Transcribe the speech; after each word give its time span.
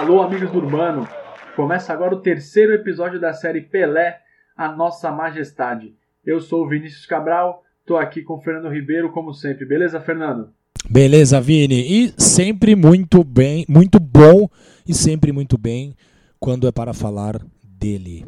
Alô, 0.00 0.22
amigos 0.22 0.50
do 0.50 0.56
Urbano! 0.56 1.06
Começa 1.54 1.92
agora 1.92 2.14
o 2.14 2.22
terceiro 2.22 2.72
episódio 2.72 3.20
da 3.20 3.34
série 3.34 3.60
Pelé, 3.60 4.18
a 4.56 4.72
Nossa 4.72 5.12
Majestade. 5.12 5.94
Eu 6.24 6.40
sou 6.40 6.64
o 6.64 6.66
Vinícius 6.66 7.04
Cabral, 7.04 7.62
tô 7.84 7.98
aqui 7.98 8.22
com 8.22 8.32
o 8.32 8.40
Fernando 8.40 8.72
Ribeiro, 8.72 9.12
como 9.12 9.34
sempre. 9.34 9.66
Beleza, 9.66 10.00
Fernando? 10.00 10.54
Beleza, 10.88 11.38
Vini. 11.38 11.82
E 11.86 12.14
sempre 12.18 12.74
muito 12.74 13.22
bem, 13.22 13.66
muito 13.68 14.00
bom 14.00 14.48
e 14.88 14.94
sempre 14.94 15.32
muito 15.32 15.58
bem 15.58 15.94
quando 16.38 16.66
é 16.66 16.72
para 16.72 16.94
falar 16.94 17.38
dele. 17.62 18.24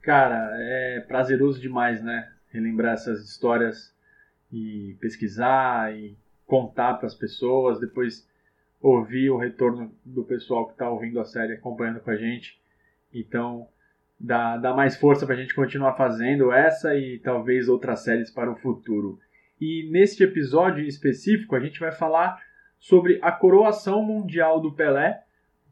Cara, 0.00 0.48
é 0.54 1.04
prazeroso 1.06 1.60
demais, 1.60 2.02
né? 2.02 2.26
Relembrar 2.50 2.94
essas 2.94 3.22
histórias 3.22 3.92
e 4.50 4.96
pesquisar 4.98 5.94
e 5.94 6.16
contar 6.46 6.94
para 6.94 7.06
as 7.06 7.14
pessoas, 7.14 7.78
depois 7.78 8.26
ouvir 8.80 9.30
o 9.30 9.36
retorno 9.36 9.92
do 10.04 10.24
pessoal 10.24 10.66
que 10.66 10.72
está 10.72 10.88
ouvindo 10.88 11.20
a 11.20 11.24
série, 11.24 11.52
acompanhando 11.52 12.00
com 12.00 12.10
a 12.10 12.16
gente. 12.16 12.58
Então, 13.12 13.68
dá, 14.18 14.56
dá 14.56 14.74
mais 14.74 14.96
força 14.96 15.26
para 15.26 15.34
a 15.34 15.38
gente 15.38 15.54
continuar 15.54 15.94
fazendo 15.94 16.50
essa 16.50 16.94
e 16.94 17.18
talvez 17.18 17.68
outras 17.68 18.00
séries 18.00 18.30
para 18.30 18.50
o 18.50 18.56
futuro. 18.56 19.18
E 19.60 19.88
neste 19.90 20.22
episódio 20.22 20.84
específico, 20.84 21.54
a 21.54 21.60
gente 21.60 21.78
vai 21.78 21.92
falar 21.92 22.40
sobre 22.78 23.18
a 23.20 23.30
coroação 23.30 24.02
mundial 24.02 24.60
do 24.60 24.72
Pelé, 24.72 25.22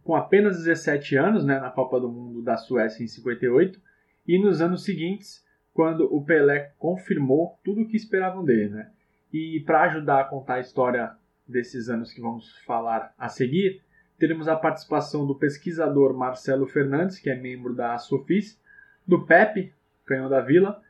com 0.04 0.14
apenas 0.14 0.58
17 0.58 1.16
anos, 1.16 1.44
né, 1.44 1.58
na 1.58 1.70
Copa 1.70 1.98
do 1.98 2.10
Mundo 2.10 2.42
da 2.42 2.56
Suécia 2.56 3.02
em 3.02 3.06
58, 3.06 3.80
e 4.26 4.38
nos 4.38 4.60
anos 4.60 4.84
seguintes, 4.84 5.42
quando 5.72 6.04
o 6.14 6.22
Pelé 6.22 6.72
confirmou 6.78 7.58
tudo 7.64 7.82
o 7.82 7.88
que 7.88 7.96
esperavam 7.96 8.44
dele. 8.44 8.68
Né? 8.68 8.90
E 9.32 9.60
para 9.60 9.82
ajudar 9.84 10.20
a 10.20 10.24
contar 10.24 10.54
a 10.54 10.60
história 10.60 11.12
desses 11.48 11.88
anos 11.88 12.12
que 12.12 12.20
vamos 12.20 12.56
falar 12.66 13.14
a 13.18 13.28
seguir, 13.28 13.82
teremos 14.18 14.48
a 14.48 14.56
participação 14.56 15.26
do 15.26 15.34
pesquisador 15.34 16.16
Marcelo 16.16 16.66
Fernandes, 16.66 17.18
que 17.18 17.30
é 17.30 17.34
membro 17.34 17.74
da 17.74 17.96
Sofis, 17.98 18.60
do 19.06 19.24
Pepe, 19.24 19.72
canhão 20.04 20.28
da 20.28 20.40
Vila, 20.40 20.82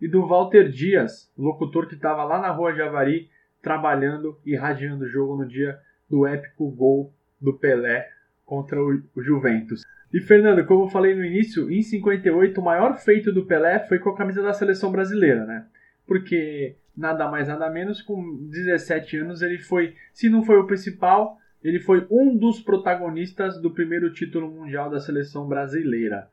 e 0.00 0.06
do 0.06 0.26
Walter 0.26 0.68
Dias, 0.68 1.32
locutor 1.36 1.86
que 1.88 1.94
estava 1.94 2.24
lá 2.24 2.40
na 2.40 2.50
rua 2.50 2.74
Javari 2.74 3.30
trabalhando 3.62 4.38
e 4.44 4.54
radiando 4.54 5.04
o 5.04 5.08
jogo 5.08 5.36
no 5.36 5.46
dia 5.46 5.78
do 6.08 6.26
épico 6.26 6.70
gol 6.70 7.12
do 7.40 7.54
Pelé 7.54 8.10
contra 8.44 8.78
o 8.82 9.02
Juventus. 9.16 9.82
E 10.12 10.20
Fernando, 10.20 10.64
como 10.66 10.84
eu 10.84 10.88
falei 10.88 11.14
no 11.14 11.24
início, 11.24 11.70
em 11.70 11.82
58 11.82 12.60
o 12.60 12.64
maior 12.64 12.96
feito 12.98 13.32
do 13.32 13.46
Pelé 13.46 13.80
foi 13.80 13.98
com 13.98 14.10
a 14.10 14.16
camisa 14.16 14.42
da 14.42 14.52
seleção 14.52 14.92
brasileira, 14.92 15.44
né? 15.44 15.66
Porque 16.06 16.76
nada 16.96 17.28
mais 17.28 17.48
nada 17.48 17.68
menos 17.70 18.00
com 18.00 18.46
17 18.48 19.18
anos 19.18 19.42
ele 19.42 19.58
foi, 19.58 19.94
se 20.12 20.28
não 20.28 20.44
foi 20.44 20.56
o 20.56 20.66
principal, 20.66 21.38
ele 21.62 21.80
foi 21.80 22.06
um 22.10 22.36
dos 22.36 22.60
protagonistas 22.60 23.60
do 23.60 23.70
primeiro 23.70 24.12
título 24.12 24.50
mundial 24.50 24.90
da 24.90 25.00
seleção 25.00 25.48
brasileira. 25.48 26.28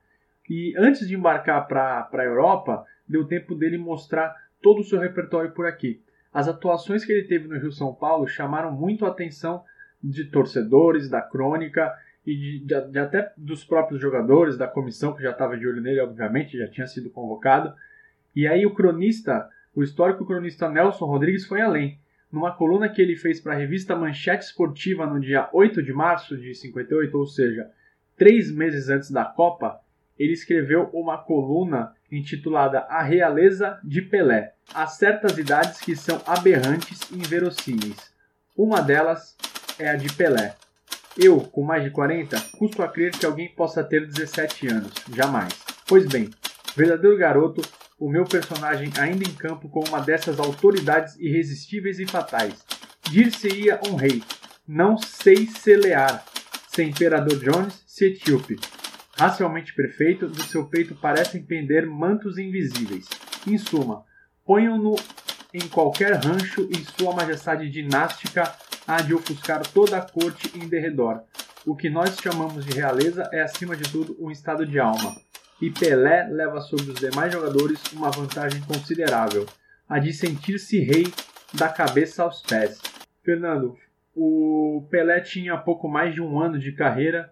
E 0.49 0.73
antes 0.77 1.07
de 1.07 1.15
embarcar 1.15 1.67
para 1.67 2.09
a 2.11 2.23
Europa, 2.25 2.85
deu 3.07 3.25
tempo 3.25 3.55
dele 3.55 3.77
mostrar 3.77 4.35
todo 4.61 4.81
o 4.81 4.83
seu 4.83 4.99
repertório 4.99 5.51
por 5.51 5.65
aqui. 5.65 6.01
As 6.33 6.47
atuações 6.47 7.05
que 7.05 7.11
ele 7.11 7.27
teve 7.27 7.47
no 7.47 7.57
Rio 7.57 7.71
São 7.71 7.93
Paulo 7.93 8.27
chamaram 8.27 8.71
muito 8.71 9.05
a 9.05 9.09
atenção 9.09 9.63
de 10.03 10.25
torcedores, 10.25 11.09
da 11.09 11.21
crônica 11.21 11.93
e 12.25 12.35
de, 12.35 12.59
de, 12.59 12.91
de 12.91 12.99
até 12.99 13.31
dos 13.37 13.63
próprios 13.63 14.01
jogadores, 14.01 14.57
da 14.57 14.67
comissão 14.67 15.13
que 15.13 15.23
já 15.23 15.31
estava 15.31 15.57
de 15.57 15.67
olho 15.67 15.81
nele, 15.81 15.99
obviamente, 15.99 16.57
já 16.57 16.67
tinha 16.67 16.87
sido 16.87 17.09
convocado. 17.09 17.73
E 18.35 18.47
aí 18.47 18.65
o 18.65 18.73
cronista, 18.73 19.49
o 19.75 19.83
histórico 19.83 20.25
cronista 20.25 20.69
Nelson 20.69 21.05
Rodrigues 21.05 21.45
foi 21.45 21.61
além 21.61 21.99
numa 22.31 22.51
coluna 22.51 22.87
que 22.87 23.01
ele 23.01 23.15
fez 23.15 23.41
para 23.41 23.53
a 23.53 23.57
revista 23.57 23.95
Manchete 23.95 24.45
Esportiva 24.45 25.05
no 25.05 25.19
dia 25.19 25.49
8 25.51 25.83
de 25.83 25.91
março 25.91 26.37
de 26.37 26.55
58, 26.55 27.17
ou 27.17 27.27
seja, 27.27 27.69
três 28.15 28.49
meses 28.49 28.87
antes 28.89 29.11
da 29.11 29.25
Copa, 29.25 29.79
ele 30.17 30.33
escreveu 30.33 30.89
uma 30.93 31.17
coluna 31.17 31.93
intitulada 32.11 32.79
A 32.81 33.01
Realeza 33.01 33.79
de 33.83 34.01
Pelé. 34.01 34.53
Há 34.73 34.87
certas 34.87 35.37
idades 35.37 35.81
que 35.81 35.95
são 35.95 36.21
aberrantes 36.25 37.09
e 37.11 37.15
inverossímeis. 37.15 38.11
Uma 38.55 38.81
delas 38.81 39.35
é 39.79 39.89
a 39.89 39.95
de 39.95 40.13
Pelé. 40.13 40.55
Eu, 41.17 41.41
com 41.41 41.63
mais 41.63 41.83
de 41.83 41.89
40, 41.89 42.39
custo 42.57 42.81
a 42.81 42.87
crer 42.87 43.11
que 43.11 43.25
alguém 43.25 43.49
possa 43.49 43.83
ter 43.83 44.05
17 44.05 44.67
anos. 44.67 44.93
Jamais. 45.13 45.53
Pois 45.87 46.07
bem, 46.07 46.29
verdadeiro 46.75 47.17
garoto 47.17 47.61
o 48.01 48.09
meu 48.09 48.25
personagem 48.25 48.91
ainda 48.99 49.23
em 49.23 49.31
campo 49.31 49.69
com 49.69 49.87
uma 49.87 50.01
dessas 50.01 50.39
autoridades 50.39 51.15
irresistíveis 51.19 51.99
e 51.99 52.07
fatais. 52.07 52.65
Dir-se-ia 53.07 53.79
um 53.87 53.93
rei, 53.93 54.23
não 54.67 54.97
sei 54.97 55.45
selear, 55.45 56.25
se 56.67 56.81
imperador 56.81 57.37
Jones, 57.37 57.83
se 57.85 58.05
etíope. 58.05 58.59
Racialmente 59.15 59.75
perfeito, 59.75 60.27
do 60.27 60.41
seu 60.41 60.65
peito 60.65 60.95
parecem 60.95 61.43
pender 61.43 61.85
mantos 61.85 62.39
invisíveis. 62.39 63.07
Em 63.45 63.55
suma, 63.59 64.03
ponham-no 64.43 64.95
em 65.53 65.67
qualquer 65.67 66.15
rancho 66.15 66.67
e 66.71 66.77
sua 66.99 67.13
majestade 67.13 67.69
dinástica 67.69 68.51
há 68.87 68.99
de 69.03 69.13
ofuscar 69.13 69.61
toda 69.67 69.97
a 69.97 70.01
corte 70.01 70.51
em 70.57 70.67
derredor. 70.67 71.21
O 71.67 71.75
que 71.75 71.87
nós 71.87 72.17
chamamos 72.19 72.65
de 72.65 72.71
realeza 72.71 73.29
é, 73.31 73.43
acima 73.43 73.75
de 73.75 73.83
tudo, 73.91 74.17
um 74.19 74.31
estado 74.31 74.65
de 74.65 74.79
alma 74.79 75.15
e 75.61 75.69
Pelé 75.69 76.27
leva 76.27 76.59
sobre 76.59 76.91
os 76.91 76.99
demais 76.99 77.31
jogadores 77.31 77.81
uma 77.93 78.09
vantagem 78.09 78.61
considerável, 78.61 79.45
a 79.87 79.99
de 79.99 80.11
sentir-se 80.11 80.79
rei 80.79 81.05
da 81.53 81.69
cabeça 81.69 82.23
aos 82.23 82.41
pés. 82.41 82.81
Fernando, 83.23 83.77
o 84.15 84.87
Pelé 84.89 85.19
tinha 85.21 85.55
pouco 85.57 85.87
mais 85.87 86.13
de 86.13 86.21
um 86.21 86.39
ano 86.39 86.57
de 86.57 86.71
carreira 86.71 87.31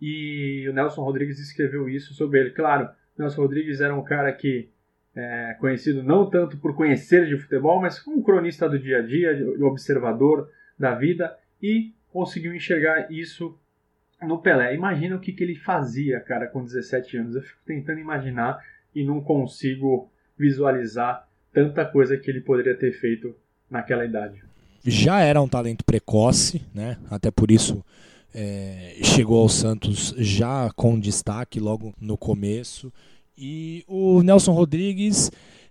e 0.00 0.68
o 0.68 0.72
Nelson 0.72 1.02
Rodrigues 1.02 1.38
escreveu 1.38 1.88
isso 1.88 2.12
sobre 2.12 2.40
ele. 2.40 2.50
Claro, 2.50 2.90
Nelson 3.18 3.40
Rodrigues 3.40 3.80
era 3.80 3.94
um 3.94 4.04
cara 4.04 4.32
que 4.32 4.68
é 5.14 5.56
conhecido 5.60 6.02
não 6.02 6.28
tanto 6.28 6.56
por 6.58 6.74
conhecer 6.74 7.26
de 7.26 7.36
futebol, 7.36 7.80
mas 7.80 7.98
como 7.98 8.22
cronista 8.22 8.68
do 8.68 8.78
dia 8.78 8.98
a 8.98 9.02
dia, 9.02 9.54
observador 9.60 10.50
da 10.78 10.94
vida 10.94 11.36
e 11.62 11.92
conseguiu 12.10 12.54
enxergar 12.54 13.10
isso 13.10 13.58
no 14.26 14.38
Pelé. 14.38 14.74
Imagina 14.74 15.16
o 15.16 15.20
que, 15.20 15.32
que 15.32 15.42
ele 15.42 15.54
fazia, 15.54 16.20
cara, 16.20 16.46
com 16.46 16.64
17 16.64 17.16
anos. 17.16 17.34
Eu 17.34 17.42
fico 17.42 17.60
tentando 17.66 17.98
imaginar 17.98 18.58
e 18.94 19.04
não 19.04 19.20
consigo 19.20 20.10
visualizar 20.38 21.26
tanta 21.52 21.84
coisa 21.84 22.16
que 22.16 22.30
ele 22.30 22.40
poderia 22.40 22.76
ter 22.76 22.92
feito 22.92 23.34
naquela 23.70 24.04
idade. 24.04 24.42
Já 24.84 25.20
era 25.20 25.40
um 25.40 25.48
talento 25.48 25.84
precoce, 25.84 26.62
né? 26.74 26.96
Até 27.10 27.30
por 27.30 27.50
isso 27.50 27.84
é, 28.34 28.96
chegou 29.02 29.40
ao 29.40 29.48
Santos 29.48 30.14
já 30.18 30.70
com 30.74 30.98
destaque 30.98 31.60
logo 31.60 31.94
no 32.00 32.16
começo. 32.16 32.92
E 33.36 33.84
o 33.86 34.22
Nelson 34.22 34.52
Rodrigues 34.52 35.30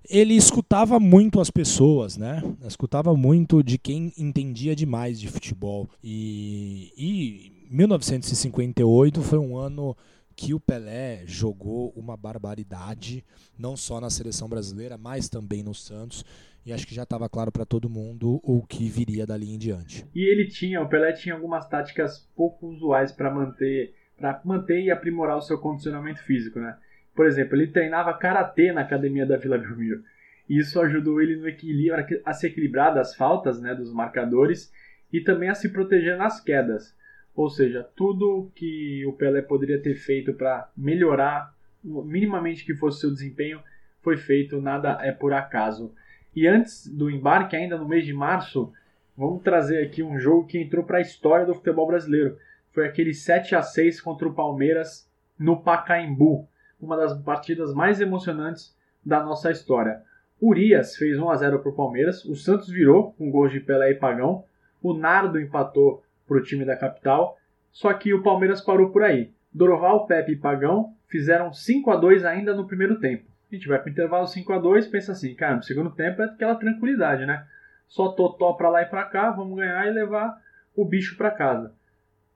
ele 0.09 0.33
escutava 0.33 0.99
muito 0.99 1.39
as 1.39 1.49
pessoas, 1.49 2.17
né? 2.17 2.43
Escutava 2.65 3.15
muito 3.15 3.63
de 3.63 3.77
quem 3.77 4.11
entendia 4.17 4.75
demais 4.75 5.19
de 5.19 5.27
futebol. 5.27 5.87
E, 6.03 6.91
e 6.97 7.60
1958 7.71 9.21
foi 9.21 9.39
um 9.39 9.57
ano 9.57 9.95
que 10.35 10.53
o 10.53 10.59
Pelé 10.59 11.23
jogou 11.25 11.93
uma 11.95 12.17
barbaridade, 12.17 13.23
não 13.57 13.77
só 13.77 14.01
na 14.01 14.09
seleção 14.09 14.49
brasileira, 14.49 14.97
mas 14.97 15.29
também 15.29 15.63
no 15.63 15.73
Santos. 15.73 16.25
E 16.65 16.73
acho 16.73 16.85
que 16.85 16.93
já 16.93 17.03
estava 17.03 17.29
claro 17.29 17.49
para 17.49 17.65
todo 17.65 17.89
mundo 17.89 18.41
o 18.43 18.61
que 18.67 18.89
viria 18.89 19.25
dali 19.25 19.53
em 19.53 19.57
diante. 19.57 20.05
E 20.13 20.29
ele 20.29 20.47
tinha, 20.49 20.81
o 20.81 20.89
Pelé 20.89 21.13
tinha 21.13 21.33
algumas 21.33 21.65
táticas 21.65 22.29
pouco 22.35 22.67
usuais 22.67 23.13
para 23.13 23.33
manter, 23.33 23.95
para 24.17 24.41
manter 24.43 24.81
e 24.81 24.91
aprimorar 24.91 25.37
o 25.37 25.41
seu 25.41 25.57
condicionamento 25.57 26.21
físico, 26.25 26.59
né? 26.59 26.75
Por 27.15 27.25
exemplo, 27.25 27.55
ele 27.55 27.71
treinava 27.71 28.13
karatê 28.13 28.73
na 28.73 28.81
academia 28.81 29.25
da 29.25 29.37
Vila 29.37 29.57
Belmiro. 29.57 30.03
Isso 30.49 30.77
ajudou 30.81 31.21
ele 31.21 31.37
no 31.37 31.47
equilíbrio, 31.47 32.21
a 32.25 32.33
se 32.33 32.47
equilibrar 32.47 32.93
das 32.93 33.15
faltas, 33.15 33.61
né, 33.61 33.73
dos 33.73 33.93
marcadores 33.93 34.73
e 35.11 35.21
também 35.21 35.47
a 35.47 35.55
se 35.55 35.69
proteger 35.69 36.17
nas 36.17 36.41
quedas. 36.41 36.99
Ou 37.35 37.49
seja, 37.49 37.87
tudo 37.95 38.51
que 38.55 39.05
o 39.05 39.13
Pelé 39.13 39.41
poderia 39.41 39.81
ter 39.81 39.95
feito 39.95 40.33
para 40.33 40.69
melhorar 40.75 41.53
minimamente 41.83 42.65
que 42.65 42.75
fosse 42.75 42.99
seu 42.99 43.11
desempenho 43.11 43.61
foi 44.01 44.17
feito, 44.17 44.61
nada 44.61 44.97
é 45.01 45.11
por 45.11 45.33
acaso. 45.33 45.93
E 46.35 46.47
antes 46.47 46.87
do 46.87 47.09
embarque, 47.09 47.55
ainda 47.55 47.77
no 47.77 47.87
mês 47.87 48.05
de 48.05 48.13
março, 48.13 48.71
vamos 49.17 49.43
trazer 49.43 49.83
aqui 49.83 50.01
um 50.01 50.19
jogo 50.19 50.47
que 50.47 50.59
entrou 50.59 50.83
para 50.83 50.97
a 50.97 51.01
história 51.01 51.45
do 51.45 51.53
futebol 51.53 51.87
brasileiro. 51.87 52.37
Foi 52.71 52.85
aquele 52.85 53.13
7 53.13 53.55
a 53.55 53.61
6 53.61 54.01
contra 54.01 54.27
o 54.27 54.33
Palmeiras 54.33 55.09
no 55.37 55.61
Pacaembu, 55.61 56.47
uma 56.79 56.97
das 56.97 57.19
partidas 57.21 57.73
mais 57.73 57.99
emocionantes 57.99 58.75
da 59.05 59.23
nossa 59.23 59.51
história. 59.51 60.01
Urias 60.41 60.95
fez 60.95 61.19
1 61.19 61.29
a 61.29 61.35
0 61.35 61.59
para 61.59 61.71
o 61.71 61.75
Palmeiras, 61.75 62.25
o 62.25 62.35
Santos 62.35 62.69
virou 62.69 63.13
com 63.13 63.29
gols 63.29 63.51
de 63.51 63.59
Pelé 63.59 63.91
e 63.91 63.95
Pagão, 63.95 64.43
o 64.81 64.93
Nardo 64.93 65.39
empatou 65.39 66.03
para 66.27 66.37
o 66.37 66.43
time 66.43 66.65
da 66.65 66.77
capital, 66.77 67.37
só 67.71 67.93
que 67.93 68.13
o 68.13 68.23
Palmeiras 68.23 68.61
parou 68.61 68.89
por 68.91 69.03
aí. 69.03 69.31
Doroval, 69.53 70.05
Pepe 70.07 70.33
e 70.33 70.37
Pagão 70.37 70.93
fizeram 71.07 71.53
5 71.53 71.91
a 71.91 71.95
2 71.97 72.25
ainda 72.25 72.53
no 72.53 72.67
primeiro 72.67 72.99
tempo. 72.99 73.25
A 73.51 73.55
gente 73.55 73.67
vai 73.67 73.79
para 73.79 73.89
o 73.89 73.91
intervalo 73.91 74.27
5 74.27 74.53
a 74.53 74.59
2 74.59 74.87
pensa 74.87 75.11
assim, 75.11 75.35
cara, 75.35 75.57
no 75.57 75.63
segundo 75.63 75.91
tempo 75.91 76.21
é 76.21 76.25
aquela 76.25 76.55
tranquilidade, 76.55 77.25
né? 77.25 77.45
Só 77.87 78.09
totó 78.13 78.53
para 78.53 78.69
lá 78.69 78.81
e 78.81 78.85
para 78.85 79.03
cá, 79.03 79.31
vamos 79.31 79.57
ganhar 79.57 79.85
e 79.87 79.91
levar 79.91 80.37
o 80.75 80.85
bicho 80.85 81.17
para 81.17 81.31
casa. 81.31 81.73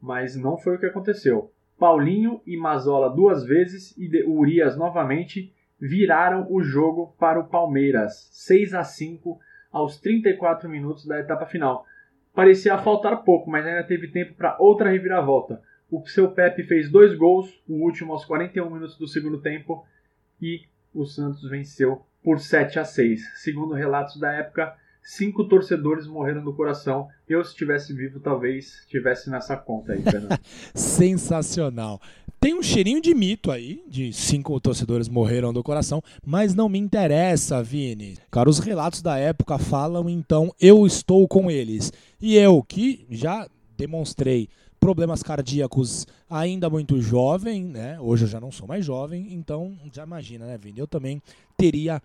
mas 0.01 0.35
não 0.35 0.57
foi 0.57 0.75
o 0.75 0.79
que 0.79 0.85
aconteceu. 0.85 1.51
Paulinho 1.79 2.41
e 2.45 2.55
Mazola 2.55 3.09
duas 3.09 3.43
vezes 3.43 3.95
e 3.97 4.23
Urias 4.23 4.77
novamente 4.77 5.53
viraram 5.79 6.47
o 6.49 6.61
jogo 6.61 7.15
para 7.19 7.39
o 7.39 7.47
Palmeiras, 7.47 8.29
6 8.31 8.73
a 8.73 8.83
5 8.83 9.39
aos 9.71 9.99
34 9.99 10.69
minutos 10.69 11.05
da 11.05 11.19
etapa 11.19 11.45
final. 11.45 11.85
Parecia 12.35 12.77
faltar 12.77 13.23
pouco, 13.23 13.49
mas 13.49 13.65
ainda 13.65 13.83
teve 13.83 14.09
tempo 14.09 14.33
para 14.33 14.57
outra 14.59 14.91
reviravolta. 14.91 15.61
O 15.89 16.05
seu 16.05 16.29
Pepe 16.31 16.63
fez 16.63 16.91
dois 16.91 17.15
gols, 17.15 17.49
o 17.67 17.75
último 17.75 18.11
aos 18.11 18.25
41 18.25 18.69
minutos 18.69 18.97
do 18.97 19.07
segundo 19.07 19.39
tempo, 19.39 19.85
e 20.41 20.63
o 20.93 21.05
Santos 21.05 21.49
venceu 21.49 22.01
por 22.21 22.39
7 22.39 22.79
a 22.79 22.83
6. 22.83 23.21
Segundo 23.41 23.73
relatos 23.73 24.19
da 24.19 24.33
época, 24.33 24.75
cinco 25.01 25.45
torcedores 25.45 26.07
morreram 26.07 26.43
do 26.43 26.53
coração. 26.53 27.07
Eu, 27.29 27.43
se 27.43 27.51
estivesse 27.51 27.93
vivo, 27.93 28.19
talvez 28.19 28.81
estivesse 28.81 29.29
nessa 29.29 29.55
conta 29.55 29.93
aí, 29.93 30.01
Fernando. 30.01 30.37
Sensacional. 30.75 32.01
Tem 32.39 32.53
um 32.53 32.61
cheirinho 32.61 33.01
de 33.01 33.13
mito 33.15 33.49
aí, 33.49 33.81
de 33.87 34.13
cinco 34.13 34.59
torcedores 34.59 35.09
morreram 35.09 35.51
do 35.51 35.63
coração, 35.63 35.99
mas 36.23 36.53
não 36.53 36.69
me 36.69 36.77
interessa, 36.77 37.63
Vini. 37.63 38.17
Cara, 38.29 38.47
os 38.49 38.59
relatos 38.59 39.01
da 39.01 39.17
época 39.17 39.57
falam, 39.57 40.07
então 40.07 40.53
eu 40.61 40.85
estou 40.85 41.27
com 41.27 41.49
eles. 41.49 41.91
E 42.25 42.37
eu, 42.37 42.63
que 42.63 43.05
já 43.07 43.47
demonstrei 43.77 44.49
problemas 44.79 45.21
cardíacos 45.21 46.07
ainda 46.27 46.67
muito 46.71 46.99
jovem, 46.99 47.63
né? 47.63 47.99
Hoje 47.99 48.23
eu 48.23 48.27
já 48.27 48.39
não 48.39 48.51
sou 48.51 48.67
mais 48.67 48.83
jovem, 48.83 49.31
então 49.31 49.77
já 49.93 50.05
imagina, 50.05 50.47
né, 50.47 50.57
Vini? 50.57 50.79
Eu 50.79 50.87
também 50.87 51.21
teria 51.55 52.01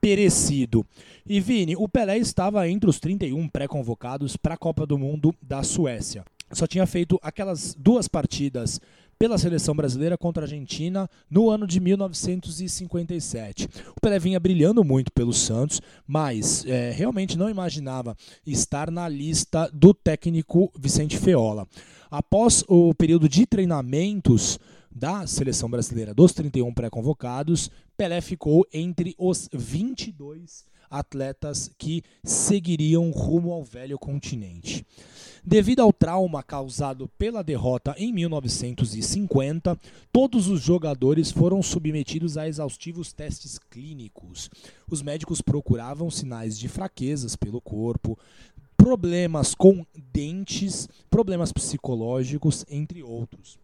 perecido. 0.00 0.84
E 1.24 1.38
Vini, 1.38 1.76
o 1.76 1.88
Pelé 1.88 2.18
estava 2.18 2.68
entre 2.68 2.90
os 2.90 2.98
31 2.98 3.46
pré-convocados 3.46 4.36
para 4.36 4.54
a 4.54 4.58
Copa 4.58 4.84
do 4.84 4.98
Mundo 4.98 5.32
da 5.40 5.62
Suécia. 5.62 6.24
Só 6.50 6.66
tinha 6.66 6.84
feito 6.84 7.16
aquelas 7.22 7.72
duas 7.72 8.08
partidas 8.08 8.80
pela 9.20 9.36
seleção 9.36 9.76
brasileira 9.76 10.16
contra 10.16 10.42
a 10.42 10.46
Argentina 10.46 11.06
no 11.30 11.50
ano 11.50 11.66
de 11.66 11.78
1957. 11.78 13.68
O 13.94 14.00
Pelé 14.00 14.18
vinha 14.18 14.40
brilhando 14.40 14.82
muito 14.82 15.12
pelo 15.12 15.34
Santos, 15.34 15.78
mas 16.06 16.64
é, 16.64 16.90
realmente 16.90 17.36
não 17.36 17.50
imaginava 17.50 18.16
estar 18.46 18.90
na 18.90 19.06
lista 19.06 19.70
do 19.74 19.92
técnico 19.92 20.72
Vicente 20.74 21.18
Feola. 21.18 21.68
Após 22.10 22.64
o 22.66 22.94
período 22.94 23.28
de 23.28 23.44
treinamentos 23.44 24.58
da 24.90 25.26
seleção 25.26 25.68
brasileira 25.68 26.14
dos 26.14 26.32
31 26.32 26.72
pré-convocados, 26.72 27.70
Pelé 27.98 28.22
ficou 28.22 28.66
entre 28.72 29.14
os 29.18 29.50
22 29.52 30.64
atletas 30.90 31.70
que 31.78 32.02
seguiriam 32.24 33.10
rumo 33.10 33.52
ao 33.52 33.62
velho 33.62 33.98
continente. 33.98 34.84
Devido 35.42 35.80
ao 35.80 35.92
trauma 35.92 36.42
causado 36.42 37.08
pela 37.16 37.42
derrota 37.42 37.94
em 37.96 38.12
1950, 38.12 39.78
todos 40.12 40.48
os 40.48 40.60
jogadores 40.60 41.30
foram 41.30 41.62
submetidos 41.62 42.36
a 42.36 42.46
exaustivos 42.46 43.12
testes 43.12 43.58
clínicos. 43.58 44.50
Os 44.90 45.00
médicos 45.00 45.40
procuravam 45.40 46.10
sinais 46.10 46.58
de 46.58 46.68
fraquezas 46.68 47.36
pelo 47.36 47.60
corpo, 47.60 48.18
problemas 48.76 49.54
com 49.54 49.86
dentes, 50.12 50.88
problemas 51.08 51.52
psicológicos, 51.52 52.64
entre 52.68 53.02
outros. 53.02 53.58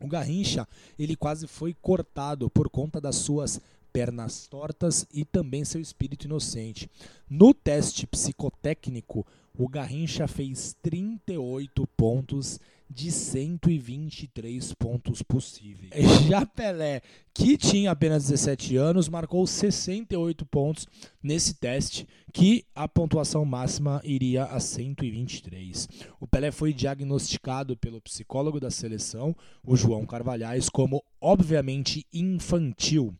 O 0.00 0.08
Garrincha, 0.08 0.68
ele 0.98 1.16
quase 1.16 1.46
foi 1.46 1.74
cortado 1.74 2.50
por 2.50 2.68
conta 2.68 3.00
das 3.00 3.16
suas 3.16 3.60
pernas 3.96 4.46
tortas 4.46 5.06
e 5.10 5.24
também 5.24 5.64
seu 5.64 5.80
espírito 5.80 6.26
inocente. 6.26 6.90
No 7.30 7.54
teste 7.54 8.06
psicotécnico, 8.06 9.26
o 9.56 9.66
Garrincha 9.66 10.28
fez 10.28 10.76
38 10.82 11.88
pontos 11.96 12.60
de 12.90 13.10
123 13.10 14.74
pontos 14.74 15.22
possíveis. 15.22 15.92
Já 16.28 16.44
Pelé, 16.44 17.00
que 17.32 17.56
tinha 17.56 17.90
apenas 17.90 18.24
17 18.24 18.76
anos, 18.76 19.08
marcou 19.08 19.46
68 19.46 20.44
pontos 20.44 20.86
nesse 21.22 21.54
teste, 21.54 22.06
que 22.34 22.66
a 22.74 22.86
pontuação 22.86 23.46
máxima 23.46 24.02
iria 24.04 24.44
a 24.44 24.60
123. 24.60 25.88
O 26.20 26.26
Pelé 26.26 26.52
foi 26.52 26.74
diagnosticado 26.74 27.78
pelo 27.78 27.98
psicólogo 28.02 28.60
da 28.60 28.70
seleção, 28.70 29.34
o 29.64 29.74
João 29.74 30.04
Carvalhais, 30.04 30.68
como 30.68 31.02
obviamente 31.18 32.06
infantil. 32.12 33.14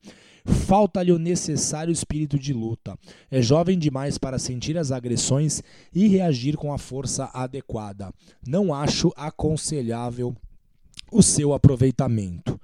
Falta-lhe 0.46 1.12
o 1.12 1.18
necessário 1.18 1.92
espírito 1.92 2.38
de 2.38 2.52
luta. 2.52 2.96
É 3.30 3.42
jovem 3.42 3.78
demais 3.78 4.16
para 4.16 4.38
sentir 4.38 4.78
as 4.78 4.92
agressões 4.92 5.62
e 5.94 6.06
reagir 6.06 6.56
com 6.56 6.72
a 6.72 6.78
força 6.78 7.28
adequada. 7.34 8.12
Não 8.46 8.72
acho 8.72 9.12
aconselhável 9.16 10.34
o 11.10 11.22
seu 11.22 11.52
aproveitamento. 11.52 12.58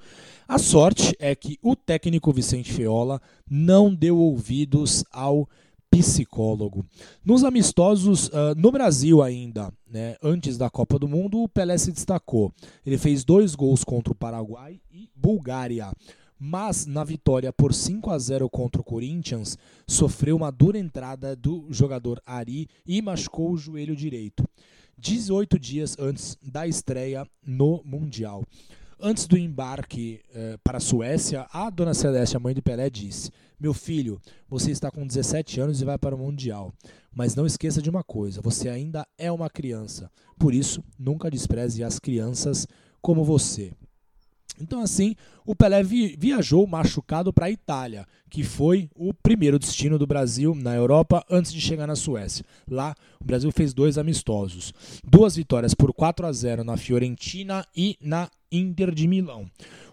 A 0.46 0.58
sorte 0.58 1.14
é 1.18 1.34
que 1.34 1.58
o 1.62 1.74
técnico 1.74 2.32
Vicente 2.32 2.72
Feola 2.72 3.20
não 3.48 3.94
deu 3.94 4.18
ouvidos 4.18 5.04
ao 5.10 5.48
psicólogo. 5.90 6.84
Nos 7.24 7.44
amistosos 7.44 8.28
uh, 8.28 8.54
no 8.56 8.72
Brasil 8.72 9.22
ainda, 9.22 9.72
né, 9.90 10.16
antes 10.22 10.56
da 10.56 10.70
Copa 10.70 10.98
do 10.98 11.06
Mundo, 11.06 11.42
o 11.42 11.48
Pelé 11.48 11.76
se 11.76 11.92
destacou. 11.92 12.52
Ele 12.84 12.96
fez 12.96 13.24
dois 13.24 13.54
gols 13.54 13.84
contra 13.84 14.12
o 14.12 14.16
Paraguai 14.16 14.80
e 14.90 15.08
Bulgária 15.14 15.92
mas 16.44 16.86
na 16.86 17.04
vitória 17.04 17.52
por 17.52 17.72
5 17.72 18.10
a 18.10 18.18
0 18.18 18.50
contra 18.50 18.80
o 18.80 18.84
Corinthians, 18.84 19.56
sofreu 19.86 20.34
uma 20.34 20.50
dura 20.50 20.76
entrada 20.76 21.36
do 21.36 21.68
jogador 21.70 22.20
Ari 22.26 22.66
e 22.84 23.00
machucou 23.00 23.52
o 23.52 23.56
joelho 23.56 23.94
direito, 23.94 24.44
18 24.98 25.56
dias 25.56 25.96
antes 26.00 26.36
da 26.42 26.66
estreia 26.66 27.24
no 27.46 27.80
Mundial. 27.84 28.42
Antes 28.98 29.28
do 29.28 29.38
embarque 29.38 30.20
eh, 30.34 30.58
para 30.64 30.78
a 30.78 30.80
Suécia, 30.80 31.46
a 31.52 31.70
dona 31.70 31.94
Celeste, 31.94 32.36
a 32.36 32.40
mãe 32.40 32.54
de 32.54 32.60
Pelé, 32.60 32.90
disse: 32.90 33.30
Meu 33.58 33.72
filho, 33.72 34.20
você 34.48 34.72
está 34.72 34.90
com 34.90 35.06
17 35.06 35.60
anos 35.60 35.80
e 35.80 35.84
vai 35.84 35.96
para 35.96 36.16
o 36.16 36.18
Mundial. 36.18 36.72
Mas 37.14 37.36
não 37.36 37.46
esqueça 37.46 37.80
de 37.80 37.88
uma 37.88 38.02
coisa: 38.02 38.40
você 38.40 38.68
ainda 38.68 39.06
é 39.16 39.30
uma 39.30 39.48
criança. 39.48 40.10
Por 40.36 40.52
isso, 40.52 40.82
nunca 40.98 41.30
despreze 41.30 41.84
as 41.84 42.00
crianças 42.00 42.66
como 43.00 43.24
você. 43.24 43.72
Então, 44.62 44.80
assim, 44.80 45.16
o 45.44 45.56
Pelé 45.56 45.82
vi 45.82 46.16
viajou 46.16 46.66
machucado 46.66 47.32
para 47.32 47.46
a 47.46 47.50
Itália, 47.50 48.06
que 48.30 48.44
foi 48.44 48.88
o 48.94 49.12
primeiro 49.12 49.58
destino 49.58 49.98
do 49.98 50.06
Brasil 50.06 50.54
na 50.54 50.74
Europa 50.74 51.24
antes 51.28 51.52
de 51.52 51.60
chegar 51.60 51.86
na 51.86 51.96
Suécia. 51.96 52.44
Lá, 52.70 52.94
o 53.20 53.24
Brasil 53.24 53.50
fez 53.50 53.74
dois 53.74 53.98
amistosos. 53.98 54.72
Duas 55.04 55.34
vitórias 55.34 55.74
por 55.74 55.92
4 55.92 56.26
a 56.26 56.32
0 56.32 56.62
na 56.62 56.76
Fiorentina 56.76 57.66
e 57.76 57.98
na 58.00 58.30
Inter 58.52 58.94
de 58.94 59.08
Milão. 59.08 59.46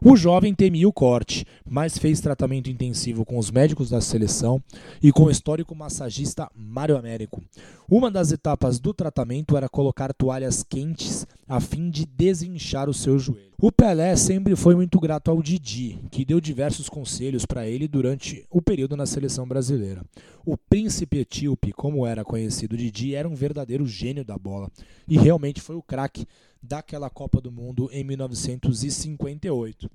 O 0.04 0.16
jovem 0.16 0.54
temia 0.54 0.88
o 0.88 0.94
corte, 0.94 1.46
mas 1.68 1.98
fez 1.98 2.22
tratamento 2.22 2.70
intensivo 2.70 3.26
com 3.26 3.38
os 3.38 3.50
médicos 3.52 3.90
da 3.90 4.00
seleção 4.00 4.62
e 5.02 5.12
com 5.12 5.24
o 5.24 5.32
histórico 5.32 5.76
massagista 5.76 6.50
Mário 6.56 6.98
Américo. 6.98 7.42
Uma 7.90 8.12
das 8.12 8.32
etapas 8.32 8.80
do 8.80 8.94
tratamento 8.94 9.58
era 9.58 9.68
colocar 9.68 10.14
toalhas 10.14 10.64
quentes 10.64 11.28
a 11.48 11.60
fim 11.60 11.90
de 11.90 12.06
desinchar 12.06 12.90
o 12.90 12.94
seu 12.94 13.18
joelho. 13.18 13.50
O 13.62 13.74
Pelé 13.74 14.16
sempre 14.16 14.56
foi 14.56 14.74
muito 14.74 15.00
grato 15.02 15.30
ao 15.30 15.44
Didi, 15.44 16.00
que 16.10 16.24
deu 16.24 16.40
diversos 16.40 16.88
conselhos 16.88 17.46
para 17.46 17.68
ele 17.68 17.90
durante 17.90 18.46
o 18.50 18.62
período 18.62 18.96
na 18.96 19.06
seleção 19.06 19.46
brasileira. 19.46 20.02
O 20.46 20.56
príncipe 20.56 21.18
etíope, 21.18 21.74
como 21.74 22.08
era 22.08 22.24
conhecido 22.24 22.78
Didi, 22.78 23.16
era 23.16 23.28
um 23.28 23.36
verdadeiro 23.36 23.86
gênio 23.86 24.24
da 24.24 24.38
bola 24.38 24.72
e 25.08 25.18
realmente 25.18 25.60
foi 25.60 25.76
o 25.76 25.82
craque 25.82 26.26
daquela 26.62 27.10
Copa 27.10 27.40
do 27.42 27.52
Mundo 27.52 27.90
em 27.92 28.04
1958. 28.04 29.90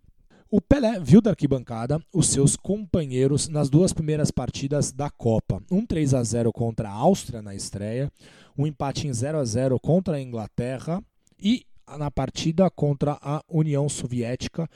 O 0.50 0.60
Pelé 0.60 1.00
viu 1.00 1.20
da 1.20 1.30
arquibancada 1.30 2.00
os 2.12 2.28
seus 2.28 2.54
companheiros 2.54 3.48
nas 3.48 3.68
duas 3.68 3.92
primeiras 3.92 4.30
partidas 4.30 4.92
da 4.92 5.10
Copa. 5.10 5.60
Um 5.70 5.84
3 5.84 6.14
a 6.14 6.22
0 6.22 6.52
contra 6.52 6.88
a 6.88 6.92
Áustria 6.92 7.42
na 7.42 7.54
estreia, 7.54 8.10
um 8.56 8.66
empate 8.66 9.08
em 9.08 9.12
0 9.12 9.38
a 9.38 9.44
0 9.44 9.80
contra 9.80 10.16
a 10.16 10.20
Inglaterra 10.20 11.02
e 11.40 11.66
na 11.98 12.10
partida 12.10 12.70
contra 12.70 13.18
a 13.20 13.42
União 13.48 13.88
Soviética, 13.88 14.68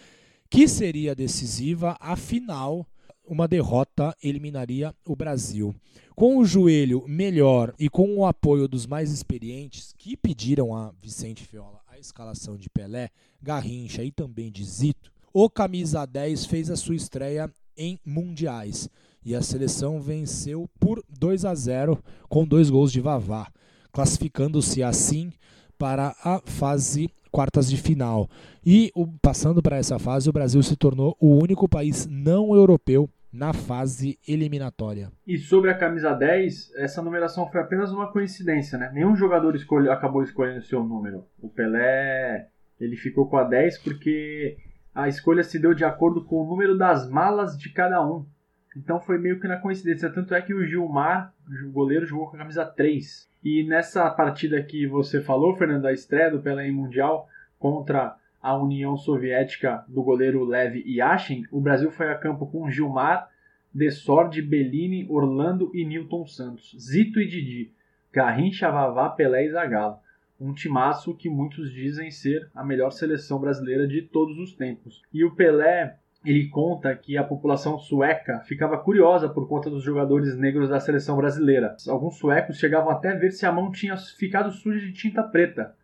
que 0.50 0.66
seria 0.66 1.14
decisiva, 1.14 1.96
afinal 2.00 2.86
uma 3.28 3.46
derrota 3.46 4.16
eliminaria 4.22 4.94
o 5.04 5.14
Brasil. 5.14 5.74
Com 6.14 6.38
o 6.38 6.44
joelho 6.44 7.04
melhor 7.06 7.74
e 7.78 7.88
com 7.88 8.16
o 8.16 8.26
apoio 8.26 8.66
dos 8.66 8.86
mais 8.86 9.12
experientes 9.12 9.94
que 9.96 10.16
pediram 10.16 10.74
a 10.74 10.92
Vicente 11.00 11.44
Fiola 11.44 11.80
a 11.86 11.98
escalação 11.98 12.56
de 12.56 12.70
Pelé, 12.70 13.10
Garrincha 13.42 14.02
e 14.02 14.10
também 14.10 14.50
de 14.50 14.64
Zito, 14.64 15.12
o 15.32 15.50
camisa 15.50 16.06
10 16.06 16.46
fez 16.46 16.70
a 16.70 16.76
sua 16.76 16.96
estreia 16.96 17.50
em 17.76 17.98
mundiais 18.04 18.88
e 19.24 19.34
a 19.34 19.42
seleção 19.42 20.00
venceu 20.00 20.68
por 20.80 21.02
2 21.08 21.44
a 21.44 21.54
0 21.54 22.02
com 22.28 22.46
dois 22.46 22.70
gols 22.70 22.90
de 22.90 23.00
Vavá, 23.00 23.52
classificando-se 23.92 24.82
assim 24.82 25.32
para 25.76 26.16
a 26.24 26.40
fase 26.44 27.10
quartas 27.30 27.68
de 27.68 27.76
final. 27.76 28.28
E 28.64 28.92
passando 29.22 29.62
para 29.62 29.76
essa 29.76 29.98
fase, 29.98 30.28
o 30.28 30.32
Brasil 30.32 30.62
se 30.62 30.76
tornou 30.76 31.16
o 31.20 31.36
único 31.36 31.68
país 31.68 32.06
não 32.06 32.54
europeu 32.54 33.08
na 33.32 33.52
fase 33.52 34.18
eliminatória. 34.26 35.10
E 35.26 35.38
sobre 35.38 35.70
a 35.70 35.76
camisa 35.76 36.14
10, 36.14 36.74
essa 36.76 37.02
numeração 37.02 37.50
foi 37.50 37.60
apenas 37.60 37.92
uma 37.92 38.10
coincidência, 38.10 38.78
né? 38.78 38.90
Nenhum 38.92 39.14
jogador 39.14 39.54
escolhe, 39.54 39.88
acabou 39.88 40.22
escolhendo 40.22 40.60
o 40.60 40.62
seu 40.62 40.82
número. 40.82 41.24
O 41.40 41.48
Pelé, 41.48 42.48
ele 42.80 42.96
ficou 42.96 43.28
com 43.28 43.36
a 43.36 43.44
10 43.44 43.78
porque 43.78 44.56
a 44.94 45.08
escolha 45.08 45.42
se 45.42 45.58
deu 45.58 45.74
de 45.74 45.84
acordo 45.84 46.24
com 46.24 46.42
o 46.42 46.48
número 46.48 46.76
das 46.76 47.08
malas 47.08 47.56
de 47.56 47.70
cada 47.70 48.04
um. 48.04 48.26
Então 48.76 49.00
foi 49.00 49.18
meio 49.18 49.40
que 49.40 49.48
na 49.48 49.56
coincidência. 49.56 50.10
Tanto 50.10 50.34
é 50.34 50.42
que 50.42 50.54
o 50.54 50.66
Gilmar, 50.66 51.34
o 51.66 51.70
goleiro, 51.70 52.06
jogou 52.06 52.28
com 52.28 52.36
a 52.36 52.40
camisa 52.40 52.64
3. 52.64 53.28
E 53.44 53.64
nessa 53.64 54.08
partida 54.10 54.62
que 54.62 54.86
você 54.86 55.20
falou, 55.20 55.56
Fernando, 55.56 55.86
a 55.86 55.92
estreia 55.92 56.30
do 56.30 56.40
Pelé 56.40 56.68
em 56.68 56.72
Mundial 56.72 57.28
contra 57.58 58.16
a 58.48 58.56
União 58.56 58.96
Soviética 58.96 59.84
do 59.86 60.02
goleiro 60.02 60.42
Lev 60.42 60.76
Yashin, 60.76 61.44
o 61.52 61.60
Brasil 61.60 61.90
foi 61.90 62.08
a 62.08 62.14
campo 62.14 62.46
com 62.46 62.70
Gilmar, 62.70 63.28
Desord, 63.74 64.40
Bellini, 64.40 65.06
Orlando 65.10 65.70
e 65.74 65.84
Newton 65.84 66.26
Santos, 66.26 66.74
Zito 66.80 67.20
e 67.20 67.28
Didi, 67.28 67.74
Garrincha, 68.10 68.70
Vavá, 68.70 69.10
Pelé 69.10 69.44
e 69.44 69.50
Zagallo. 69.50 69.98
Um 70.40 70.54
timaço 70.54 71.14
que 71.14 71.28
muitos 71.28 71.70
dizem 71.70 72.10
ser 72.10 72.48
a 72.54 72.64
melhor 72.64 72.90
seleção 72.90 73.38
brasileira 73.38 73.86
de 73.86 74.00
todos 74.00 74.38
os 74.38 74.54
tempos. 74.54 75.02
E 75.12 75.22
o 75.26 75.34
Pelé, 75.34 75.98
ele 76.24 76.48
conta 76.48 76.96
que 76.96 77.18
a 77.18 77.24
população 77.24 77.78
sueca 77.78 78.40
ficava 78.46 78.78
curiosa 78.78 79.28
por 79.28 79.46
conta 79.46 79.68
dos 79.68 79.84
jogadores 79.84 80.34
negros 80.38 80.70
da 80.70 80.80
seleção 80.80 81.18
brasileira. 81.18 81.76
Alguns 81.86 82.16
suecos 82.16 82.56
chegavam 82.56 82.88
até 82.88 83.10
a 83.10 83.18
ver 83.18 83.30
se 83.30 83.44
a 83.44 83.52
mão 83.52 83.70
tinha 83.70 83.94
ficado 83.98 84.50
suja 84.50 84.80
de 84.80 84.94
tinta 84.94 85.22
preta, 85.22 85.76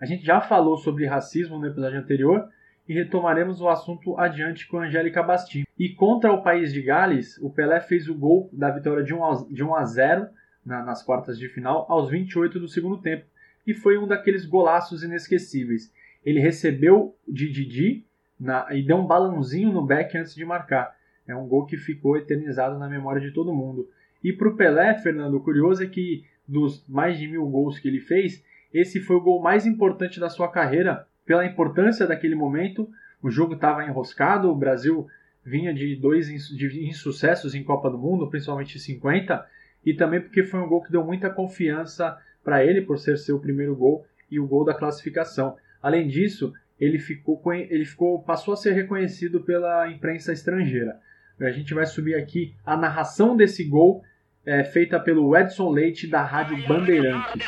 a 0.00 0.06
gente 0.06 0.24
já 0.24 0.40
falou 0.40 0.78
sobre 0.78 1.06
racismo 1.06 1.58
no 1.58 1.66
episódio 1.66 1.98
anterior 1.98 2.48
e 2.88 2.94
retomaremos 2.94 3.60
o 3.60 3.68
assunto 3.68 4.18
adiante 4.18 4.66
com 4.66 4.80
Angélica 4.80 5.22
Bastin. 5.22 5.64
E 5.78 5.90
contra 5.90 6.32
o 6.32 6.42
país 6.42 6.72
de 6.72 6.80
Gales, 6.80 7.38
o 7.38 7.50
Pelé 7.50 7.80
fez 7.80 8.08
o 8.08 8.14
gol 8.14 8.48
da 8.52 8.70
vitória 8.70 9.04
de 9.04 9.14
1 9.14 9.24
a, 9.24 9.46
de 9.48 9.62
1 9.62 9.74
a 9.74 9.84
0 9.84 10.28
na, 10.64 10.82
nas 10.82 11.02
quartas 11.02 11.38
de 11.38 11.48
final 11.48 11.84
aos 11.88 12.10
28 12.10 12.58
do 12.58 12.66
segundo 12.66 12.96
tempo. 12.98 13.26
E 13.66 13.74
foi 13.74 13.98
um 13.98 14.08
daqueles 14.08 14.46
golaços 14.46 15.02
inesquecíveis. 15.02 15.92
Ele 16.24 16.40
recebeu 16.40 17.14
de 17.28 17.50
Didi 17.50 18.04
na, 18.38 18.66
e 18.70 18.82
deu 18.82 18.96
um 18.96 19.06
balãozinho 19.06 19.70
no 19.70 19.86
back 19.86 20.16
antes 20.16 20.34
de 20.34 20.44
marcar. 20.46 20.96
É 21.28 21.36
um 21.36 21.46
gol 21.46 21.66
que 21.66 21.76
ficou 21.76 22.16
eternizado 22.16 22.78
na 22.78 22.88
memória 22.88 23.20
de 23.20 23.32
todo 23.32 23.54
mundo. 23.54 23.88
E 24.24 24.32
para 24.32 24.48
o 24.48 24.56
Pelé, 24.56 24.94
Fernando, 24.94 25.34
o 25.34 25.42
curioso 25.42 25.84
é 25.84 25.86
que 25.86 26.24
dos 26.48 26.84
mais 26.88 27.18
de 27.18 27.28
mil 27.28 27.46
gols 27.46 27.78
que 27.78 27.86
ele 27.86 28.00
fez, 28.00 28.42
esse 28.72 29.00
foi 29.00 29.16
o 29.16 29.20
gol 29.20 29.42
mais 29.42 29.66
importante 29.66 30.20
da 30.20 30.28
sua 30.28 30.50
carreira, 30.50 31.06
pela 31.26 31.46
importância 31.46 32.06
daquele 32.06 32.34
momento. 32.34 32.88
O 33.22 33.30
jogo 33.30 33.54
estava 33.54 33.84
enroscado, 33.84 34.50
o 34.50 34.56
Brasil 34.56 35.06
vinha 35.44 35.72
de 35.72 35.96
dois 35.96 36.28
insucessos 36.28 37.54
em 37.54 37.64
Copa 37.64 37.90
do 37.90 37.98
Mundo, 37.98 38.28
principalmente 38.28 38.78
50, 38.78 39.46
e 39.84 39.94
também 39.94 40.20
porque 40.20 40.44
foi 40.44 40.60
um 40.60 40.68
gol 40.68 40.82
que 40.82 40.92
deu 40.92 41.04
muita 41.04 41.30
confiança 41.30 42.18
para 42.44 42.64
ele, 42.64 42.82
por 42.82 42.98
ser 42.98 43.18
seu 43.18 43.38
primeiro 43.38 43.74
gol 43.74 44.06
e 44.30 44.38
o 44.38 44.46
gol 44.46 44.64
da 44.64 44.74
classificação. 44.74 45.56
Além 45.82 46.08
disso, 46.08 46.52
ele 46.78 46.98
ficou, 46.98 47.40
ele 47.52 47.84
ficou 47.84 48.22
passou 48.22 48.54
a 48.54 48.56
ser 48.56 48.72
reconhecido 48.72 49.40
pela 49.40 49.90
imprensa 49.90 50.32
estrangeira. 50.32 50.98
A 51.38 51.50
gente 51.50 51.72
vai 51.72 51.86
subir 51.86 52.14
aqui 52.14 52.54
a 52.64 52.76
narração 52.76 53.36
desse 53.36 53.64
gol 53.64 54.02
é, 54.46 54.64
feita 54.64 54.98
pelo 54.98 55.36
Edson 55.36 55.70
Leite 55.70 56.06
da 56.06 56.22
Rádio 56.22 56.66
Bandeirantes. 56.66 57.46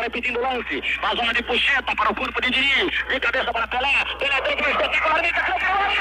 repetindo 0.00 0.38
o 0.38 0.42
lance. 0.42 0.82
Mazola 1.02 1.34
de 1.34 1.42
puxeta 1.42 1.94
para 1.94 2.10
o 2.10 2.14
corpo 2.14 2.40
de. 2.40 2.50
De 2.50 3.20
cabeça 3.20 3.52
para 3.52 3.66
Pelé. 3.68 4.04
Pelé 4.18 4.40
tem 4.42 4.56
que 4.56 4.70
espetacularmente. 4.70 5.40
Pelé! 5.44 5.94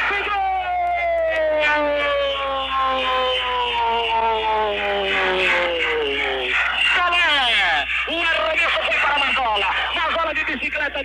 Foi 8.73 8.99
para 9.01 9.19
Mazola. 9.19 9.67
Mazola 9.95 10.33
de 10.33 10.45
bicicleta. 10.45 11.03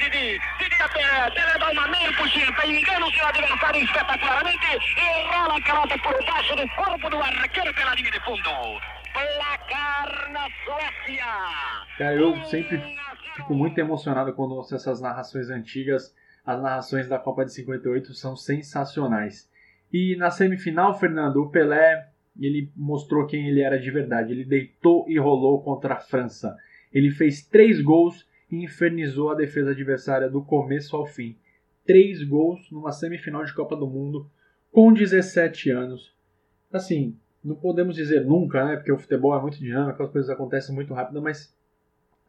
Didi 0.79 0.83
a 0.83 0.89
Pelé. 0.89 1.31
Pelé 1.31 1.59
dá 1.59 1.73
uma 1.73 1.89
meia 1.89 2.13
puxeta. 2.13 2.67
Engana 2.67 3.07
o 3.07 3.11
seu 3.11 3.27
adversário 3.27 3.83
espetacularmente. 3.83 4.67
E 4.97 5.37
rola 5.37 5.57
a 5.57 5.63
calota 5.63 5.99
por 5.99 6.25
baixo 6.25 6.57
do 6.57 6.69
corpo 6.69 7.11
do 7.11 7.17
arqueiro 7.17 7.75
pela 7.75 7.95
linha 7.95 8.11
de 8.11 8.21
fundo. 8.21 8.81
Placar 9.13 10.31
na 10.31 10.49
Suécia. 10.65 11.25
Cara, 11.99 12.15
eu 12.15 12.45
sempre 12.45 12.81
fico 13.35 13.55
muito 13.55 13.79
emocionado 13.79 14.33
quando 14.35 14.55
ouço 14.55 14.75
essas 14.75 15.01
narrações 15.01 15.51
antigas. 15.51 16.15
As 16.47 16.63
narrações 16.63 17.09
da 17.09 17.19
Copa 17.19 17.45
de 17.45 17.53
58 17.53 18.15
são 18.15 18.37
sensacionais. 18.37 19.51
E 19.93 20.17
na 20.17 20.31
semifinal, 20.31 20.99
Fernando, 20.99 21.43
o 21.43 21.51
Pelé 21.51 22.09
ele 22.39 22.71
mostrou 22.77 23.27
quem 23.27 23.49
ele 23.49 23.63
era 23.63 23.79
de 23.79 23.91
verdade. 23.91 24.33
Ele 24.33 24.45
deitou 24.45 25.05
e 25.09 25.19
rolou 25.19 25.61
contra 25.63 25.95
a 25.95 26.01
França. 26.01 26.57
Ele 26.93 27.11
fez 27.11 27.43
três 27.43 27.83
gols 27.83 28.29
e 28.51 28.65
infernizou 28.65 29.31
a 29.31 29.35
defesa 29.35 29.71
adversária 29.71 30.29
do 30.29 30.43
começo 30.43 30.97
ao 30.97 31.07
fim. 31.07 31.37
Três 31.87 32.23
gols 32.23 32.71
numa 32.71 32.93
semifinal 32.93 33.45
de 33.45 33.55
Copa 33.55 33.77
do 33.77 33.87
Mundo 33.87 34.31
com 34.73 34.93
17 34.93 35.71
anos. 35.71 36.15
Assim, 36.73 37.17
não 37.43 37.55
podemos 37.57 37.95
dizer 37.95 38.25
nunca, 38.25 38.65
né? 38.65 38.77
Porque 38.77 38.93
o 38.93 38.99
futebol 38.99 39.37
é 39.37 39.41
muito 39.41 39.59
dinâmico, 39.59 40.03
as 40.03 40.11
coisas 40.11 40.31
acontecem 40.31 40.75
muito 40.75 40.93
rápido, 40.93 41.23
mas 41.23 41.55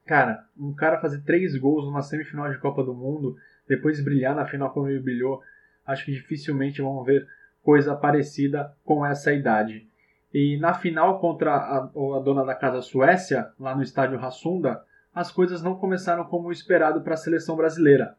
cara, 0.05 0.45
um 0.57 0.73
cara 0.73 0.99
fazer 0.99 1.21
três 1.21 1.55
gols 1.55 1.85
numa 1.85 2.01
semifinal 2.01 2.49
de 2.51 2.57
Copa 2.57 2.83
do 2.83 2.93
Mundo, 2.93 3.37
depois 3.67 4.03
brilhar 4.03 4.35
na 4.35 4.45
final 4.45 4.71
como 4.71 4.89
ele 4.89 4.99
brilhou, 4.99 5.41
acho 5.85 6.05
que 6.05 6.11
dificilmente 6.11 6.81
vamos 6.81 7.05
ver 7.05 7.27
coisa 7.61 7.95
parecida 7.95 8.73
com 8.83 9.05
essa 9.05 9.31
idade. 9.31 9.87
E 10.33 10.57
na 10.57 10.73
final 10.73 11.19
contra 11.19 11.55
a, 11.55 11.77
a 11.83 12.19
dona 12.19 12.43
da 12.43 12.55
casa 12.55 12.81
Suécia, 12.81 13.51
lá 13.59 13.75
no 13.75 13.83
estádio 13.83 14.17
Rassunda, 14.17 14.83
as 15.19 15.33
coisas 15.33 15.61
não 15.61 15.75
começaram 15.75 16.23
como 16.23 16.49
esperado 16.49 17.01
para 17.01 17.13
a 17.13 17.17
seleção 17.17 17.57
brasileira. 17.57 18.15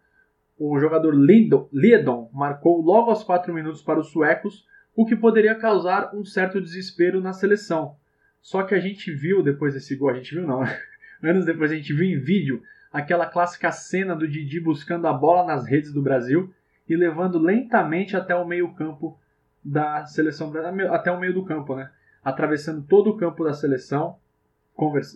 O 0.59 0.79
jogador 0.79 1.15
Liedon 1.15 2.31
marcou 2.31 2.83
logo 2.83 3.09
aos 3.09 3.25
4 3.25 3.55
minutos 3.55 3.81
para 3.81 3.99
os 3.99 4.09
suecos, 4.09 4.67
o 4.95 5.07
que 5.07 5.17
poderia 5.17 5.55
causar 5.55 6.15
um 6.15 6.27
certo 6.27 6.61
desespero 6.61 7.19
na 7.19 7.33
seleção. 7.33 7.97
Só 8.43 8.65
que 8.65 8.75
a 8.75 8.79
gente 8.79 9.11
viu 9.11 9.43
depois 9.43 9.73
desse 9.73 9.97
gol, 9.97 10.11
a 10.11 10.15
gente 10.15 10.35
viu 10.35 10.47
não, 10.47 10.63
anos 11.25 11.47
depois 11.47 11.73
a 11.73 11.75
gente 11.75 11.91
viu 11.95 12.05
em 12.05 12.21
vídeo 12.21 12.63
aquela 12.93 13.25
clássica 13.25 13.73
cena 13.73 14.15
do 14.15 14.29
Didi 14.29 14.61
buscando 14.61 15.07
a 15.07 15.13
bola 15.15 15.47
nas 15.47 15.67
redes 15.67 15.95
do 15.95 16.03
Brasil 16.03 16.53
e 16.87 16.95
levando 16.95 17.39
lentamente 17.39 18.15
até 18.15 18.37
o 18.37 18.47
meio-campo 18.47 19.19
da 19.65 20.05
seleção 20.05 20.53
até 20.93 21.11
o 21.11 21.19
meio 21.19 21.33
do 21.33 21.47
campo, 21.47 21.75
né? 21.75 21.91
Atravessando 22.23 22.83
todo 22.87 23.09
o 23.09 23.17
campo 23.17 23.43
da 23.43 23.55
seleção, 23.55 24.19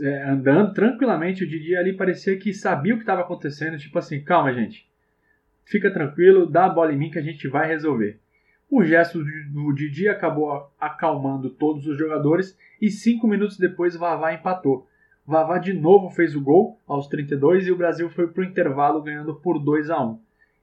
é, 0.02 0.23
andando 0.23 0.73
tranquilamente. 0.73 1.44
O 1.44 1.49
Didi 1.49 1.76
ali 1.76 1.92
parecia 1.92 2.37
que 2.38 2.52
sabia 2.52 2.94
o 2.94 2.97
que 2.97 3.02
estava 3.02 3.23
acontecendo, 3.23 3.78
tipo 3.78 3.99
assim, 3.99 4.23
calma, 4.23 4.52
gente, 4.52 4.88
fica 5.64 5.90
tranquilo, 5.90 6.47
dá 6.47 6.66
a 6.66 6.71
bola 6.71 6.92
em 6.92 6.97
mim 6.97 7.11
que 7.11 7.18
a 7.18 7.23
gente 7.23 7.49
vai 7.49 7.68
resolver. 7.68 8.18
O 8.71 8.83
gesto 8.83 9.23
do 9.50 9.73
Didi 9.73 10.09
acabou 10.09 10.71
acalmando 10.80 11.50
todos 11.50 11.87
os 11.87 11.97
jogadores 11.97 12.59
e 12.80 12.90
cinco 12.90 13.26
minutos 13.26 13.59
depois 13.59 13.94
Vavá 13.94 14.33
empatou. 14.33 14.87
Vavá 15.26 15.59
de 15.59 15.73
novo 15.73 16.11
fez 16.11 16.35
o 16.35 16.40
gol 16.40 16.78
aos 16.87 17.06
32 17.06 17.66
e 17.66 17.73
o 17.73 17.76
Brasil 17.76 18.11
foi 18.11 18.26
para 18.28 18.42
o 18.42 18.44
intervalo 18.44 19.02
ganhando 19.02 19.35
por 19.37 19.59
2 19.59 19.90
a 19.90 20.04
1. 20.04 20.21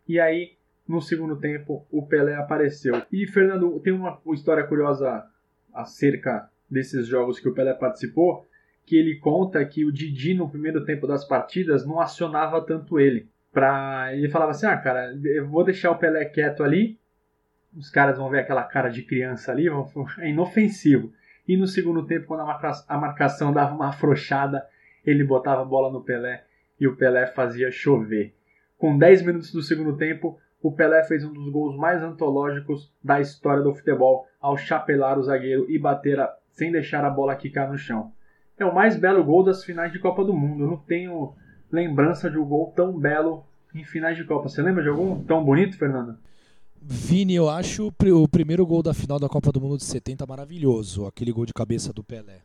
E 0.08 0.20
aí, 0.20 0.54
no 0.88 1.02
segundo 1.02 1.38
tempo, 1.38 1.86
o 1.90 2.06
Pelé 2.06 2.36
apareceu. 2.36 3.02
E 3.12 3.26
Fernando, 3.26 3.80
tem 3.80 3.94
uma 3.94 4.20
história 4.34 4.64
curiosa 4.64 5.26
acerca 5.74 6.50
desses 6.70 7.08
jogos 7.08 7.40
que 7.40 7.50
o 7.50 7.54
Pelé 7.54 7.74
participou, 7.74 8.46
que 8.86 8.96
ele 8.98 9.18
conta 9.18 9.64
que 9.66 9.86
o 9.86 9.92
Didi 9.92 10.34
no 10.34 10.50
primeiro 10.50 10.84
tempo 10.84 11.08
das 11.08 11.26
partidas 11.26 11.86
não 11.86 12.00
acionava 12.00 12.62
tanto 12.62 13.00
ele. 13.00 13.30
Pra... 13.52 14.10
Ele 14.14 14.30
falava 14.30 14.52
assim: 14.52 14.66
"Ah, 14.66 14.78
cara, 14.78 15.14
eu 15.24 15.48
vou 15.48 15.64
deixar 15.64 15.92
o 15.92 15.98
Pelé 15.98 16.26
quieto 16.26 16.64
ali. 16.64 17.00
Os 17.76 17.90
caras 17.90 18.18
vão 18.18 18.30
ver 18.30 18.40
aquela 18.40 18.64
cara 18.64 18.90
de 18.90 19.02
criança 19.04 19.52
ali, 19.52 19.68
é 20.20 20.30
inofensivo. 20.30 21.14
E 21.48 21.58
no 21.58 21.68
segundo 21.68 22.06
tempo, 22.06 22.28
quando 22.28 22.42
a 22.42 22.98
marcação 22.98 23.52
dava 23.52 23.74
uma 23.74 23.90
afrouxada, 23.90 24.66
ele 25.06 25.24
botava 25.24 25.62
a 25.62 25.66
bola 25.66 25.92
no 25.92 26.04
Pelé 26.04 26.44
e 26.80 26.88
o 26.88 26.96
Pelé 26.96 27.28
fazia 27.28 27.72
chover. 27.72 28.34
Com 28.78 28.98
10 28.98 29.24
minutos 29.24 29.52
do 29.52 29.62
segundo 29.62 29.96
tempo, 29.96 30.40
o 30.62 30.72
Pelé 30.72 31.04
fez 31.04 31.24
um 31.24 31.34
dos 31.34 31.50
gols 31.50 31.76
mais 31.76 32.02
antológicos 32.02 32.92
da 33.04 33.20
história 33.20 33.64
do 33.64 33.74
futebol 33.74 34.28
ao 34.40 34.58
chapelar 34.58 35.18
o 35.18 35.24
zagueiro 35.24 35.70
e 35.70 35.78
bater 35.78 36.20
a, 36.20 36.36
sem 36.52 36.72
deixar 36.72 37.04
a 37.04 37.10
bola 37.10 37.36
quicar 37.36 37.70
no 37.70 37.78
chão. 37.78 38.12
É 38.62 38.66
o 38.66 38.74
mais 38.74 38.96
belo 38.96 39.24
gol 39.24 39.44
das 39.44 39.64
finais 39.64 39.92
de 39.92 40.00
Copa 40.00 40.24
do 40.24 40.34
Mundo. 40.34 40.64
Eu 40.64 40.68
não 40.68 40.78
tenho 40.78 41.34
lembrança 41.72 42.30
de 42.30 42.38
um 42.38 42.46
gol 42.46 42.72
tão 42.76 42.98
belo 42.98 43.44
em 43.74 43.84
finais 43.84 44.16
de 44.18 44.24
Copa. 44.24 44.50
Você 44.50 44.62
lembra 44.62 44.84
de 44.84 44.90
algum 44.90 45.24
tão 45.24 45.44
bonito, 45.44 45.78
Fernando? 45.78 46.18
Vini, 46.82 47.36
eu 47.36 47.50
acho 47.50 47.88
o 47.88 48.28
primeiro 48.28 48.66
gol 48.66 48.84
da 48.84 48.94
final 48.94 49.20
da 49.20 49.30
Copa 49.30 49.52
do 49.52 49.62
Mundo 49.62 49.78
de 49.78 49.84
70 49.84 50.26
maravilhoso, 50.26 51.06
aquele 51.06 51.32
gol 51.32 51.46
de 51.46 51.54
cabeça 51.54 51.94
do 51.94 52.04
Pelé. 52.04 52.42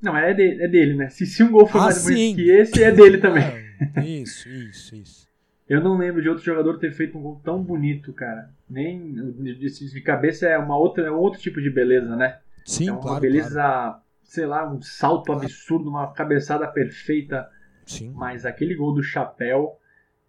Não, 0.00 0.16
é 0.16 0.34
dele, 0.34 0.62
é 0.62 0.68
dele 0.68 0.94
né? 0.94 1.08
Se, 1.08 1.26
se 1.26 1.42
um 1.42 1.50
gol 1.50 1.66
foi 1.66 1.80
ah, 1.80 1.84
mais 1.84 1.96
sim. 1.96 2.12
bonito 2.12 2.36
que 2.36 2.50
esse, 2.50 2.82
é 2.82 2.90
dele 2.90 3.18
também. 3.18 3.44
É, 3.44 4.04
isso, 4.04 4.48
isso, 4.48 4.94
isso. 4.94 5.28
Eu 5.66 5.80
não 5.82 5.96
lembro 5.96 6.20
de 6.20 6.28
outro 6.28 6.44
jogador 6.44 6.78
ter 6.78 6.92
feito 6.92 7.16
um 7.16 7.22
gol 7.22 7.40
tão 7.42 7.62
bonito, 7.62 8.12
cara. 8.12 8.50
Nem 8.68 9.14
de, 9.38 10.00
cabeça 10.02 10.46
é 10.46 10.58
uma 10.58 10.76
outra, 10.76 11.06
é 11.06 11.10
um 11.10 11.16
outro 11.16 11.40
tipo 11.40 11.60
de 11.60 11.70
beleza, 11.70 12.14
né? 12.16 12.38
Sim, 12.66 12.88
é 12.88 12.92
uma 12.92 13.00
claro, 13.00 13.20
beleza, 13.20 13.54
claro. 13.54 14.03
Sei 14.24 14.46
lá, 14.46 14.68
um 14.68 14.80
salto 14.80 15.32
absurdo, 15.32 15.88
uma 15.88 16.12
cabeçada 16.12 16.66
perfeita. 16.66 17.48
Sim. 17.86 18.12
Mas 18.14 18.44
aquele 18.44 18.74
gol 18.74 18.94
do 18.94 19.02
chapéu 19.02 19.78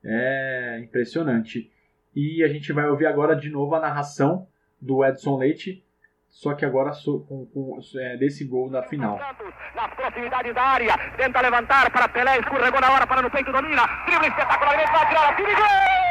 é 0.04 0.80
impressionante. 0.82 1.72
E 2.16 2.44
a 2.44 2.48
gente 2.48 2.72
vai 2.72 2.88
ouvir 2.88 3.08
agora 3.08 3.36
de 3.36 3.50
novo 3.50 3.76
a 3.76 3.80
narração 3.80 4.48
do 4.80 5.04
Edson 5.04 5.38
Leite, 5.38 5.84
só 6.30 6.54
que 6.54 6.66
agora 6.66 6.92
com, 7.28 7.46
com 7.46 7.80
é, 7.98 8.18
desse 8.18 8.46
gol 8.46 8.70
na 8.70 8.84
final. 8.84 9.18
Nas 9.76 9.94
proximidades 9.96 10.54
da 10.54 10.62
área, 10.62 10.98
tenta 11.18 11.42
levantar 11.42 11.90
para 11.92 12.08
Pelé, 12.10 12.40
escorregou 12.40 12.80
na 12.80 12.92
hora 12.92 13.08
para 13.08 13.22
no 13.22 13.32
peito, 13.32 13.52
domina, 13.52 13.86
drible 14.06 14.28
espetacularmente, 14.28 14.92
vai 14.92 15.08
tirar 15.08 15.36
tira 15.36 15.56
gol! 15.56 16.05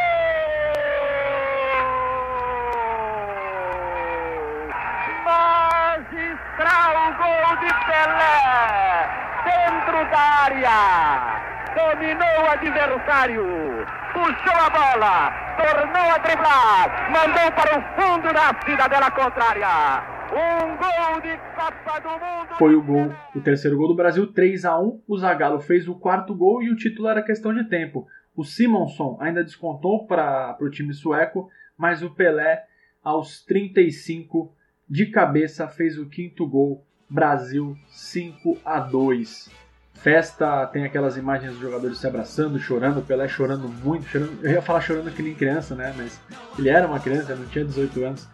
Gol 7.25 7.57
de 7.57 7.73
Pelé, 7.87 9.09
dentro 9.45 10.11
da 10.11 10.21
área 10.45 11.55
dominou 11.75 12.45
o 12.45 12.51
adversário, 12.51 13.45
puxou 14.13 14.59
a 14.61 14.71
bola, 14.71 15.33
tornou 15.57 16.11
a 16.11 16.19
driblar, 16.19 17.11
mandou 17.11 17.53
para 17.53 17.79
o 17.79 17.83
fundo 17.97 18.33
da 18.33 18.61
cidadela 18.65 19.11
contrária. 19.11 20.15
Um 20.33 20.77
gol 20.77 21.21
de 21.21 21.37
Copa 21.55 22.01
do 22.01 22.09
Mundo. 22.11 22.59
Foi 22.59 22.75
o 22.75 22.83
gol, 22.83 23.13
o 23.35 23.41
terceiro 23.41 23.77
gol 23.77 23.89
do 23.89 23.97
Brasil, 23.97 24.27
3 24.33 24.65
a 24.65 24.79
1. 24.79 25.03
O 25.07 25.19
Zagallo 25.19 25.61
fez 25.61 25.89
o 25.89 25.95
quarto 25.95 26.35
gol 26.35 26.63
e 26.63 26.71
o 26.71 26.77
título 26.77 27.09
era 27.09 27.23
questão 27.23 27.53
de 27.53 27.65
tempo. 27.65 28.07
O 28.37 28.45
Simonson 28.45 29.19
ainda 29.21 29.45
descontou 29.45 30.07
para 30.07 30.57
o 30.61 30.71
time 30.71 30.93
sueco, 30.93 31.49
mas 31.77 32.03
o 32.03 32.11
Pelé, 32.11 32.65
aos 33.03 33.45
35 33.45 34.53
de 34.89 35.07
cabeça, 35.07 35.69
fez 35.69 35.99
o 35.99 36.09
quinto 36.09 36.47
gol. 36.49 36.85
Brasil 37.09 37.77
5 37.91 38.59
a 38.65 38.81
2. 38.81 39.51
Festa 39.95 40.67
tem 40.67 40.85
aquelas 40.85 41.17
imagens 41.17 41.53
dos 41.53 41.61
jogadores 41.61 41.97
se 41.99 42.07
abraçando, 42.07 42.59
chorando, 42.59 43.01
Pelé 43.01 43.27
chorando 43.27 43.69
muito, 43.69 44.07
chorando, 44.07 44.39
eu 44.43 44.53
ia 44.53 44.61
falar 44.61 44.83
chorando 44.83 45.11
que 45.11 45.23
nem 45.23 45.35
criança, 45.35 45.75
né? 45.75 45.95
Mas 45.97 46.21
ele 46.59 46.69
era 46.69 46.87
uma 46.87 47.01
criança, 47.01 47.35
não 47.35 47.47
tinha 47.47 47.65
18 47.65 48.05
anos, 48.05 48.29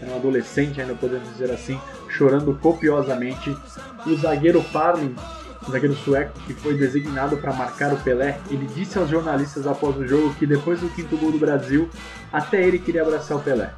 era 0.00 0.12
um 0.12 0.16
adolescente 0.16 0.80
ainda, 0.80 0.94
podemos 0.94 1.28
dizer 1.30 1.50
assim, 1.50 1.80
chorando 2.08 2.56
copiosamente. 2.60 3.50
O 4.06 4.14
zagueiro 4.16 4.62
Parlin, 4.72 5.16
o 5.66 5.70
zagueiro 5.72 5.96
sueco 5.96 6.38
que 6.46 6.54
foi 6.54 6.78
designado 6.78 7.36
para 7.38 7.52
marcar 7.52 7.92
o 7.92 7.96
Pelé, 7.96 8.38
ele 8.48 8.66
disse 8.66 8.96
aos 8.96 9.10
jornalistas 9.10 9.66
após 9.66 9.96
o 9.96 10.06
jogo 10.06 10.32
que 10.34 10.46
depois 10.46 10.80
do 10.80 10.88
quinto 10.90 11.16
gol 11.16 11.32
do 11.32 11.38
Brasil, 11.38 11.90
até 12.32 12.62
ele 12.62 12.78
queria 12.78 13.02
abraçar 13.02 13.36
o 13.36 13.40
Pelé. 13.40 13.72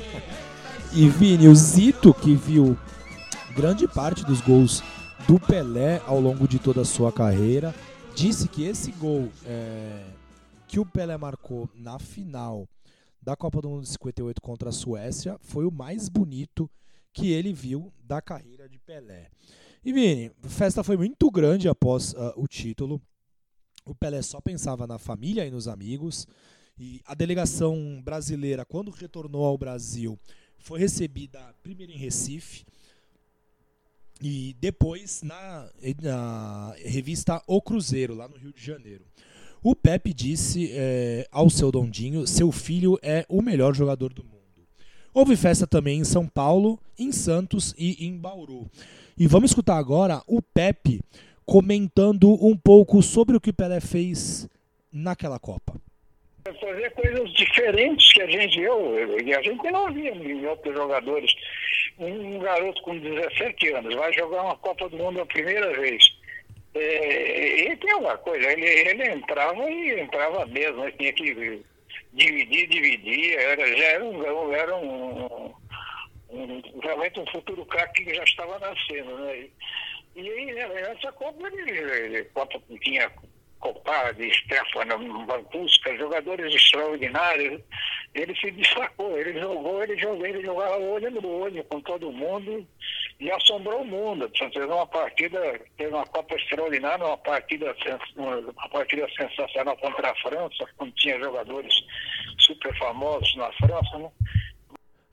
e 0.94 1.08
Vini, 1.10 1.46
o 1.46 1.54
Zito 1.54 2.14
que 2.14 2.34
viu 2.34 2.74
grande 3.54 3.86
parte 3.86 4.24
dos 4.24 4.40
gols 4.40 4.82
do 5.28 5.38
Pelé 5.38 6.02
ao 6.06 6.20
longo 6.20 6.48
de 6.48 6.58
toda 6.58 6.80
a 6.80 6.84
sua 6.84 7.12
carreira. 7.12 7.72
Disse 8.14 8.48
que 8.48 8.64
esse 8.64 8.90
gol 8.92 9.30
é, 9.46 10.04
que 10.66 10.80
o 10.80 10.84
Pelé 10.84 11.16
marcou 11.16 11.70
na 11.72 12.00
final 12.00 12.68
da 13.22 13.36
Copa 13.36 13.62
do 13.62 13.70
Mundo 13.70 13.82
de 13.82 13.90
58 13.90 14.42
contra 14.42 14.70
a 14.70 14.72
Suécia 14.72 15.38
foi 15.40 15.64
o 15.64 15.70
mais 15.70 16.08
bonito 16.08 16.68
que 17.12 17.30
ele 17.30 17.52
viu 17.52 17.92
da 18.02 18.20
carreira 18.20 18.68
de 18.68 18.78
Pelé. 18.80 19.30
E 19.84 19.92
Vini, 19.92 20.32
a 20.42 20.48
festa 20.48 20.82
foi 20.82 20.96
muito 20.96 21.30
grande 21.30 21.68
após 21.68 22.12
uh, 22.14 22.32
o 22.36 22.48
título. 22.48 23.00
O 23.86 23.94
Pelé 23.94 24.20
só 24.20 24.40
pensava 24.40 24.84
na 24.84 24.98
família 24.98 25.46
e 25.46 25.50
nos 25.50 25.68
amigos. 25.68 26.26
E 26.76 27.00
a 27.06 27.14
delegação 27.14 28.02
brasileira, 28.02 28.64
quando 28.64 28.90
retornou 28.90 29.44
ao 29.44 29.56
Brasil, 29.56 30.18
foi 30.58 30.80
recebida 30.80 31.54
primeiro 31.62 31.92
em 31.92 31.98
Recife, 31.98 32.64
e 34.24 34.56
depois 34.58 35.20
na, 35.22 35.68
na 36.00 36.74
revista 36.82 37.42
O 37.46 37.60
Cruzeiro, 37.60 38.14
lá 38.14 38.26
no 38.26 38.38
Rio 38.38 38.54
de 38.54 38.64
Janeiro. 38.64 39.04
O 39.62 39.76
Pepe 39.76 40.14
disse 40.14 40.70
é, 40.72 41.28
ao 41.30 41.50
seu 41.50 41.70
Dondinho: 41.70 42.26
seu 42.26 42.50
filho 42.50 42.98
é 43.02 43.26
o 43.28 43.42
melhor 43.42 43.74
jogador 43.74 44.14
do 44.14 44.24
mundo. 44.24 44.34
Houve 45.12 45.36
festa 45.36 45.66
também 45.66 46.00
em 46.00 46.04
São 46.04 46.26
Paulo, 46.26 46.80
em 46.98 47.12
Santos 47.12 47.74
e 47.76 48.06
em 48.06 48.16
Bauru. 48.16 48.66
E 49.16 49.26
vamos 49.26 49.50
escutar 49.50 49.76
agora 49.76 50.22
o 50.26 50.40
Pepe 50.40 51.02
comentando 51.44 52.32
um 52.42 52.56
pouco 52.56 53.02
sobre 53.02 53.36
o 53.36 53.40
que 53.40 53.52
Pelé 53.52 53.78
fez 53.78 54.48
naquela 54.90 55.38
Copa. 55.38 55.78
Fazer 56.44 56.90
coisas 56.90 57.32
diferentes 57.32 58.12
que 58.12 58.20
a 58.20 58.26
gente, 58.26 58.60
eu, 58.60 59.18
e 59.18 59.34
a 59.34 59.40
gente 59.40 59.70
não 59.70 59.90
via 59.90 60.10
em 60.10 60.44
outros 60.44 60.74
jogadores 60.74 61.34
um 61.98 62.38
garoto 62.38 62.82
com 62.82 62.98
17 62.98 63.72
anos 63.72 63.94
vai 63.94 64.12
jogar 64.12 64.42
uma 64.42 64.56
Copa 64.56 64.88
do 64.90 64.96
Mundo 64.98 65.22
a 65.22 65.26
primeira 65.26 65.72
vez. 65.72 66.04
É, 66.74 67.72
e 67.72 67.76
tem 67.76 67.94
uma 67.94 68.18
coisa, 68.18 68.52
ele, 68.52 68.66
ele 68.66 69.10
entrava 69.10 69.70
e 69.70 70.00
entrava 70.00 70.44
mesmo, 70.44 70.84
ele 70.84 70.92
tinha 70.92 71.12
que 71.14 71.62
dividir, 72.12 72.68
dividir, 72.68 73.38
era, 73.38 73.76
já 73.78 73.84
era 73.84 74.04
um, 74.04 74.52
era 74.52 74.76
um, 74.76 75.54
um 76.28 76.62
realmente 76.82 77.20
um 77.20 77.26
futuro 77.28 77.64
craque 77.64 78.04
que 78.04 78.14
já 78.14 78.24
estava 78.24 78.58
nascendo, 78.58 79.16
né? 79.18 79.46
E, 80.16 80.20
e 80.20 80.58
essa 80.58 81.10
Copa 81.12 81.46
ele, 81.46 81.70
ele 81.70 82.24
Copa 82.24 82.60
tinha 82.82 83.10
Copade, 83.64 84.30
Stefano, 84.30 85.24
Bancuska, 85.24 85.96
jogadores 85.96 86.54
extraordinários. 86.54 87.62
Ele 88.14 88.36
se 88.36 88.50
destacou, 88.50 89.16
ele 89.18 89.40
jogou, 89.40 89.82
ele 89.82 89.96
jogou, 89.96 90.26
ele 90.26 90.44
jogava 90.44 90.78
olho 90.78 91.10
no 91.10 91.26
olho 91.26 91.64
com 91.64 91.80
todo 91.80 92.12
mundo 92.12 92.66
e 93.18 93.30
assombrou 93.30 93.80
o 93.80 93.86
mundo. 93.86 94.30
Fez 94.36 94.66
uma 94.66 94.86
partida, 94.86 95.40
uma 95.80 96.04
Copa 96.04 96.34
extraordinária, 96.34 97.06
uma 97.06 97.16
partida, 97.16 97.74
uma 98.16 98.68
partida 98.68 99.08
sensacional 99.16 99.76
contra 99.78 100.10
a 100.10 100.16
França, 100.16 100.68
quando 100.76 100.92
tinha 100.92 101.18
jogadores 101.18 101.74
super 102.40 102.76
famosos 102.78 103.34
na 103.36 103.50
França, 103.54 103.98
né? 103.98 104.10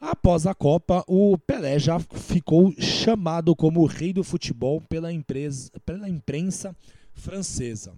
Após 0.02 0.46
a 0.46 0.54
Copa, 0.54 1.06
o 1.08 1.38
Pelé 1.38 1.80
já 1.80 2.00
ficou 2.00 2.74
chamado 2.82 3.56
como 3.56 3.80
o 3.80 3.86
rei 3.86 4.12
do 4.12 4.24
futebol 4.24 4.82
pela, 4.82 5.14
empresa, 5.14 5.72
pela 5.86 6.10
imprensa 6.10 6.76
francesa. 7.14 7.94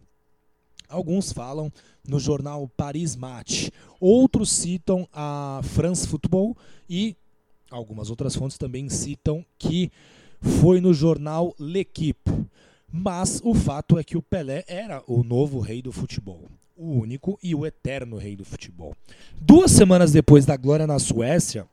Alguns 0.93 1.33
falam 1.33 1.73
no 2.07 2.19
jornal 2.19 2.69
Paris 2.77 3.15
Match, 3.15 3.69
outros 3.99 4.51
citam 4.51 5.09
a 5.11 5.59
France 5.63 6.07
Football 6.07 6.55
e 6.87 7.15
algumas 7.71 8.11
outras 8.11 8.35
fontes 8.35 8.59
também 8.59 8.87
citam 8.89 9.43
que 9.57 9.91
foi 10.39 10.79
no 10.79 10.93
jornal 10.93 11.55
L'Equipe. 11.59 12.31
Mas 12.91 13.41
o 13.43 13.55
fato 13.55 13.97
é 13.97 14.03
que 14.03 14.15
o 14.15 14.21
Pelé 14.21 14.63
era 14.67 15.01
o 15.07 15.23
novo 15.23 15.59
rei 15.59 15.81
do 15.81 15.91
futebol, 15.91 16.43
o 16.77 16.91
único 16.91 17.39
e 17.41 17.55
o 17.55 17.65
eterno 17.65 18.17
rei 18.17 18.35
do 18.35 18.45
futebol. 18.45 18.95
Duas 19.41 19.71
semanas 19.71 20.11
depois 20.11 20.45
da 20.45 20.55
glória 20.55 20.85
na 20.85 20.99
Suécia, 20.99 21.65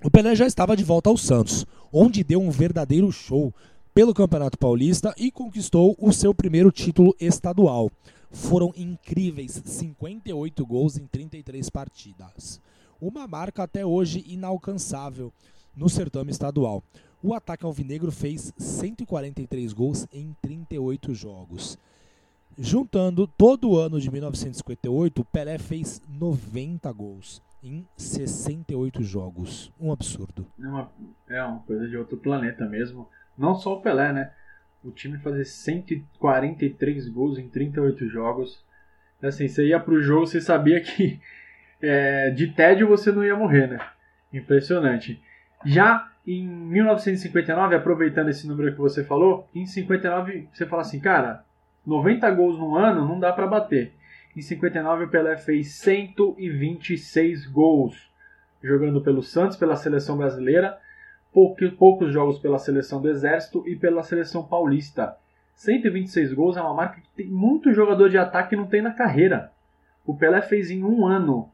o 0.00 0.08
Pelé 0.08 0.36
já 0.36 0.46
estava 0.46 0.76
de 0.76 0.84
volta 0.84 1.10
ao 1.10 1.16
Santos, 1.16 1.66
onde 1.92 2.22
deu 2.22 2.40
um 2.40 2.52
verdadeiro 2.52 3.10
show 3.10 3.52
pelo 3.94 4.12
Campeonato 4.12 4.58
Paulista 4.58 5.14
e 5.16 5.30
conquistou 5.30 5.96
o 6.00 6.12
seu 6.12 6.34
primeiro 6.34 6.72
título 6.72 7.14
estadual 7.20 7.90
foram 8.34 8.72
incríveis 8.76 9.62
58 9.64 10.66
gols 10.66 10.98
em 10.98 11.06
33 11.06 11.70
partidas. 11.70 12.60
Uma 13.00 13.26
marca 13.26 13.62
até 13.62 13.86
hoje 13.86 14.24
inalcançável 14.26 15.32
no 15.76 15.88
certame 15.88 16.32
estadual. 16.32 16.82
O 17.22 17.32
ataque 17.32 17.64
alvinegro 17.64 18.10
fez 18.10 18.52
143 18.58 19.72
gols 19.72 20.06
em 20.12 20.34
38 20.42 21.14
jogos. 21.14 21.78
Juntando 22.58 23.26
todo 23.26 23.70
o 23.70 23.78
ano 23.78 24.00
de 24.00 24.10
1958, 24.10 25.22
o 25.22 25.24
Pelé 25.24 25.58
fez 25.58 26.02
90 26.08 26.92
gols 26.92 27.42
em 27.62 27.86
68 27.96 29.02
jogos. 29.02 29.72
Um 29.80 29.90
absurdo. 29.90 30.46
É 30.60 30.66
uma, 30.66 30.90
é 31.28 31.42
uma 31.42 31.60
coisa 31.60 31.88
de 31.88 31.96
outro 31.96 32.16
planeta 32.16 32.66
mesmo. 32.66 33.08
Não 33.36 33.54
só 33.54 33.74
o 33.74 33.80
Pelé, 33.80 34.12
né? 34.12 34.30
o 34.84 34.90
time 34.90 35.18
fazer 35.18 35.44
143 35.44 37.08
gols 37.08 37.38
em 37.38 37.48
38 37.48 38.06
jogos. 38.08 38.62
Assim, 39.22 39.48
você 39.48 39.68
ia 39.68 39.80
pro 39.80 40.02
jogo, 40.02 40.26
você 40.26 40.40
sabia 40.40 40.80
que 40.80 41.18
é, 41.80 42.30
de 42.30 42.48
tédio 42.48 42.86
você 42.86 43.10
não 43.10 43.24
ia 43.24 43.34
morrer, 43.34 43.68
né? 43.68 43.78
Impressionante. 44.32 45.22
Já 45.64 46.10
em 46.26 46.46
1959, 46.46 47.74
aproveitando 47.74 48.28
esse 48.28 48.46
número 48.46 48.72
que 48.72 48.78
você 48.78 49.02
falou, 49.02 49.48
em 49.54 49.66
59 49.66 50.48
você 50.52 50.66
fala 50.66 50.82
assim, 50.82 51.00
cara, 51.00 51.44
90 51.86 52.30
gols 52.32 52.58
no 52.58 52.76
ano 52.76 53.06
não 53.06 53.18
dá 53.18 53.32
para 53.32 53.46
bater. 53.46 53.94
Em 54.36 54.42
59 54.42 55.04
o 55.04 55.08
Pelé 55.08 55.36
fez 55.36 55.76
126 55.76 57.46
gols, 57.46 58.10
jogando 58.62 59.00
pelo 59.00 59.22
Santos, 59.22 59.56
pela 59.56 59.76
seleção 59.76 60.18
brasileira 60.18 60.78
poucos, 61.34 61.70
poucos 61.72 62.10
jogos 62.12 62.38
pela 62.38 62.60
seleção 62.60 63.02
do 63.02 63.10
Exército 63.10 63.64
e 63.66 63.74
pela 63.74 64.04
seleção 64.04 64.44
paulista. 64.44 65.16
126 65.56 66.32
gols 66.32 66.56
é 66.56 66.62
uma 66.62 66.72
marca 66.72 67.00
que 67.00 67.08
tem 67.16 67.26
muito 67.26 67.74
jogador 67.74 68.08
de 68.08 68.16
ataque 68.16 68.54
não 68.54 68.66
tem 68.66 68.80
na 68.80 68.92
carreira. 68.92 69.50
o 70.06 70.16
Pelé 70.16 70.40
fez 70.42 70.70
em 70.70 70.84
um 70.84 71.04
ano. 71.04 71.50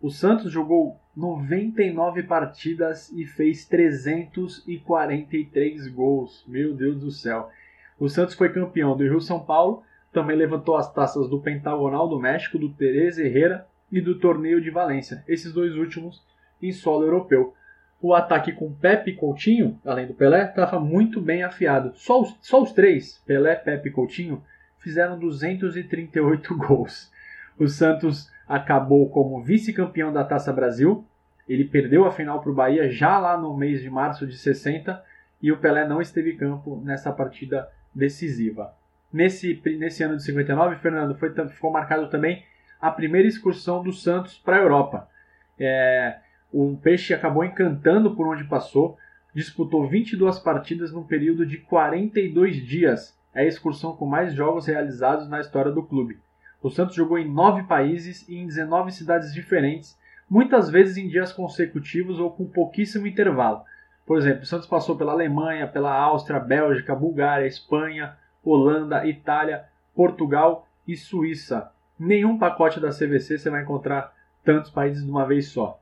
O 0.00 0.10
Santos 0.10 0.50
jogou 0.50 0.98
99 1.16 2.24
partidas 2.24 3.08
e 3.12 3.24
fez 3.24 3.64
343 3.66 5.86
gols. 5.88 6.44
Meu 6.48 6.74
Deus 6.74 7.00
do 7.00 7.10
céu. 7.10 7.50
O 7.98 8.08
Santos 8.08 8.34
foi 8.34 8.52
campeão 8.52 8.96
do 8.96 9.04
Rio 9.04 9.20
São 9.20 9.38
Paulo, 9.38 9.84
também 10.12 10.36
levantou 10.36 10.76
as 10.76 10.92
taças 10.92 11.28
do 11.28 11.38
Pentagonal 11.38 12.08
do 12.08 12.18
México, 12.18 12.58
do 12.58 12.70
Teresa 12.70 13.22
Herrera 13.22 13.64
e 13.92 14.00
do 14.00 14.18
Torneio 14.18 14.60
de 14.60 14.70
Valência. 14.70 15.22
Esses 15.28 15.52
dois 15.52 15.76
últimos 15.76 16.20
em 16.62 16.72
solo 16.72 17.04
europeu. 17.04 17.54
O 18.02 18.14
ataque 18.14 18.52
com 18.52 18.72
Pepe 18.72 19.10
e 19.10 19.14
Coutinho, 19.14 19.78
além 19.84 20.06
do 20.06 20.14
Pelé, 20.14 20.44
estava 20.44 20.80
muito 20.80 21.20
bem 21.20 21.42
afiado. 21.42 21.92
Só 21.94 22.22
os, 22.22 22.36
só 22.40 22.62
os 22.62 22.72
três, 22.72 23.22
Pelé, 23.26 23.54
Pepe 23.54 23.88
e 23.88 23.92
Coutinho, 23.92 24.42
fizeram 24.78 25.18
238 25.18 26.56
gols. 26.56 27.12
O 27.58 27.68
Santos 27.68 28.30
acabou 28.48 29.08
como 29.10 29.42
vice-campeão 29.42 30.12
da 30.12 30.24
Taça 30.24 30.52
Brasil. 30.52 31.04
Ele 31.46 31.64
perdeu 31.64 32.06
a 32.06 32.10
final 32.10 32.40
para 32.40 32.50
o 32.50 32.54
Bahia 32.54 32.90
já 32.90 33.18
lá 33.18 33.36
no 33.36 33.54
mês 33.54 33.82
de 33.82 33.90
março 33.90 34.26
de 34.26 34.36
60 34.36 35.04
e 35.42 35.52
o 35.52 35.58
Pelé 35.58 35.86
não 35.86 36.00
esteve 36.00 36.32
em 36.32 36.36
campo 36.36 36.80
nessa 36.84 37.12
partida 37.12 37.68
decisiva. 37.94 38.74
Nesse, 39.12 39.60
nesse 39.78 40.02
ano 40.02 40.16
de 40.16 40.22
59, 40.22 40.76
Fernando, 40.76 41.14
foi, 41.16 41.34
ficou 41.48 41.70
marcado 41.70 42.08
também 42.08 42.44
a 42.80 42.90
primeira 42.90 43.28
excursão 43.28 43.82
do 43.82 43.92
Santos 43.92 44.38
para 44.38 44.56
a 44.56 44.60
Europa. 44.60 45.08
É, 45.58 46.16
o 46.52 46.76
Peixe 46.82 47.14
acabou 47.14 47.44
encantando 47.44 48.14
por 48.14 48.26
onde 48.26 48.44
passou, 48.44 48.98
disputou 49.34 49.88
22 49.88 50.38
partidas 50.38 50.92
num 50.92 51.04
período 51.04 51.46
de 51.46 51.58
42 51.58 52.56
dias. 52.56 53.16
É 53.32 53.42
a 53.42 53.46
excursão 53.46 53.94
com 53.94 54.06
mais 54.06 54.34
jogos 54.34 54.66
realizados 54.66 55.28
na 55.28 55.40
história 55.40 55.70
do 55.70 55.82
clube. 55.82 56.18
O 56.62 56.68
Santos 56.68 56.94
jogou 56.94 57.18
em 57.18 57.30
nove 57.30 57.62
países 57.62 58.28
e 58.28 58.36
em 58.36 58.46
19 58.46 58.92
cidades 58.92 59.32
diferentes, 59.32 59.98
muitas 60.28 60.68
vezes 60.68 60.96
em 60.96 61.08
dias 61.08 61.32
consecutivos 61.32 62.18
ou 62.18 62.30
com 62.30 62.44
pouquíssimo 62.44 63.06
intervalo. 63.06 63.62
Por 64.04 64.18
exemplo, 64.18 64.42
o 64.42 64.46
Santos 64.46 64.66
passou 64.66 64.96
pela 64.96 65.12
Alemanha, 65.12 65.68
pela 65.68 65.94
Áustria, 65.94 66.40
Bélgica, 66.40 66.94
Bulgária, 66.94 67.46
Espanha, 67.46 68.16
Holanda, 68.44 69.06
Itália, 69.06 69.64
Portugal 69.94 70.66
e 70.86 70.96
Suíça. 70.96 71.70
Nenhum 71.98 72.36
pacote 72.36 72.80
da 72.80 72.90
CVC 72.90 73.38
você 73.38 73.50
vai 73.50 73.62
encontrar 73.62 74.12
tantos 74.44 74.70
países 74.70 75.04
de 75.04 75.10
uma 75.10 75.26
vez 75.26 75.48
só. 75.48 75.79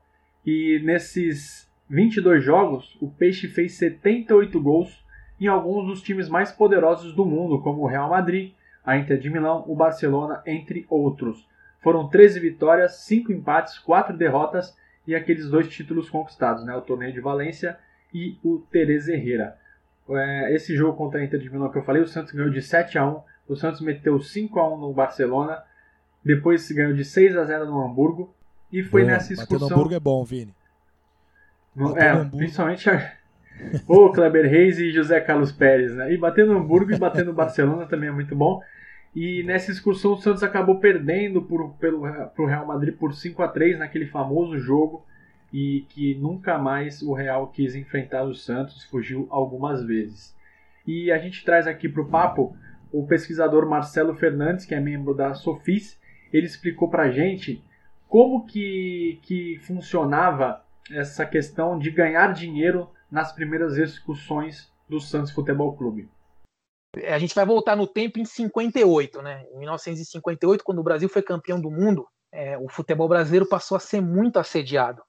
E 0.51 0.79
nesses 0.79 1.69
22 1.87 2.43
jogos, 2.43 2.97
o 2.99 3.07
Peixe 3.07 3.47
fez 3.47 3.73
78 3.73 4.59
gols 4.59 5.05
em 5.39 5.45
alguns 5.45 5.85
dos 5.85 6.01
times 6.01 6.27
mais 6.27 6.51
poderosos 6.51 7.13
do 7.13 7.23
mundo, 7.23 7.61
como 7.61 7.83
o 7.83 7.85
Real 7.85 8.09
Madrid, 8.09 8.53
a 8.83 8.97
Inter 8.97 9.19
de 9.19 9.29
Milão, 9.29 9.63
o 9.67 9.75
Barcelona, 9.75 10.41
entre 10.47 10.87
outros. 10.89 11.47
Foram 11.83 12.09
13 12.09 12.39
vitórias, 12.39 12.95
5 13.05 13.31
empates, 13.31 13.77
4 13.77 14.17
derrotas 14.17 14.75
e 15.05 15.13
aqueles 15.13 15.47
dois 15.47 15.69
títulos 15.69 16.09
conquistados, 16.09 16.65
né? 16.65 16.75
o 16.75 16.81
Torneio 16.81 17.13
de 17.13 17.21
Valência 17.21 17.77
e 18.11 18.35
o 18.43 18.57
Teresa 18.71 19.13
Herrera. 19.13 19.55
É, 20.09 20.55
esse 20.55 20.75
jogo 20.75 20.97
contra 20.97 21.19
a 21.19 21.23
Inter 21.23 21.39
de 21.39 21.47
Milão 21.51 21.71
que 21.71 21.77
eu 21.77 21.83
falei, 21.83 22.01
o 22.01 22.07
Santos 22.07 22.33
ganhou 22.33 22.49
de 22.49 22.63
7 22.63 22.97
a 22.97 23.07
1 23.07 23.21
o 23.47 23.55
Santos 23.55 23.81
meteu 23.81 24.19
5 24.19 24.59
a 24.59 24.73
1 24.73 24.77
no 24.77 24.93
Barcelona, 24.93 25.63
depois 26.23 26.71
ganhou 26.71 26.93
de 26.93 27.05
6 27.05 27.37
a 27.37 27.43
0 27.43 27.65
no 27.65 27.83
Hamburgo, 27.83 28.33
e 28.71 28.83
foi 28.83 29.01
Boa, 29.01 29.13
nessa 29.13 29.33
excursão. 29.33 29.59
Bater 29.59 29.69
no 29.69 29.75
Hamburgo 29.75 29.95
é 29.95 29.99
bom, 29.99 30.23
Vini. 30.23 30.53
É, 31.95 32.23
principalmente 32.25 32.89
a... 32.89 33.13
o 33.87 34.09
Kleber 34.09 34.49
Reis 34.49 34.79
e 34.79 34.91
José 34.91 35.19
Carlos 35.19 35.51
Pérez, 35.51 35.93
né? 35.95 36.13
E 36.13 36.17
bater 36.17 36.45
no 36.45 36.57
Hamburgo 36.57 36.91
e 36.91 36.97
bater 36.97 37.25
no 37.25 37.33
Barcelona 37.33 37.85
também 37.85 38.09
é 38.09 38.11
muito 38.11 38.35
bom. 38.35 38.61
E 39.15 39.43
nessa 39.43 39.71
excursão 39.71 40.13
o 40.13 40.17
Santos 40.17 40.43
acabou 40.43 40.79
perdendo 40.79 41.41
por, 41.41 41.73
pelo, 41.75 42.01
pro 42.35 42.45
Real 42.45 42.65
Madrid 42.65 42.95
por 42.95 43.13
5 43.13 43.41
a 43.41 43.47
3 43.47 43.79
naquele 43.79 44.05
famoso 44.05 44.57
jogo 44.59 45.03
e 45.51 45.85
que 45.89 46.15
nunca 46.15 46.57
mais 46.57 47.01
o 47.01 47.13
Real 47.13 47.47
quis 47.47 47.75
enfrentar 47.75 48.23
o 48.23 48.35
Santos, 48.35 48.83
fugiu 48.83 49.27
algumas 49.31 49.83
vezes. 49.83 50.35
E 50.85 51.11
a 51.11 51.17
gente 51.17 51.43
traz 51.43 51.65
aqui 51.65 51.89
para 51.89 52.01
o 52.01 52.07
papo 52.07 52.55
o 52.91 53.05
pesquisador 53.05 53.67
Marcelo 53.67 54.15
Fernandes, 54.15 54.65
que 54.65 54.75
é 54.75 54.79
membro 54.79 55.13
da 55.13 55.33
Sofis, 55.33 55.99
ele 56.31 56.45
explicou 56.45 56.89
para 56.89 57.03
a 57.03 57.11
gente 57.11 57.63
como 58.09 58.45
que, 58.45 59.19
que 59.21 59.59
funcionava 59.59 60.65
essa 60.91 61.25
questão 61.25 61.77
de 61.77 61.91
ganhar 61.91 62.33
dinheiro 62.33 62.89
nas 63.09 63.31
primeiras 63.31 63.77
execuções 63.77 64.73
do 64.89 64.99
Santos 64.99 65.31
Futebol 65.31 65.77
Clube. 65.77 66.09
A 67.07 67.19
gente 67.19 67.35
vai 67.35 67.45
voltar 67.45 67.75
no 67.75 67.85
tempo 67.85 68.17
em 68.17 68.25
58, 68.25 69.21
né? 69.21 69.45
Em 69.53 69.59
1958, 69.59 70.63
quando 70.63 70.79
o 70.79 70.83
Brasil 70.83 71.07
foi 71.07 71.21
campeão 71.21 71.61
do 71.61 71.69
mundo, 71.69 72.07
é, 72.31 72.57
o 72.57 72.67
futebol 72.67 73.07
brasileiro 73.07 73.47
passou 73.47 73.77
a 73.77 73.79
ser 73.79 74.01
muito 74.01 74.39
assediado 74.39 75.03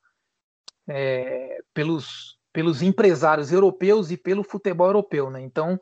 é, 0.87 1.59
pelos, 1.73 2.39
pelos 2.53 2.83
empresários 2.83 3.51
europeus 3.51 4.11
e 4.11 4.19
pelo 4.19 4.45
futebol 4.45 4.89
europeu, 4.89 5.31
né? 5.31 5.41
Então, 5.41 5.81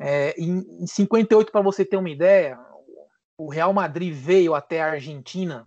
é, 0.00 0.34
em, 0.36 0.82
em 0.82 0.86
58, 0.86 1.52
para 1.52 1.60
você 1.60 1.84
ter 1.84 1.96
uma 1.96 2.10
ideia, 2.10 2.58
o 3.38 3.48
Real 3.48 3.72
Madrid 3.72 4.12
veio 4.12 4.52
até 4.52 4.82
a 4.82 4.90
Argentina 4.90 5.64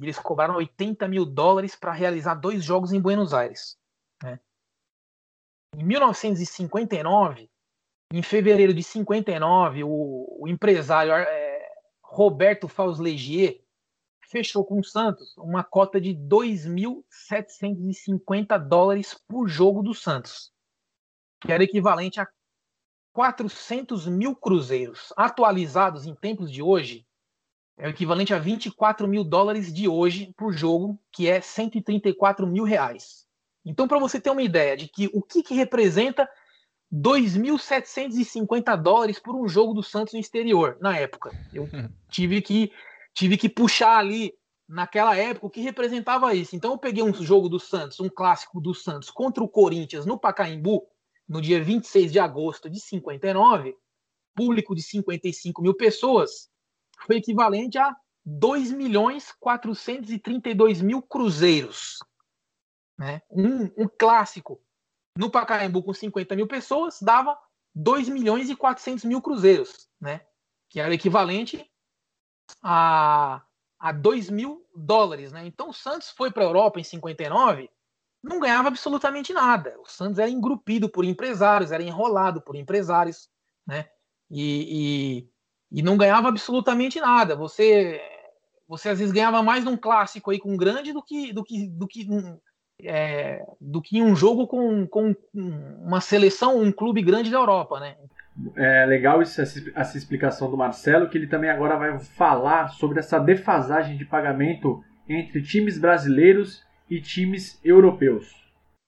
eles 0.00 0.18
cobraram 0.18 0.56
80 0.56 1.08
mil 1.08 1.24
dólares 1.24 1.74
para 1.74 1.92
realizar 1.92 2.34
dois 2.34 2.62
jogos 2.62 2.92
em 2.92 3.00
Buenos 3.00 3.34
Aires. 3.34 3.76
Né? 4.22 4.38
Em 5.76 5.84
1959, 5.84 7.50
em 8.12 8.22
fevereiro 8.22 8.72
de 8.72 8.82
59, 8.82 9.84
o, 9.84 10.38
o 10.40 10.48
empresário 10.48 11.12
é, 11.12 11.68
Roberto 12.02 12.68
Fauslegier 12.68 13.62
fechou 14.28 14.64
com 14.64 14.78
o 14.78 14.84
Santos 14.84 15.36
uma 15.36 15.64
cota 15.64 16.00
de 16.00 16.14
2.750 16.14 18.56
dólares 18.58 19.20
por 19.26 19.48
jogo 19.48 19.82
do 19.82 19.92
Santos, 19.94 20.52
que 21.40 21.52
era 21.52 21.64
equivalente 21.64 22.20
a 22.20 22.28
400 23.12 24.06
mil 24.06 24.36
cruzeiros. 24.36 25.12
Atualizados 25.16 26.06
em 26.06 26.14
tempos 26.14 26.52
de 26.52 26.62
hoje, 26.62 27.07
é 27.78 27.86
o 27.86 27.90
equivalente 27.90 28.34
a 28.34 28.38
24 28.38 29.06
mil 29.06 29.22
dólares 29.22 29.72
de 29.72 29.88
hoje 29.88 30.34
por 30.36 30.52
jogo, 30.52 30.98
que 31.12 31.28
é 31.28 31.40
134 31.40 32.46
mil 32.46 32.64
reais. 32.64 33.26
Então, 33.64 33.86
para 33.86 34.00
você 34.00 34.20
ter 34.20 34.30
uma 34.30 34.42
ideia 34.42 34.76
de 34.76 34.88
que 34.88 35.08
o 35.12 35.22
que, 35.22 35.42
que 35.42 35.54
representa 35.54 36.28
2.750 36.92 38.76
dólares 38.76 39.18
por 39.20 39.36
um 39.36 39.46
jogo 39.46 39.74
do 39.74 39.82
Santos 39.82 40.14
no 40.14 40.20
exterior, 40.20 40.76
na 40.80 40.98
época. 40.98 41.30
Eu 41.52 41.68
tive 42.10 42.42
que, 42.42 42.72
tive 43.14 43.36
que 43.36 43.48
puxar 43.48 43.98
ali, 43.98 44.34
naquela 44.68 45.16
época, 45.16 45.46
o 45.46 45.50
que 45.50 45.60
representava 45.60 46.34
isso. 46.34 46.56
Então, 46.56 46.72
eu 46.72 46.78
peguei 46.78 47.04
um 47.04 47.14
jogo 47.14 47.48
do 47.48 47.60
Santos, 47.60 48.00
um 48.00 48.08
clássico 48.08 48.60
do 48.60 48.74
Santos, 48.74 49.10
contra 49.10 49.44
o 49.44 49.48
Corinthians 49.48 50.04
no 50.04 50.18
Pacaembu, 50.18 50.82
no 51.28 51.40
dia 51.40 51.62
26 51.62 52.10
de 52.10 52.18
agosto 52.18 52.68
de 52.68 52.80
59, 52.80 53.76
público 54.34 54.74
de 54.74 54.82
55 54.82 55.60
mil 55.62 55.74
pessoas, 55.74 56.48
foi 57.06 57.16
equivalente 57.16 57.78
a 57.78 57.96
2 58.24 58.72
milhões 58.72 59.32
432 59.40 60.82
mil 60.82 61.00
cruzeiros. 61.02 61.98
Né? 62.98 63.22
Um, 63.30 63.64
um 63.76 63.88
clássico 63.88 64.60
no 65.16 65.30
Pacaembu 65.30 65.82
com 65.82 65.94
50 65.94 66.36
mil 66.36 66.46
pessoas 66.46 66.98
dava 67.00 67.38
2 67.74 68.08
milhões 68.08 68.50
e 68.50 68.56
400 68.56 69.04
mil 69.04 69.22
cruzeiros, 69.22 69.88
né? 70.00 70.20
que 70.68 70.80
era 70.80 70.92
equivalente 70.92 71.68
a, 72.62 73.42
a 73.78 73.92
2 73.92 74.30
mil 74.30 74.66
dólares. 74.74 75.32
Né? 75.32 75.46
Então 75.46 75.70
o 75.70 75.74
Santos 75.74 76.10
foi 76.10 76.30
para 76.30 76.42
a 76.42 76.46
Europa 76.46 76.80
em 76.80 76.84
59, 76.84 77.70
não 78.22 78.40
ganhava 78.40 78.68
absolutamente 78.68 79.32
nada. 79.32 79.78
O 79.80 79.86
Santos 79.86 80.18
era 80.18 80.30
engrupido 80.30 80.88
por 80.88 81.04
empresários, 81.04 81.72
era 81.72 81.82
enrolado 81.82 82.40
por 82.42 82.56
empresários, 82.56 83.28
né? 83.66 83.88
E, 84.30 85.28
e, 85.70 85.82
não 85.82 85.96
ganhava 85.96 86.28
absolutamente 86.28 87.00
nada. 87.00 87.36
Você 87.36 88.00
você 88.66 88.90
às 88.90 88.98
vezes 88.98 89.12
ganhava 89.12 89.42
mais 89.42 89.64
num 89.64 89.76
clássico 89.76 90.30
aí 90.30 90.38
com 90.38 90.52
um 90.52 90.56
grande 90.56 90.92
do 90.92 91.02
que 91.02 91.32
do 91.32 91.42
que 91.42 91.68
do 91.68 91.86
que 91.86 92.06
é, 92.82 93.44
do 93.60 93.82
que 93.82 93.98
em 93.98 94.02
um 94.02 94.14
jogo 94.14 94.46
com, 94.46 94.86
com 94.86 95.14
uma 95.34 96.00
seleção, 96.00 96.60
um 96.60 96.70
clube 96.70 97.02
grande 97.02 97.30
da 97.30 97.38
Europa, 97.38 97.80
né? 97.80 97.96
É 98.56 98.86
legal 98.86 99.20
essa, 99.20 99.42
essa 99.42 99.98
explicação 99.98 100.48
do 100.48 100.56
Marcelo, 100.56 101.08
que 101.08 101.18
ele 101.18 101.26
também 101.26 101.50
agora 101.50 101.76
vai 101.76 101.98
falar 101.98 102.68
sobre 102.68 103.00
essa 103.00 103.18
defasagem 103.18 103.96
de 103.96 104.04
pagamento 104.04 104.80
entre 105.08 105.42
times 105.42 105.76
brasileiros 105.76 106.62
e 106.88 107.00
times 107.00 107.58
europeus. 107.64 108.32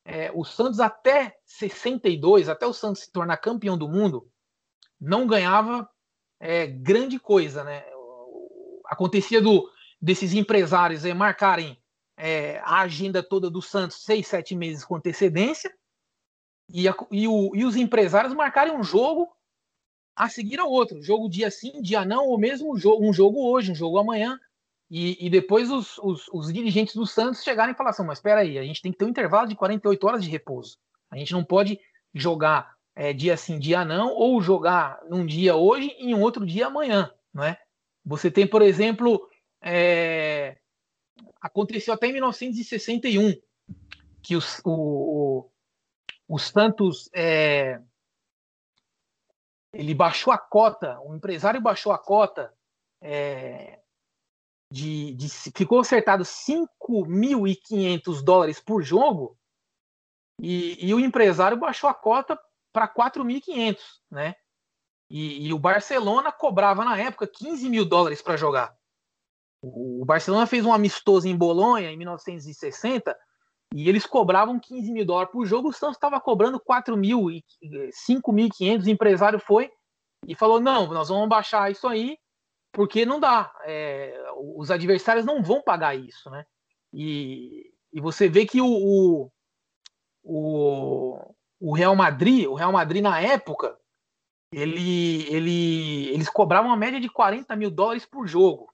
É, 0.05 0.31
o 0.33 0.45
Santos 0.45 0.79
até 0.79 1.35
62, 1.45 2.49
até 2.49 2.67
o 2.67 2.73
Santos 2.73 3.03
se 3.03 3.13
tornar 3.13 3.37
campeão 3.39 3.77
do 3.77 3.89
mundo, 3.89 4.29
não 5.01 5.27
ganhava 5.27 5.89
é, 6.41 6.67
grande 6.67 7.19
coisa, 7.19 7.63
né? 7.63 7.85
Acontecia 8.87 9.41
do, 9.41 9.71
desses 10.01 10.33
empresários 10.33 11.05
é, 11.05 11.13
marcarem 11.13 11.79
é, 12.17 12.59
a 12.65 12.81
agenda 12.81 13.23
toda 13.23 13.51
do 13.51 13.63
Santos 13.63 14.03
seis, 14.03 14.27
sete 14.27 14.57
meses 14.57 14.85
com 14.85 14.97
antecedência 14.97 15.73
e, 16.73 16.89
a, 16.89 16.95
e, 17.11 17.29
o, 17.29 17.55
e 17.55 17.65
os 17.65 17.77
empresários 17.77 18.35
marcarem 18.35 18.75
um 18.75 18.83
jogo 18.83 19.31
a 20.17 20.29
seguir 20.29 20.59
ao 20.59 20.71
outro, 20.71 21.03
jogo 21.03 21.29
dia 21.29 21.51
sim, 21.51 21.81
dia 21.81 22.05
não, 22.05 22.27
ou 22.27 22.39
mesmo 22.39 22.73
um 22.73 22.77
jogo, 22.77 23.09
um 23.09 23.13
jogo 23.13 23.47
hoje, 23.49 23.73
um 23.73 23.75
jogo 23.75 23.99
amanhã. 23.99 24.39
E, 24.91 25.25
e 25.25 25.31
depois 25.31 25.71
os, 25.71 25.99
os, 25.99 26.27
os, 26.33 26.53
dirigentes 26.53 26.97
do 26.97 27.07
Santos 27.07 27.45
chegaram 27.45 27.73
e 27.73 27.77
falaram 27.77 27.95
assim, 27.95 28.05
mas 28.05 28.19
espera 28.19 28.41
aí, 28.41 28.59
a 28.59 28.65
gente 28.65 28.83
tem 28.83 28.91
que 28.91 28.99
ter 28.99 29.05
um 29.05 29.11
intervalo 29.11 29.47
de 29.47 29.55
48 29.55 30.07
horas 30.07 30.25
de 30.25 30.29
repouso. 30.29 30.79
A 31.11 31.17
gente 31.17 31.33
não 31.33 31.45
pode 31.45 31.79
jogar 32.13 32.75
é, 32.95 33.13
dia 33.13 33.37
sim, 33.37 33.59
dia 33.59 33.85
não, 33.85 34.13
ou 34.15 34.41
jogar 34.41 35.01
num 35.09 35.25
dia 35.25 35.57
hoje 35.57 35.95
e 35.99 36.11
em 36.11 36.15
outro 36.15 36.45
dia 36.45 36.67
amanhã, 36.67 37.13
não 37.33 37.45
é? 37.45 37.61
Você 38.05 38.31
tem, 38.31 38.47
por 38.47 38.63
exemplo, 38.63 39.29
é, 39.63 40.59
aconteceu 41.41 41.95
até 41.95 42.09
em 42.09 42.13
1961 42.15 43.41
que 44.23 44.37
os, 44.37 44.61
o, 44.65 44.71
o, 44.71 45.51
o 46.29 46.39
Santos 46.39 47.09
é, 47.15 47.81
ele 49.73 49.95
baixou 49.95 50.33
a 50.33 50.39
cota, 50.39 51.01
o 51.01 51.15
empresário 51.15 51.61
baixou 51.61 51.93
a 51.93 51.99
cota 51.99 52.53
é, 53.01 53.81
de, 54.71 55.15
de, 55.15 55.29
ficou 55.29 55.81
acertado 55.81 56.23
5.500 56.25 58.23
dólares 58.23 58.61
por 58.61 58.83
jogo 58.83 59.37
e, 60.41 60.87
e, 60.87 60.95
o 60.95 61.01
empresário 61.01 61.59
baixou 61.59 61.89
a 61.89 61.95
cota 61.95 62.39
para 62.73 62.89
4.500, 62.89 63.79
né? 64.11 64.35
E, 65.09 65.49
e, 65.49 65.53
o 65.53 65.59
Barcelona 65.59 66.31
cobrava 66.31 66.85
na 66.85 66.97
época 66.97 67.27
15 67.27 67.69
mil 67.69 67.85
dólares 67.85 68.23
para 68.23 68.37
jogar. 68.37 68.73
O, 69.61 70.05
Barcelona 70.05 70.47
fez 70.47 70.65
um 70.65 70.73
amistoso 70.73 71.27
em 71.27 71.37
Bolonha 71.37 71.91
em 71.91 71.97
1960 71.97 73.17
e 73.75 73.89
eles 73.89 74.07
cobravam 74.07 74.59
15 74.59 74.93
mil 74.93 75.05
dólares 75.05 75.33
por 75.33 75.45
jogo. 75.45 75.69
O 75.69 75.73
Santos 75.73 75.97
estava 75.97 76.21
cobrando 76.21 76.61
4 76.61 76.97
mil 76.97 77.29
e 77.29 77.45
5.500. 78.09 78.87
O 78.87 78.89
empresário 78.89 79.41
foi 79.41 79.71
e 80.29 80.35
falou: 80.35 80.61
não, 80.61 80.87
nós 80.87 81.09
vamos 81.09 81.29
baixar 81.29 81.71
isso 81.71 81.89
aí 81.89 82.17
porque 82.73 83.05
não 83.05 83.19
dá. 83.19 83.53
É, 83.65 84.17
os 84.37 84.71
adversários 84.71 85.27
não 85.27 85.43
vão 85.43 85.63
pagar 85.63 85.97
isso, 85.97 86.31
né? 86.31 86.45
E, 86.93 87.73
e 87.93 88.01
você 88.01 88.29
vê 88.29 88.47
que 88.47 88.61
o, 88.61 89.31
o, 90.23 91.35
Real 91.61 91.95
Madrid, 91.95 92.47
o 92.47 92.55
Real 92.55 92.73
Madrid 92.73 93.03
na 93.03 93.21
época, 93.21 93.79
ele, 94.53 95.27
ele, 95.33 96.09
eles 96.09 96.29
cobravam 96.29 96.71
uma 96.71 96.77
média 96.77 97.01
de 97.01 97.09
40 97.09 97.55
mil 97.57 97.71
dólares 97.71 98.07
por 98.07 98.27
jogo. 98.27 98.73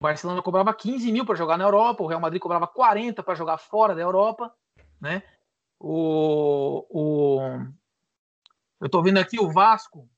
O 0.00 0.04
Barcelona 0.04 0.42
cobrava 0.42 0.74
15 0.74 1.10
mil 1.12 1.24
para 1.24 1.36
jogar 1.36 1.56
na 1.56 1.64
Europa, 1.64 2.02
o 2.02 2.06
Real 2.06 2.20
Madrid 2.20 2.40
cobrava 2.40 2.66
40 2.66 3.22
para 3.22 3.34
jogar 3.34 3.58
fora 3.58 3.94
da 3.94 4.02
Europa, 4.02 4.52
né? 5.00 5.22
O, 5.78 6.86
o, 6.90 7.40
eu 8.80 8.86
estou 8.86 9.02
vendo 9.02 9.18
aqui 9.18 9.38
o 9.40 9.50
Vasco, 9.50 10.08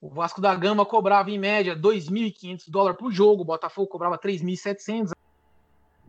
o 0.00 0.10
Vasco 0.10 0.40
da 0.40 0.54
Gama 0.54 0.84
cobrava 0.84 1.30
em 1.30 1.38
média 1.38 1.76
2.500 1.76 2.64
dólares 2.68 2.98
por 2.98 3.12
jogo, 3.12 3.42
o 3.42 3.44
Botafogo 3.46 3.88
cobrava 3.88 4.18
3.700. 4.18 5.12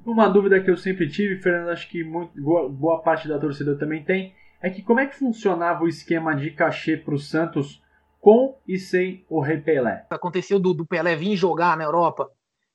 Uma 0.05 0.27
dúvida 0.27 0.61
que 0.61 0.69
eu 0.69 0.77
sempre 0.77 1.09
tive, 1.09 1.41
Fernando, 1.41 1.69
acho 1.69 1.89
que 1.89 2.03
muito, 2.03 2.39
boa, 2.39 2.69
boa, 2.69 3.01
parte 3.01 3.27
da 3.27 3.39
torcida 3.39 3.75
também 3.77 4.03
tem, 4.03 4.35
é 4.61 4.69
que 4.69 4.81
como 4.81 4.99
é 4.99 5.05
que 5.05 5.15
funcionava 5.15 5.83
o 5.83 5.87
esquema 5.87 6.35
de 6.35 6.51
cachê 6.51 6.97
para 6.97 7.13
o 7.13 7.19
Santos 7.19 7.81
com 8.19 8.59
e 8.67 8.79
sem 8.79 9.25
o 9.29 9.39
Rei 9.39 9.59
Pelé? 9.59 10.05
Aconteceu 10.09 10.59
do, 10.59 10.73
do 10.73 10.85
Pelé 10.85 11.15
vir 11.15 11.35
jogar 11.35 11.77
na 11.77 11.83
Europa 11.83 12.31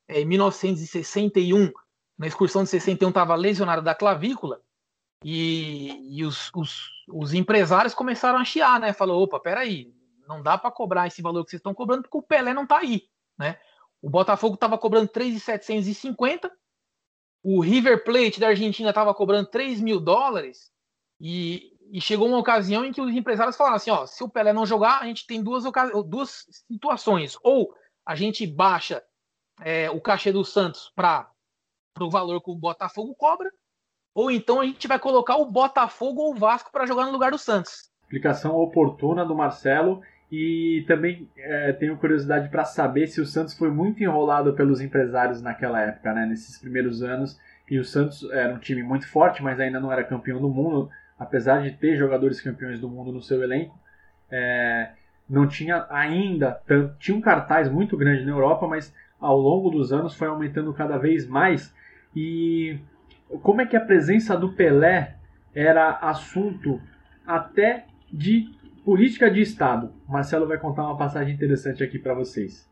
é, 0.07 0.21
em 0.21 0.25
1961, 0.25 1.73
na 2.19 2.27
excursão 2.27 2.65
de 2.65 2.71
61 2.71 3.09
estava 3.09 3.35
lesionado 3.35 3.83
da 3.83 3.95
clavícula, 3.95 4.61
e, 5.25 6.19
e 6.19 6.25
os, 6.25 6.51
os, 6.55 6.91
os, 7.09 7.35
empresários 7.35 7.95
começaram 7.95 8.39
a 8.39 8.45
chiar, 8.45 8.81
né? 8.81 8.93
Falou, 8.93 9.23
opa, 9.23 9.39
peraí, 9.39 9.93
não 10.27 10.43
dá 10.43 10.57
para 10.57 10.71
cobrar 10.71 11.07
esse 11.07 11.21
valor 11.21 11.45
que 11.45 11.51
vocês 11.51 11.61
estão 11.61 11.75
cobrando 11.75 12.03
porque 12.03 12.17
o 12.17 12.23
Pelé 12.23 12.55
não 12.55 12.63
está 12.63 12.79
aí, 12.79 13.03
né? 13.39 13.59
O 14.01 14.09
Botafogo 14.09 14.55
estava 14.55 14.79
cobrando 14.79 15.09
3,750, 15.09 16.51
o 17.43 17.61
River 17.61 18.03
Plate 18.03 18.41
da 18.41 18.49
Argentina 18.49 18.89
estava 18.89 19.15
cobrando 19.15 19.49
3 19.49 19.81
mil 19.81 20.01
dólares 20.01 20.71
e, 21.21 21.77
e, 21.93 22.01
chegou 22.01 22.27
uma 22.29 22.39
ocasião 22.39 22.85
em 22.85 22.93
que 22.93 23.01
os 23.01 23.15
empresários 23.15 23.57
falaram 23.57 23.77
assim, 23.77 23.91
ó, 23.91 24.07
se 24.07 24.25
o 24.25 24.29
Pelé 24.29 24.53
não 24.53 24.65
jogar, 24.65 25.01
a 25.01 25.07
gente 25.07 25.27
tem 25.27 25.43
duas, 25.43 25.65
duas 26.07 26.47
situações, 26.67 27.37
ou 27.43 27.75
a 28.07 28.15
gente 28.15 28.47
baixa 28.47 29.03
é, 29.61 29.91
o 29.91 30.01
cachê 30.01 30.33
do 30.33 30.45
Santos 30.45 30.91
para 30.97 31.31
o 32.01 32.11
valor 32.11 32.41
que 32.43 32.51
o 32.51 32.57
Botafogo 32.57 33.15
cobra, 33.15 33.51
ou 34.15 34.31
então 34.31 34.61
a 34.61 34.65
gente 34.65 34.89
vai 34.89 34.99
colocar 34.99 35.37
o 35.37 35.51
Botafogo 35.51 36.23
ou 36.23 36.33
o 36.33 36.39
Vasco 36.39 36.73
para 36.73 36.87
jogar 36.87 37.07
no 37.07 37.13
lugar 37.13 37.31
do 37.31 37.39
Santos. 37.39 37.91
Explicação 38.03 38.57
oportuna 38.57 39.25
do 39.25 39.35
Marcelo 39.35 40.03
e 40.31 40.85
também 40.87 41.29
é, 41.37 41.73
tenho 41.73 41.97
curiosidade 41.97 42.49
para 42.49 42.65
saber 42.65 43.09
se 43.09 43.21
o 43.21 43.27
Santos 43.27 43.55
foi 43.55 43.71
muito 43.71 44.03
enrolado 44.03 44.55
pelos 44.55 44.81
empresários 44.81 45.43
naquela 45.43 45.81
época, 45.81 46.13
né? 46.13 46.27
nesses 46.27 46.59
primeiros 46.59 47.03
anos. 47.03 47.39
E 47.69 47.79
o 47.79 47.85
Santos 47.85 48.29
era 48.31 48.53
um 48.53 48.59
time 48.59 48.83
muito 48.83 49.09
forte, 49.09 49.43
mas 49.43 49.61
ainda 49.61 49.79
não 49.79 49.93
era 49.93 50.03
campeão 50.03 50.41
do 50.41 50.49
mundo, 50.49 50.91
apesar 51.21 51.63
de 51.63 51.71
ter 51.73 51.97
jogadores 51.97 52.41
campeões 52.41 52.81
do 52.81 52.89
mundo 52.89 53.13
no 53.13 53.23
seu 53.23 53.43
elenco. 53.43 53.79
É, 54.31 54.91
não 55.29 55.47
tinha 55.47 55.87
ainda 55.91 56.53
tanto, 56.67 56.97
tinha 56.99 57.17
um 57.17 57.21
cartaz 57.21 57.71
muito 57.71 57.97
grande 57.97 58.25
na 58.25 58.33
Europa, 58.33 58.67
mas 58.67 58.93
ao 59.21 59.39
longo 59.39 59.71
dos 59.71 59.93
anos 59.93 60.15
foi 60.15 60.27
aumentando 60.27 60.73
cada 60.73 60.97
vez 60.97 61.29
mais. 61.29 61.73
E 62.17 62.81
como 63.43 63.61
é 63.61 63.67
que 63.67 63.77
a 63.77 63.85
presença 63.85 64.37
do 64.37 64.53
Pelé 64.55 65.17
era 65.55 65.99
assunto 65.99 66.81
até 67.27 67.87
de 68.13 68.49
Política 68.85 69.31
de 69.31 69.41
Estado. 69.41 69.93
Marcelo 70.09 70.47
vai 70.47 70.59
contar 70.59 70.85
uma 70.85 70.97
passagem 70.97 71.35
interessante 71.35 71.83
aqui 71.83 71.99
para 71.99 72.15
vocês. 72.15 72.69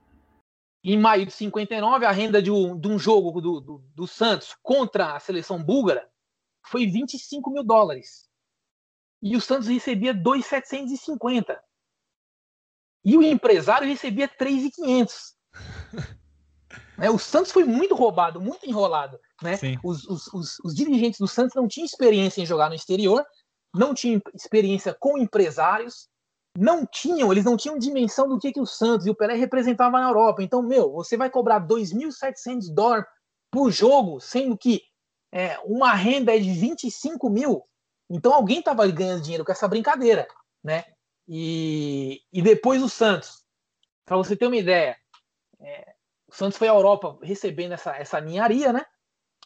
Em 0.83 0.99
maio 0.99 1.27
de 1.27 1.33
59, 1.33 2.07
a 2.07 2.11
renda 2.11 2.41
de 2.41 2.51
um, 2.51 2.79
de 2.79 2.89
um 2.89 2.99
jogo 2.99 3.41
do, 3.41 3.61
do, 3.61 3.85
do, 3.95 4.07
Santos 4.07 4.57
contra 4.63 5.15
a 5.15 5.21
seleção 5.21 5.63
búlgara 5.63 6.09
foi 6.65 6.87
25 6.87 7.51
mil 7.51 7.65
dólares. 7.65 8.28
E 9.23 9.37
o 9.37 9.41
Santos 9.41 9.69
recebia 9.69 10.15
2,750. 10.15 11.61
E 13.05 13.17
o 13.17 13.23
empresário 13.23 13.89
recebia 13.89 14.29
3,500. 14.29 15.35
né? 16.99 17.11
O 17.11 17.19
Santos 17.19 17.51
foi 17.51 17.65
muito 17.65 17.95
roubado, 17.95 18.41
muito 18.41 18.69
enrolado. 18.69 19.19
Né? 19.43 19.59
Os, 19.83 20.05
os, 20.05 20.27
os, 20.29 20.59
os 20.65 20.75
dirigentes 20.75 21.19
do 21.19 21.29
Santos 21.29 21.55
não 21.55 21.67
tinham 21.67 21.87
experiência 21.87 22.41
em 22.41 22.47
jogar 22.47 22.69
no 22.69 22.75
exterior 22.75 23.25
não 23.75 23.95
tinham 23.95 24.21
experiência 24.35 24.95
com 24.95 25.19
empresários, 25.19 26.09
não 26.57 26.85
tinham, 26.87 27.31
eles 27.31 27.45
não 27.45 27.57
tinham 27.57 27.79
dimensão 27.79 28.29
do 28.29 28.39
que, 28.39 28.53
que 28.53 28.61
o 28.61 28.67
Santos 28.67 29.07
e 29.07 29.11
o 29.11 29.15
Pelé 29.15 29.35
representavam 29.35 30.01
na 30.01 30.09
Europa. 30.09 30.43
Então, 30.43 30.63
meu, 30.63 30.91
você 30.93 31.17
vai 31.17 31.31
cobrar 31.31 31.67
2.700 31.67 32.73
dólares 32.75 33.07
por 33.51 33.71
jogo, 33.71 34.21
sendo 34.21 34.57
que 34.57 34.83
é, 35.33 35.59
uma 35.61 35.95
renda 35.95 36.35
é 36.35 36.39
de 36.39 36.51
25 36.51 37.31
mil. 37.31 37.63
Então, 38.11 38.33
alguém 38.33 38.61
estava 38.61 38.87
ganhando 38.87 39.23
dinheiro 39.23 39.45
com 39.45 39.53
essa 39.53 39.69
brincadeira, 39.69 40.27
né? 40.63 40.85
E, 41.27 42.23
e 42.33 42.41
depois 42.41 42.83
o 42.83 42.89
Santos, 42.89 43.45
para 44.05 44.17
você 44.17 44.35
ter 44.35 44.47
uma 44.47 44.57
ideia, 44.57 44.97
é, 45.61 45.95
o 46.27 46.35
Santos 46.35 46.57
foi 46.57 46.69
à 46.69 46.73
Europa 46.73 47.19
recebendo 47.23 47.73
essa, 47.73 47.97
essa 47.97 48.21
ninharia, 48.21 48.73
né? 48.73 48.85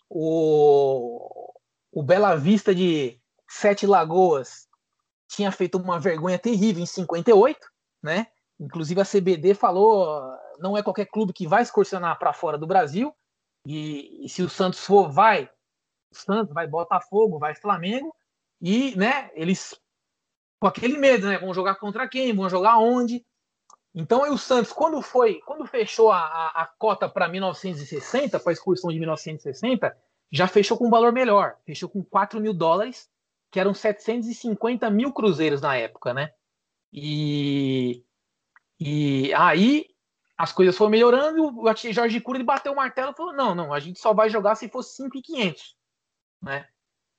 O, 0.08 1.52
o 1.90 2.02
Bela 2.02 2.36
Vista 2.36 2.74
de 2.74 3.20
Sete 3.48 3.86
Lagoas 3.86 4.68
tinha 5.28 5.50
feito 5.50 5.78
uma 5.78 5.98
vergonha 5.98 6.38
terrível 6.38 6.82
em 6.82 6.86
58, 6.86 7.58
né? 8.02 8.26
Inclusive 8.60 9.00
a 9.00 9.04
CBD 9.04 9.54
falou, 9.54 10.36
não 10.58 10.76
é 10.76 10.82
qualquer 10.82 11.06
clube 11.06 11.32
que 11.32 11.46
vai 11.46 11.62
excursionar 11.62 12.18
para 12.18 12.32
fora 12.32 12.56
do 12.56 12.66
Brasil. 12.66 13.14
E, 13.66 14.24
e, 14.24 14.28
se 14.28 14.42
o 14.42 14.48
Santos 14.48 14.80
for, 14.80 15.10
vai 15.10 15.50
Santos, 16.12 16.52
vai 16.52 16.66
Botafogo, 16.66 17.38
vai 17.38 17.54
Flamengo. 17.54 18.14
E, 18.62 18.96
né, 18.96 19.30
eles 19.34 19.74
com 20.60 20.68
aquele 20.68 20.96
medo, 20.96 21.26
né? 21.26 21.38
Vão 21.38 21.52
jogar 21.52 21.74
contra 21.74 22.08
quem? 22.08 22.32
Vão 22.32 22.48
jogar 22.48 22.78
onde? 22.78 23.26
Então, 23.92 24.22
o 24.32 24.38
Santos, 24.38 24.72
quando 24.72 25.02
foi, 25.02 25.40
quando 25.40 25.66
fechou 25.66 26.12
a, 26.12 26.20
a, 26.20 26.62
a 26.62 26.66
cota 26.78 27.08
para 27.08 27.28
1960, 27.28 28.38
para 28.38 28.50
a 28.50 28.54
excursão 28.54 28.90
de 28.90 28.98
1960, 29.00 29.94
já 30.30 30.46
fechou 30.46 30.78
com 30.78 30.86
um 30.86 30.90
valor 30.90 31.12
melhor, 31.12 31.56
fechou 31.66 31.88
com 31.88 32.02
4 32.04 32.40
mil 32.40 32.54
dólares 32.54 33.10
que 33.50 33.60
eram 33.60 33.74
750 33.74 34.88
mil 34.88 35.12
cruzeiros 35.12 35.60
na 35.60 35.76
época, 35.76 36.14
né? 36.14 36.32
E, 36.92 38.02
e 38.80 39.34
aí 39.34 39.88
as 40.38 40.52
coisas 40.52 40.76
foram 40.76 40.90
melhorando 40.90 41.60
o 41.60 41.74
Jorge 41.92 42.20
Cura 42.20 42.42
bateu 42.42 42.72
o 42.72 42.76
martelo 42.76 43.10
e 43.10 43.14
falou: 43.14 43.34
não, 43.34 43.54
não, 43.54 43.74
a 43.74 43.80
gente 43.80 43.98
só 43.98 44.14
vai 44.14 44.30
jogar 44.30 44.54
se 44.54 44.68
for 44.68 44.82
5,500, 44.82 45.76
né? 46.40 46.66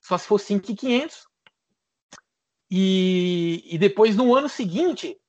Só 0.01 0.17
se 0.17 0.27
for 0.27 0.39
5,500. 0.39 1.27
E, 2.75 3.63
e 3.67 3.77
depois, 3.77 4.15
no 4.15 4.33
ano 4.33 4.49
seguinte, 4.49 5.21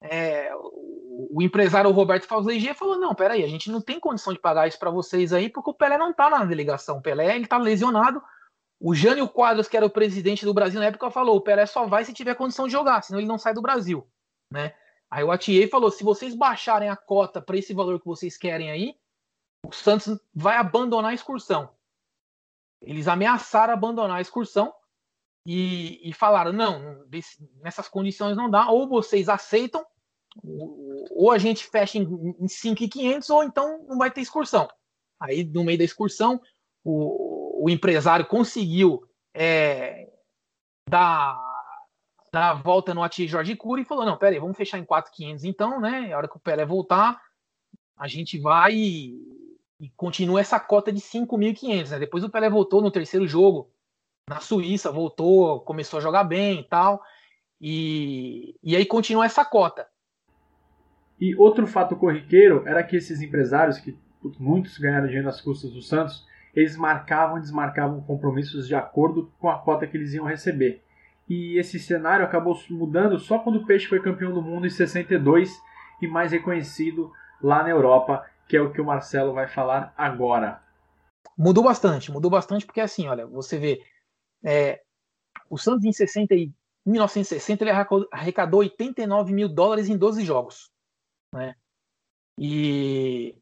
é, 0.00 0.50
o, 0.56 1.40
empresário 1.40 1.88
Roberto 1.92 2.26
Fauzilegier 2.26 2.74
falou: 2.74 2.98
não, 2.98 3.14
peraí, 3.14 3.44
a 3.44 3.46
gente 3.46 3.70
não 3.70 3.80
tem 3.80 4.00
condição 4.00 4.32
de 4.32 4.40
pagar 4.40 4.66
isso 4.66 4.76
para 4.80 4.90
vocês 4.90 5.32
aí, 5.32 5.48
porque 5.48 5.70
o 5.70 5.74
Pelé 5.74 5.96
não 5.96 6.12
tá 6.12 6.28
na 6.28 6.44
delegação. 6.44 6.98
O 6.98 7.00
Pelé 7.00 7.36
ele 7.36 7.46
tá 7.46 7.58
lesionado, 7.58 8.20
o 8.80 8.92
Jânio 8.92 9.28
Quadros, 9.28 9.68
que 9.68 9.76
era 9.76 9.86
o 9.86 9.90
presidente 9.90 10.44
do 10.44 10.52
Brasil 10.52 10.80
na 10.80 10.86
época, 10.86 11.12
falou: 11.12 11.36
o 11.36 11.40
Pelé 11.40 11.64
só 11.64 11.86
vai 11.86 12.04
se 12.04 12.12
tiver 12.12 12.34
condição 12.34 12.66
de 12.66 12.72
jogar, 12.72 13.04
senão 13.04 13.20
ele 13.20 13.28
não 13.28 13.38
sai 13.38 13.54
do 13.54 13.62
Brasil. 13.62 14.04
Né? 14.50 14.74
Aí 15.08 15.22
o 15.22 15.30
Atier 15.30 15.70
falou: 15.70 15.92
se 15.92 16.02
vocês 16.02 16.34
baixarem 16.34 16.88
a 16.88 16.96
cota 16.96 17.40
para 17.40 17.56
esse 17.56 17.72
valor 17.72 18.00
que 18.00 18.06
vocês 18.06 18.36
querem 18.36 18.72
aí, 18.72 18.96
o 19.64 19.72
Santos 19.72 20.18
vai 20.34 20.56
abandonar 20.56 21.12
a 21.12 21.14
excursão. 21.14 21.70
Eles 22.82 23.06
ameaçaram 23.06 23.74
abandonar 23.74 24.16
a 24.16 24.20
excursão 24.20 24.74
e, 25.46 26.08
e 26.08 26.12
falaram: 26.12 26.52
não, 26.52 27.06
desse, 27.08 27.48
nessas 27.60 27.88
condições 27.88 28.36
não 28.36 28.50
dá, 28.50 28.70
ou 28.70 28.88
vocês 28.88 29.28
aceitam, 29.28 29.84
ou 31.10 31.30
a 31.30 31.38
gente 31.38 31.66
fecha 31.66 31.98
em, 31.98 32.34
em 32.38 32.48
5,500, 32.48 33.30
ou 33.30 33.44
então 33.44 33.84
não 33.86 33.98
vai 33.98 34.10
ter 34.10 34.20
excursão. 34.20 34.68
Aí, 35.20 35.44
no 35.44 35.64
meio 35.64 35.78
da 35.78 35.84
excursão, 35.84 36.40
o, 36.82 37.64
o 37.64 37.70
empresário 37.70 38.26
conseguiu 38.26 39.06
é, 39.32 40.10
dar, 40.88 41.38
dar 42.32 42.50
a 42.50 42.54
volta 42.54 42.94
no 42.94 43.02
Ati 43.02 43.26
Jorge 43.26 43.54
Cury 43.56 43.82
e 43.82 43.86
falou: 43.86 44.04
não, 44.04 44.16
peraí, 44.16 44.38
vamos 44.38 44.56
fechar 44.56 44.78
em 44.78 44.84
4,500 44.84 45.44
então, 45.44 45.80
né? 45.80 46.12
A 46.12 46.16
hora 46.16 46.28
que 46.28 46.36
o 46.36 46.40
Pelé 46.40 46.64
voltar, 46.64 47.20
a 47.96 48.08
gente 48.08 48.38
vai 48.38 48.74
e, 48.74 49.18
e 49.78 49.90
continua 49.90 50.40
essa 50.40 50.58
cota 50.58 50.90
de 50.90 51.00
5.500. 51.00 51.90
Né? 51.90 51.98
Depois 52.00 52.24
o 52.24 52.30
Pelé 52.30 52.48
voltou 52.48 52.80
no 52.80 52.90
terceiro 52.90 53.26
jogo 53.26 53.70
na 54.28 54.40
Suíça, 54.40 54.90
voltou, 54.90 55.60
começou 55.60 55.98
a 55.98 56.02
jogar 56.02 56.24
bem 56.24 56.60
e 56.60 56.64
tal. 56.64 57.02
E, 57.60 58.56
e 58.62 58.74
aí 58.76 58.86
continua 58.86 59.26
essa 59.26 59.44
cota. 59.44 59.86
E 61.20 61.34
outro 61.36 61.66
fato 61.66 61.96
corriqueiro 61.96 62.66
era 62.66 62.82
que 62.82 62.96
esses 62.96 63.20
empresários, 63.20 63.78
que 63.78 63.96
muitos 64.38 64.76
ganharam 64.78 65.06
dinheiro 65.06 65.26
nas 65.26 65.40
custas 65.40 65.72
do 65.72 65.80
Santos, 65.80 66.26
eles 66.54 66.76
marcavam 66.76 67.38
e 67.38 67.40
desmarcavam 67.40 68.00
compromissos 68.00 68.66
de 68.66 68.74
acordo 68.74 69.32
com 69.38 69.48
a 69.48 69.58
cota 69.58 69.86
que 69.86 69.96
eles 69.96 70.12
iam 70.14 70.24
receber. 70.24 70.82
E 71.28 71.58
esse 71.58 71.78
cenário 71.78 72.24
acabou 72.24 72.58
mudando 72.70 73.18
só 73.18 73.38
quando 73.38 73.56
o 73.56 73.66
Peixe 73.66 73.86
foi 73.86 74.00
campeão 74.00 74.32
do 74.32 74.42
mundo 74.42 74.66
em 74.66 74.70
62 74.70 75.50
e 76.02 76.06
mais 76.06 76.32
reconhecido 76.32 77.10
lá 77.42 77.62
na 77.62 77.70
Europa, 77.70 78.24
que 78.48 78.56
é 78.56 78.60
o 78.60 78.72
que 78.72 78.80
o 78.80 78.84
Marcelo 78.84 79.32
vai 79.32 79.48
falar 79.48 79.92
agora. 79.96 80.60
Mudou 81.36 81.64
bastante, 81.64 82.12
mudou 82.12 82.30
bastante 82.30 82.66
porque 82.66 82.80
assim, 82.80 83.08
olha, 83.08 83.26
você 83.26 83.58
vê, 83.58 83.80
é, 84.44 84.82
o 85.48 85.56
Santos 85.56 85.84
em 85.84 85.92
60 85.92 86.34
e 86.34 86.52
1960 86.86 87.64
ele 87.64 87.70
arrecadou 88.12 88.60
89 88.60 89.32
mil 89.32 89.48
dólares 89.48 89.88
em 89.88 89.96
12 89.96 90.24
jogos, 90.24 90.70
né? 91.32 91.54
E, 92.38 93.36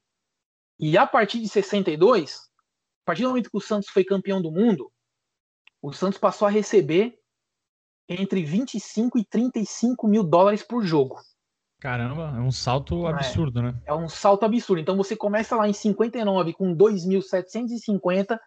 e 0.79 0.97
a 0.97 1.07
partir 1.07 1.41
de 1.41 1.49
62, 1.49 2.37
a 2.37 3.05
partir 3.05 3.23
do 3.23 3.31
momento 3.31 3.51
que 3.51 3.57
o 3.57 3.61
Santos 3.61 3.89
foi 3.89 4.05
campeão 4.05 4.41
do 4.41 4.53
mundo, 4.53 4.93
o 5.81 5.93
Santos 5.93 6.19
passou 6.19 6.47
a 6.47 6.51
receber 6.51 7.19
entre 8.09 8.45
25 8.45 9.19
e 9.19 9.25
35 9.25 10.07
mil 10.07 10.23
dólares 10.23 10.63
por 10.63 10.85
jogo. 10.85 11.21
Caramba, 11.81 12.33
é 12.37 12.41
um 12.41 12.53
salto 12.53 13.07
absurdo, 13.09 13.59
é, 13.59 13.63
né? 13.63 13.83
É 13.87 13.93
um 13.93 14.09
salto 14.09 14.45
absurdo. 14.45 14.81
Então 14.81 14.97
você 14.97 15.17
começa 15.17 15.57
lá 15.57 15.69
em 15.69 15.73
59 15.73 16.53
com 16.53 16.77
2.750, 16.77 18.39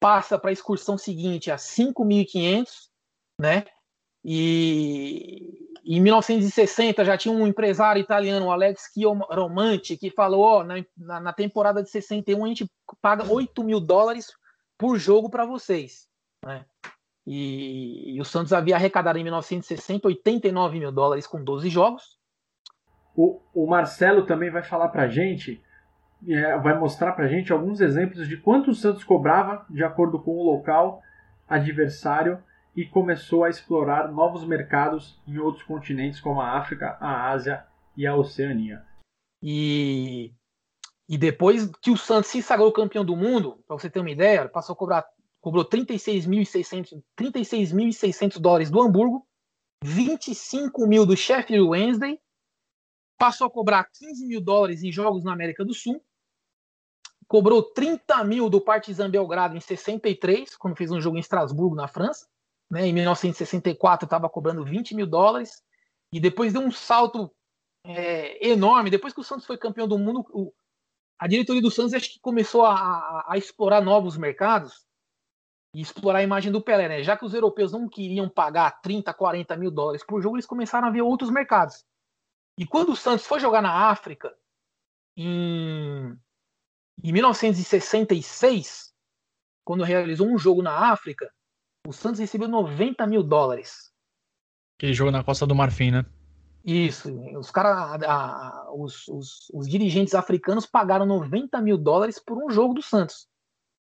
passa 0.00 0.38
para 0.38 0.50
a 0.50 0.52
excursão 0.52 0.96
seguinte 0.96 1.50
a 1.50 1.56
5.500, 1.56 2.66
né? 3.38 3.64
E 4.24 5.70
em 5.84 6.00
1960 6.00 7.04
já 7.04 7.16
tinha 7.16 7.32
um 7.32 7.46
empresário 7.46 8.00
italiano, 8.00 8.50
Alex 8.50 8.90
Chiaromanti, 8.92 9.96
que 9.96 10.10
falou: 10.10 10.42
ó, 10.42 10.64
na, 10.64 11.20
na, 11.20 11.32
temporada 11.32 11.82
de 11.82 11.90
61 11.90 12.44
a 12.44 12.48
gente 12.48 12.70
paga 13.00 13.30
8 13.30 13.62
mil 13.64 13.80
dólares 13.80 14.32
por 14.78 14.98
jogo 14.98 15.30
para 15.30 15.46
vocês. 15.46 16.06
Né? 16.44 16.64
E, 17.26 18.16
e, 18.16 18.20
o 18.20 18.24
Santos 18.24 18.52
havia 18.52 18.76
arrecadado 18.76 19.18
em 19.18 19.22
1960 19.22 20.08
89 20.08 20.78
mil 20.78 20.92
dólares 20.92 21.26
com 21.26 21.42
12 21.42 21.68
jogos. 21.68 22.18
O, 23.14 23.40
o 23.54 23.66
Marcelo 23.66 24.24
também 24.24 24.50
vai 24.50 24.62
falar 24.62 24.88
para 24.88 25.08
gente, 25.08 25.62
é, 26.28 26.56
vai 26.58 26.78
mostrar 26.78 27.12
para 27.12 27.24
a 27.24 27.28
gente 27.28 27.52
alguns 27.52 27.80
exemplos 27.80 28.28
de 28.28 28.36
quanto 28.36 28.70
o 28.70 28.74
Santos 28.74 29.04
cobrava 29.04 29.64
de 29.70 29.82
acordo 29.82 30.18
com 30.20 30.32
o 30.32 30.44
local 30.44 31.02
adversário 31.48 32.42
e 32.76 32.84
começou 32.84 33.44
a 33.44 33.50
explorar 33.50 34.10
novos 34.10 34.44
mercados 34.44 35.20
em 35.26 35.38
outros 35.38 35.64
continentes 35.64 36.20
como 36.20 36.40
a 36.40 36.58
África, 36.58 36.96
a 37.00 37.30
Ásia 37.30 37.64
e 37.96 38.06
a 38.06 38.14
Oceania. 38.14 38.82
E, 39.42 40.32
e 41.08 41.18
depois 41.18 41.70
que 41.82 41.90
o 41.90 41.96
Santos 41.96 42.30
se 42.30 42.42
sagrou 42.42 42.72
campeão 42.72 43.04
do 43.04 43.16
mundo, 43.16 43.62
para 43.66 43.76
você 43.76 43.90
ter 43.90 44.00
uma 44.00 44.10
ideia, 44.10 44.48
passou 44.48 44.74
a 44.74 44.76
cobrar 44.76 45.04
cobrou 45.40 45.64
36.600 45.64 47.02
36 47.16 47.72
dólares 48.38 48.70
do 48.70 48.80
Hamburgo, 48.80 49.26
25 49.82 50.86
mil 50.86 51.06
do 51.06 51.16
Sheffield 51.16 51.66
Wednesday 51.66 52.20
passou 53.20 53.46
a 53.46 53.50
cobrar 53.50 53.84
15 53.92 54.26
mil 54.26 54.40
dólares 54.40 54.82
em 54.82 54.90
jogos 54.90 55.22
na 55.22 55.32
América 55.34 55.62
do 55.62 55.74
Sul, 55.74 56.02
cobrou 57.30 57.62
30 57.62 58.24
mil 58.24 58.50
do 58.50 58.60
Partizan 58.60 59.08
Belgrado 59.08 59.56
em 59.56 59.60
63, 59.60 60.56
quando 60.56 60.74
fez 60.74 60.90
um 60.90 61.00
jogo 61.00 61.16
em 61.16 61.20
Estrasburgo, 61.20 61.76
na 61.76 61.86
França. 61.86 62.26
Né? 62.68 62.88
Em 62.88 62.92
1964 62.92 64.04
estava 64.04 64.28
cobrando 64.28 64.64
20 64.64 64.96
mil 64.96 65.06
dólares, 65.06 65.62
e 66.12 66.18
depois 66.18 66.52
deu 66.52 66.60
um 66.60 66.72
salto 66.72 67.30
é, 67.86 68.48
enorme. 68.48 68.90
Depois 68.90 69.14
que 69.14 69.20
o 69.20 69.22
Santos 69.22 69.46
foi 69.46 69.56
campeão 69.56 69.86
do 69.86 69.96
mundo, 69.96 70.26
o, 70.32 70.52
a 71.20 71.28
diretoria 71.28 71.62
do 71.62 71.70
Santos 71.70 71.94
acho 71.94 72.14
que 72.14 72.18
começou 72.18 72.66
a, 72.66 72.74
a, 72.74 73.26
a, 73.28 73.38
explorar 73.38 73.80
novos 73.80 74.16
mercados 74.16 74.84
e 75.72 75.80
explorar 75.80 76.18
a 76.18 76.24
imagem 76.24 76.50
do 76.50 76.60
Pelé. 76.60 76.88
Né? 76.88 77.04
Já 77.04 77.16
que 77.16 77.24
os 77.24 77.32
europeus 77.32 77.70
não 77.70 77.88
queriam 77.88 78.28
pagar 78.28 78.80
30, 78.80 79.14
40 79.14 79.56
mil 79.56 79.70
dólares 79.70 80.04
por 80.04 80.20
jogo, 80.20 80.34
eles 80.34 80.46
começaram 80.46 80.88
a 80.88 80.90
ver 80.90 81.02
outros 81.02 81.30
mercados. 81.30 81.84
E 82.58 82.66
quando 82.66 82.90
o 82.90 82.96
Santos 82.96 83.24
foi 83.24 83.38
jogar 83.38 83.62
na 83.62 83.88
África, 83.88 84.36
em, 85.16 86.18
em 87.02 87.12
1966, 87.12 88.92
quando 89.64 89.84
realizou 89.84 90.26
um 90.28 90.38
jogo 90.38 90.62
na 90.62 90.92
África, 90.92 91.30
o 91.86 91.92
Santos 91.92 92.20
recebeu 92.20 92.48
90 92.48 93.06
mil 93.06 93.22
dólares. 93.22 93.90
Aquele 94.78 94.92
jogo 94.92 95.10
na 95.10 95.24
Costa 95.24 95.46
do 95.46 95.54
Marfim, 95.54 95.90
né? 95.90 96.04
Isso. 96.64 97.10
Os, 97.38 97.50
cara, 97.50 98.66
os, 98.74 99.08
os, 99.08 99.50
os 99.52 99.68
dirigentes 99.68 100.14
africanos 100.14 100.66
pagaram 100.66 101.06
90 101.06 101.60
mil 101.62 101.78
dólares 101.78 102.18
por 102.18 102.42
um 102.42 102.50
jogo 102.50 102.74
do 102.74 102.82
Santos. 102.82 103.26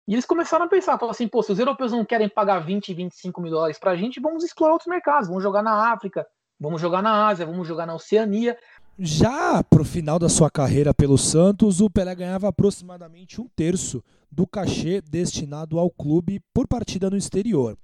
E 0.08 0.14
eles 0.14 0.26
começaram 0.26 0.66
a 0.66 0.68
pensar, 0.68 0.98
falaram 0.98 1.10
assim, 1.10 1.28
pô, 1.28 1.42
se 1.42 1.52
os 1.52 1.58
europeus 1.58 1.92
não 1.92 2.04
querem 2.04 2.28
pagar 2.28 2.60
20, 2.60 2.92
25 2.92 3.40
mil 3.40 3.50
dólares 3.50 3.78
pra 3.78 3.96
gente, 3.96 4.20
vamos 4.20 4.44
explorar 4.44 4.74
outros 4.74 4.88
mercados, 4.88 5.28
vamos 5.28 5.42
jogar 5.42 5.62
na 5.62 5.92
África, 5.92 6.26
Vamos 6.58 6.80
jogar 6.80 7.02
na 7.02 7.26
Ásia, 7.26 7.44
vamos 7.44 7.66
jogar 7.66 7.86
na 7.86 7.94
Oceania. 7.94 8.56
Já 8.96 9.62
para 9.64 9.82
o 9.82 9.84
final 9.84 10.20
da 10.20 10.28
sua 10.28 10.48
carreira 10.48 10.94
pelo 10.94 11.18
Santos, 11.18 11.80
o 11.80 11.90
Pelé 11.90 12.14
ganhava 12.14 12.46
aproximadamente 12.46 13.40
um 13.40 13.48
terço 13.48 14.00
do 14.30 14.46
cachê 14.46 15.00
destinado 15.00 15.80
ao 15.80 15.90
clube 15.90 16.40
por 16.52 16.68
partida 16.68 17.10
no 17.10 17.16
exterior. 17.16 17.76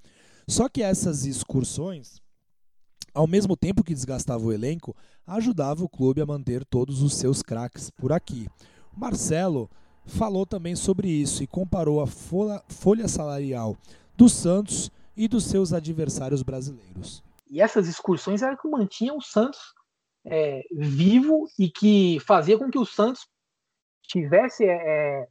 Só 0.46 0.68
que 0.68 0.82
essas 0.82 1.24
excursões, 1.24 2.22
ao 3.12 3.26
mesmo 3.26 3.56
tempo 3.56 3.82
que 3.82 3.92
desgastava 3.92 4.44
o 4.44 4.52
elenco, 4.52 4.94
ajudava 5.26 5.82
o 5.82 5.88
clube 5.88 6.20
a 6.20 6.26
manter 6.26 6.64
todos 6.64 7.02
os 7.02 7.14
seus 7.14 7.42
craques 7.42 7.90
por 7.90 8.12
aqui. 8.12 8.46
Marcelo 8.96 9.68
falou 10.06 10.46
também 10.46 10.76
sobre 10.76 11.08
isso 11.08 11.42
e 11.42 11.46
comparou 11.46 12.00
a 12.00 12.06
folha 12.06 13.08
salarial 13.08 13.76
do 14.16 14.28
Santos 14.28 14.92
e 15.16 15.26
dos 15.26 15.44
seus 15.44 15.72
adversários 15.72 16.42
brasileiros. 16.44 17.20
E 17.50 17.60
essas 17.60 17.88
excursões 17.88 18.42
eram 18.42 18.56
que 18.56 18.68
mantinham 18.68 19.16
o 19.16 19.22
Santos 19.22 19.58
é, 20.24 20.62
vivo 20.70 21.46
e 21.58 21.70
que 21.70 22.18
fazia 22.20 22.58
com 22.58 22.70
que 22.70 22.78
o 22.78 22.86
Santos 22.86 23.26
tivesse 24.02 24.64
é, 24.64 24.72
é 24.72 25.28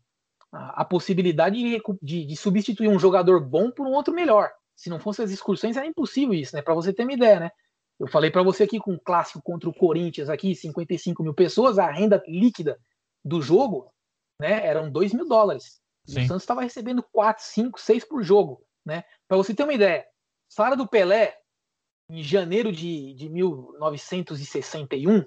a, 0.51 0.81
a, 0.81 0.85
possibilidade 0.85 1.57
de, 1.57 1.81
de, 2.01 2.25
de, 2.25 2.35
substituir 2.35 2.87
um 2.87 2.99
jogador 2.99 3.39
bom 3.39 3.71
por 3.71 3.85
um 3.85 3.91
outro 3.91 4.13
melhor. 4.13 4.51
Se 4.75 4.89
não 4.89 4.99
fossem 4.99 5.25
as 5.25 5.31
excursões, 5.31 5.75
era 5.75 5.85
impossível 5.85 6.33
isso, 6.33 6.55
né? 6.55 6.61
Para 6.61 6.73
você 6.73 6.93
ter 6.93 7.03
uma 7.03 7.13
ideia, 7.13 7.39
né? 7.39 7.51
Eu 7.99 8.07
falei 8.07 8.31
para 8.31 8.41
você 8.41 8.63
aqui 8.63 8.79
com 8.79 8.93
o 8.93 8.99
clássico 8.99 9.41
contra 9.43 9.69
o 9.69 9.73
Corinthians 9.73 10.29
aqui, 10.29 10.55
55 10.55 11.21
mil 11.21 11.33
pessoas, 11.33 11.77
a 11.77 11.91
renda 11.91 12.23
líquida 12.25 12.79
do 13.23 13.41
jogo, 13.41 13.91
né? 14.39 14.65
Eram 14.65 14.89
2 14.89 15.13
mil 15.13 15.27
dólares. 15.27 15.81
o 16.07 16.11
Santos 16.11 16.43
estava 16.43 16.61
recebendo 16.61 17.03
4, 17.11 17.43
5, 17.43 17.79
6 17.79 18.05
por 18.05 18.23
jogo, 18.23 18.65
né? 18.85 19.03
Para 19.27 19.37
você 19.37 19.53
ter 19.53 19.63
uma 19.63 19.73
ideia, 19.73 20.05
salário 20.47 20.77
do 20.77 20.87
Pelé 20.87 21.38
em 22.09 22.23
janeiro 22.23 22.71
de, 22.71 23.13
de 23.13 23.29
1961, 23.29 25.23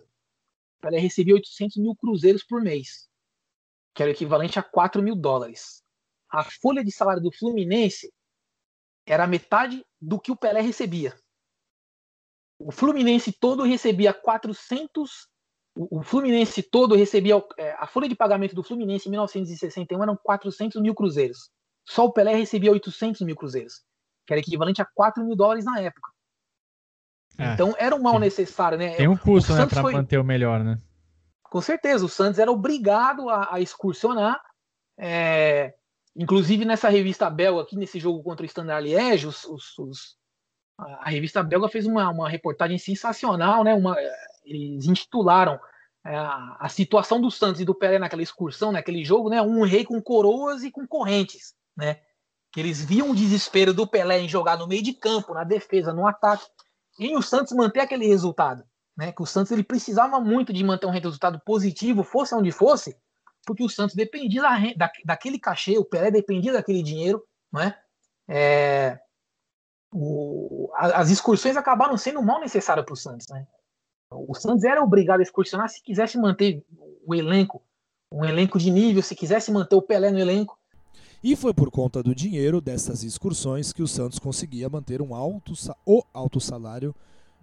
ela 0.82 0.98
recebia 0.98 1.34
800 1.34 1.76
mil 1.76 1.94
cruzeiros 1.94 2.42
por 2.42 2.60
mês, 2.60 3.08
que 3.94 4.02
era 4.02 4.10
o 4.10 4.14
equivalente 4.14 4.58
a 4.58 4.62
4 4.62 5.00
mil 5.00 5.14
dólares. 5.14 5.84
A 6.28 6.42
folha 6.42 6.82
de 6.82 6.90
salário 6.90 7.22
do 7.22 7.30
Fluminense 7.30 8.12
era 9.06 9.26
metade 9.26 9.86
do 10.00 10.18
que 10.18 10.32
o 10.32 10.36
Pelé 10.36 10.60
recebia. 10.60 11.16
O 12.58 12.72
Fluminense 12.72 13.32
todo 13.32 13.62
recebia 13.62 14.12
400. 14.12 15.28
O 15.74 16.02
Fluminense 16.02 16.62
todo 16.62 16.96
recebia. 16.96 17.42
É, 17.58 17.72
a 17.72 17.86
folha 17.86 18.08
de 18.08 18.16
pagamento 18.16 18.54
do 18.54 18.62
Fluminense 18.62 19.08
em 19.08 19.10
1961 19.10 20.02
eram 20.02 20.16
400 20.16 20.80
mil 20.80 20.94
cruzeiros. 20.94 21.50
Só 21.88 22.06
o 22.06 22.12
Pelé 22.12 22.34
recebia 22.34 22.72
800 22.72 23.22
mil 23.22 23.36
cruzeiros, 23.36 23.82
que 24.26 24.32
era 24.32 24.40
equivalente 24.40 24.80
a 24.80 24.86
4 24.94 25.24
mil 25.24 25.36
dólares 25.36 25.64
na 25.64 25.80
época. 25.80 26.11
É, 27.38 27.54
então 27.54 27.74
era 27.78 27.94
um 27.94 28.02
mal 28.02 28.14
sim. 28.14 28.20
necessário, 28.20 28.78
né? 28.78 28.94
Tem 28.94 29.08
um 29.08 29.16
custo, 29.16 29.54
né, 29.54 29.66
para 29.66 29.82
foi... 29.82 29.92
manter 29.92 30.18
o 30.18 30.24
melhor, 30.24 30.62
né? 30.62 30.78
Com 31.44 31.60
certeza, 31.60 32.04
o 32.04 32.08
Santos 32.08 32.38
era 32.38 32.50
obrigado 32.50 33.28
a, 33.28 33.54
a 33.54 33.60
excursionar 33.60 34.40
É, 34.98 35.74
inclusive 36.14 36.64
nessa 36.64 36.88
revista 36.88 37.28
belga, 37.30 37.62
aqui 37.62 37.76
nesse 37.76 37.98
jogo 37.98 38.22
contra 38.22 38.44
o 38.44 38.46
Standard 38.46 38.86
Liège, 38.86 39.26
os, 39.26 39.44
os, 39.44 39.78
os, 39.78 40.16
a 40.78 41.08
revista 41.10 41.42
belga 41.42 41.68
fez 41.68 41.86
uma, 41.86 42.08
uma 42.10 42.28
reportagem 42.28 42.78
sensacional, 42.78 43.64
né? 43.64 43.74
Uma, 43.74 43.96
eles 44.44 44.86
intitularam 44.86 45.58
é, 46.04 46.14
a 46.14 46.68
situação 46.68 47.20
do 47.20 47.30
Santos 47.30 47.60
e 47.60 47.64
do 47.64 47.74
Pelé 47.74 47.98
naquela 47.98 48.22
excursão, 48.22 48.72
naquele 48.72 49.04
jogo, 49.04 49.30
né? 49.30 49.40
Um 49.40 49.64
rei 49.64 49.84
com 49.84 50.00
coroas 50.00 50.62
e 50.62 50.70
com 50.70 50.86
correntes, 50.86 51.54
né? 51.76 52.00
Que 52.52 52.60
eles 52.60 52.84
viam 52.84 53.10
o 53.10 53.14
desespero 53.14 53.72
do 53.72 53.86
Pelé 53.86 54.20
em 54.20 54.28
jogar 54.28 54.58
no 54.58 54.66
meio 54.66 54.82
de 54.82 54.92
campo, 54.92 55.32
na 55.32 55.44
defesa, 55.44 55.92
no 55.92 56.06
ataque, 56.06 56.44
e 56.98 57.16
o 57.16 57.22
Santos 57.22 57.52
manter 57.52 57.80
aquele 57.80 58.06
resultado, 58.06 58.64
né? 58.96 59.12
Que 59.12 59.22
o 59.22 59.26
Santos 59.26 59.52
ele 59.52 59.62
precisava 59.62 60.20
muito 60.20 60.52
de 60.52 60.62
manter 60.64 60.86
um 60.86 60.90
resultado 60.90 61.40
positivo, 61.44 62.02
fosse 62.02 62.34
onde 62.34 62.52
fosse, 62.52 62.96
porque 63.46 63.64
o 63.64 63.68
Santos 63.68 63.94
dependia 63.94 64.42
da, 64.42 64.58
da, 64.76 64.92
daquele 65.04 65.38
cachê, 65.38 65.78
o 65.78 65.84
Pelé 65.84 66.10
dependia 66.10 66.52
daquele 66.52 66.82
dinheiro, 66.82 67.24
né? 67.52 67.74
É, 68.28 69.00
o, 69.92 70.70
as 70.74 71.10
excursões 71.10 71.56
acabaram 71.56 71.96
sendo 71.96 72.22
mal 72.22 72.40
necessárias 72.40 72.84
para 72.84 72.94
o 72.94 72.96
Santos, 72.96 73.26
né? 73.28 73.46
O 74.10 74.34
Santos 74.34 74.64
era 74.64 74.82
obrigado 74.82 75.20
a 75.20 75.22
excursionar 75.22 75.68
se 75.68 75.82
quisesse 75.82 76.18
manter 76.18 76.64
o 77.06 77.14
elenco, 77.14 77.62
um 78.10 78.24
elenco 78.24 78.58
de 78.58 78.70
nível, 78.70 79.02
se 79.02 79.14
quisesse 79.14 79.50
manter 79.50 79.74
o 79.74 79.82
Pelé 79.82 80.10
no 80.10 80.18
elenco. 80.18 80.58
E 81.22 81.36
foi 81.36 81.54
por 81.54 81.70
conta 81.70 82.02
do 82.02 82.14
dinheiro 82.14 82.60
dessas 82.60 83.04
excursões 83.04 83.72
que 83.72 83.80
o 83.80 83.86
Santos 83.86 84.18
conseguia 84.18 84.68
manter 84.68 85.00
um 85.00 85.14
alto, 85.14 85.52
o 85.86 86.02
alto 86.12 86.40
salário 86.40 86.92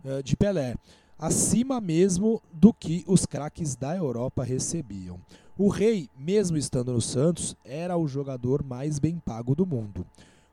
uh, 0.04 0.22
de 0.22 0.36
Pelé, 0.36 0.76
acima 1.18 1.80
mesmo 1.80 2.42
do 2.52 2.74
que 2.74 3.06
os 3.08 3.26
craques 3.26 3.78
da 3.78 3.96
Europa 3.96 4.44
recebiam. 4.44 5.18
O 5.58 5.70
Rei, 5.70 6.10
mesmo 6.18 6.58
estando 6.58 6.92
no 6.92 7.02
Santos, 7.02 7.56
era 7.64 7.96
o 7.96 8.06
jogador 8.06 8.64
mais 8.66 9.00
bem 9.00 9.18
pago 9.18 9.56
do 9.56 9.66
mundo. 9.66 10.06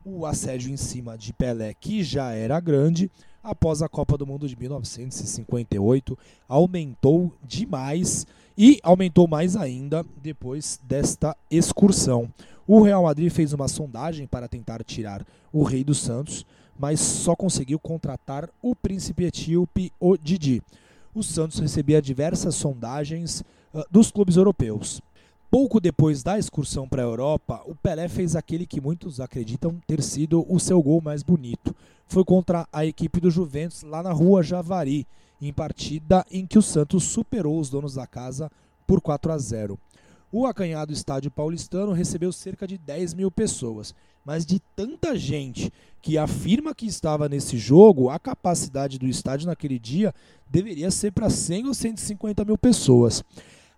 O 0.04 0.24
assédio 0.24 0.70
em 0.70 0.76
cima 0.76 1.18
de 1.18 1.32
Pelé, 1.32 1.74
que 1.74 2.04
já 2.04 2.30
era 2.30 2.60
grande, 2.60 3.10
após 3.42 3.82
a 3.82 3.88
Copa 3.88 4.16
do 4.16 4.24
Mundo 4.24 4.48
de 4.48 4.56
1958, 4.56 6.16
aumentou 6.48 7.32
demais 7.42 8.24
e 8.56 8.78
aumentou 8.84 9.26
mais 9.26 9.56
ainda 9.56 10.06
depois 10.22 10.78
desta 10.84 11.36
excursão. 11.50 12.32
O 12.66 12.82
Real 12.82 13.02
Madrid 13.02 13.30
fez 13.30 13.52
uma 13.52 13.68
sondagem 13.68 14.26
para 14.26 14.48
tentar 14.48 14.82
tirar 14.82 15.24
o 15.52 15.62
Rei 15.62 15.84
dos 15.84 15.98
Santos, 15.98 16.44
mas 16.78 17.00
só 17.00 17.36
conseguiu 17.36 17.78
contratar 17.78 18.50
o 18.60 18.74
príncipe 18.74 19.24
etíope, 19.24 19.92
o 20.00 20.16
Didi. 20.16 20.62
O 21.14 21.22
Santos 21.22 21.58
recebia 21.58 22.02
diversas 22.02 22.54
sondagens 22.54 23.42
uh, 23.72 23.84
dos 23.90 24.10
clubes 24.10 24.36
europeus. 24.36 25.00
Pouco 25.50 25.80
depois 25.80 26.22
da 26.22 26.38
excursão 26.38 26.88
para 26.88 27.02
a 27.02 27.06
Europa, 27.06 27.62
o 27.66 27.74
Pelé 27.74 28.08
fez 28.08 28.34
aquele 28.34 28.66
que 28.66 28.80
muitos 28.80 29.20
acreditam 29.20 29.80
ter 29.86 30.02
sido 30.02 30.44
o 30.52 30.58
seu 30.58 30.82
gol 30.82 31.00
mais 31.00 31.22
bonito 31.22 31.74
foi 32.06 32.24
contra 32.24 32.66
a 32.72 32.84
equipe 32.86 33.20
do 33.20 33.30
Juventus 33.30 33.82
lá 33.82 34.02
na 34.02 34.12
rua 34.12 34.42
Javari, 34.42 35.06
em 35.40 35.52
partida 35.52 36.24
em 36.30 36.46
que 36.46 36.58
o 36.58 36.62
Santos 36.62 37.04
superou 37.04 37.58
os 37.58 37.68
donos 37.68 37.94
da 37.94 38.06
casa 38.06 38.50
por 38.86 39.00
4 39.00 39.32
a 39.32 39.38
0. 39.38 39.78
O 40.38 40.44
acanhado 40.44 40.92
estádio 40.92 41.30
paulistano 41.30 41.92
recebeu 41.92 42.30
cerca 42.30 42.66
de 42.66 42.76
10 42.76 43.14
mil 43.14 43.30
pessoas, 43.30 43.94
mas 44.22 44.44
de 44.44 44.60
tanta 44.76 45.16
gente 45.16 45.72
que 46.02 46.18
afirma 46.18 46.74
que 46.74 46.84
estava 46.84 47.26
nesse 47.26 47.56
jogo, 47.56 48.10
a 48.10 48.18
capacidade 48.18 48.98
do 48.98 49.06
estádio 49.06 49.46
naquele 49.46 49.78
dia 49.78 50.14
deveria 50.46 50.90
ser 50.90 51.12
para 51.12 51.30
100 51.30 51.68
ou 51.68 51.72
150 51.72 52.44
mil 52.44 52.58
pessoas. 52.58 53.24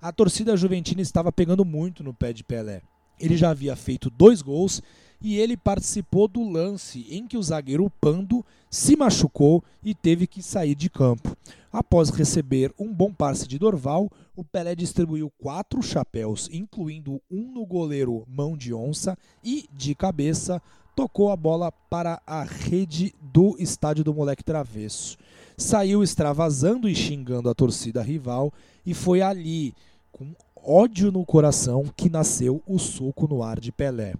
A 0.03 0.11
torcida 0.11 0.57
juventina 0.57 1.01
estava 1.01 1.31
pegando 1.31 1.65
muito 1.65 2.03
no 2.03 2.13
pé 2.13 2.33
de 2.33 2.43
Pelé. 2.43 2.83
Ele 3.21 3.37
já 3.37 3.51
havia 3.51 3.77
feito 3.77 4.11
dois 4.11 4.43
gols 4.43 4.83
e 5.21 5.37
ele 5.37 5.57
participou 5.57 6.29
do 6.29 6.49
lance 6.49 7.07
em 7.11 7.27
que 7.27 7.37
o 7.37 7.43
zagueiro 7.43 7.91
Pando 8.01 8.45
se 8.71 8.97
machucou 8.97 9.63
e 9.83 9.95
teve 9.95 10.27
que 10.27 10.43
sair 10.43 10.75
de 10.75 10.89
campo. 10.89 11.37
Após 11.73 12.11
receber 12.11 12.73
um 12.79 12.93
bom 12.93 13.13
passe 13.13 13.47
de 13.47 13.59
Dorval, 13.59 14.11
o 14.35 14.45
Pelé 14.45 14.75
distribuiu 14.75 15.31
quatro 15.39 15.83
chapéus, 15.83 16.49
incluindo 16.53 17.21
um 17.31 17.53
no 17.53 17.67
goleiro 17.67 18.25
mão 18.27 18.57
de 18.57 18.73
onça 18.73 19.19
e, 19.45 19.69
de 19.73 19.95
cabeça, 19.95 20.63
tocou 20.97 21.31
a 21.31 21.37
bola 21.37 21.71
para 21.71 22.21
a 22.27 22.43
rede 22.43 23.15
do 23.21 23.57
estádio 23.59 24.03
do 24.03 24.15
Moleque 24.15 24.43
Travesso. 24.43 25.19
Saiu 25.57 26.03
extravasando 26.03 26.89
e 26.89 26.95
xingando 26.95 27.51
a 27.51 27.55
torcida 27.55 28.03
rival 28.03 28.53
e 28.87 28.95
foi 28.95 29.21
ali, 29.21 29.75
com 30.11 30.35
ódio 30.57 31.13
no 31.13 31.25
coração, 31.25 31.85
que 31.97 32.09
nasceu 32.09 32.63
o 32.67 32.79
soco 32.79 33.29
no 33.29 33.43
ar 33.43 33.61
de 33.61 33.71
Pelé. 33.71 34.15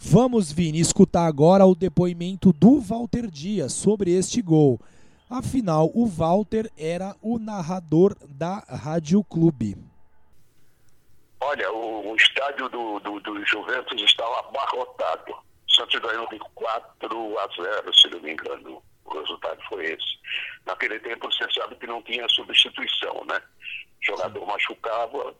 Vamos, 0.00 0.52
Vini, 0.52 0.78
escutar 0.78 1.26
agora 1.26 1.66
o 1.66 1.74
depoimento 1.74 2.52
do 2.52 2.80
Walter 2.80 3.26
Dias 3.26 3.72
sobre 3.72 4.12
este 4.12 4.40
gol. 4.40 4.80
Afinal, 5.28 5.90
o 5.92 6.06
Walter 6.06 6.70
era 6.78 7.16
o 7.20 7.36
narrador 7.36 8.16
da 8.28 8.60
Rádio 8.68 9.24
Clube. 9.24 9.76
Olha, 11.40 11.72
o, 11.72 12.12
o 12.12 12.16
estádio 12.16 12.68
do, 12.68 13.00
do, 13.00 13.18
do, 13.18 13.44
Juventus 13.44 14.00
estava 14.00 14.38
abarrotado. 14.38 15.32
O 15.32 15.72
Santos 15.74 16.00
ganhou 16.00 16.28
de 16.28 16.38
4 16.54 17.38
a 17.38 17.48
0, 17.60 17.94
se 17.96 18.08
não 18.08 18.20
me 18.20 18.32
engano. 18.32 18.80
O 19.04 19.18
resultado 19.18 19.60
foi 19.68 19.84
esse. 19.84 20.18
Naquele 20.64 21.00
tempo, 21.00 21.30
você 21.30 21.44
sabe 21.52 21.74
que 21.74 21.88
não 21.88 22.00
tinha 22.02 22.26
substituição, 22.28 23.24
né? 23.28 23.40
O 24.00 24.06
jogador 24.06 24.46
machucava, 24.46 25.34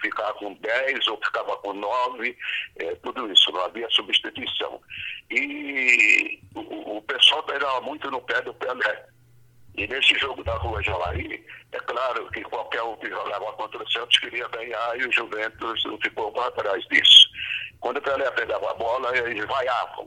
ficava 0.00 0.34
com 0.34 0.54
10 0.54 1.06
ou 1.08 1.16
ficava 1.24 1.56
com 1.58 1.72
9, 1.72 2.36
é, 2.76 2.94
tudo 2.96 3.30
isso, 3.32 3.52
não 3.52 3.64
havia 3.64 3.88
substituição. 3.90 4.80
E 5.30 6.40
o, 6.54 6.98
o 6.98 7.02
pessoal 7.02 7.42
pegava 7.44 7.80
muito 7.80 8.10
no 8.10 8.20
pé 8.22 8.40
do 8.42 8.54
Pelé. 8.54 9.06
E 9.76 9.86
nesse 9.88 10.14
jogo 10.18 10.44
da 10.44 10.54
Rua 10.56 10.82
Jalaí, 10.82 11.44
é 11.72 11.78
claro 11.80 12.30
que 12.30 12.42
qualquer 12.44 12.82
um 12.82 12.96
que 12.96 13.08
jogava 13.08 13.52
contra 13.54 13.82
o 13.82 13.90
Santos 13.90 14.18
queria 14.18 14.46
ganhar 14.48 15.00
e 15.00 15.06
o 15.06 15.12
Juventus 15.12 15.84
não 15.84 15.98
ficou 15.98 16.30
para 16.32 16.50
trás 16.52 16.84
disso. 16.86 17.28
Quando 17.80 17.96
o 17.96 18.02
Pelé 18.02 18.30
pegava 18.30 18.70
a 18.70 18.74
bola, 18.74 19.16
eles 19.16 19.44
vaiavam. 19.46 20.06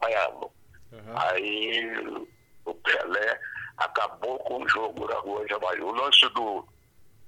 Vaiavam. 0.00 0.50
Uhum. 0.92 1.18
Aí 1.18 2.26
o 2.64 2.74
Pelé 2.74 3.40
acabou 3.78 4.38
com 4.38 4.62
o 4.62 4.68
jogo 4.68 5.08
da 5.08 5.18
Rua 5.18 5.44
Jalaí. 5.48 5.80
O 5.80 5.90
lance 5.90 6.28
do, 6.30 6.64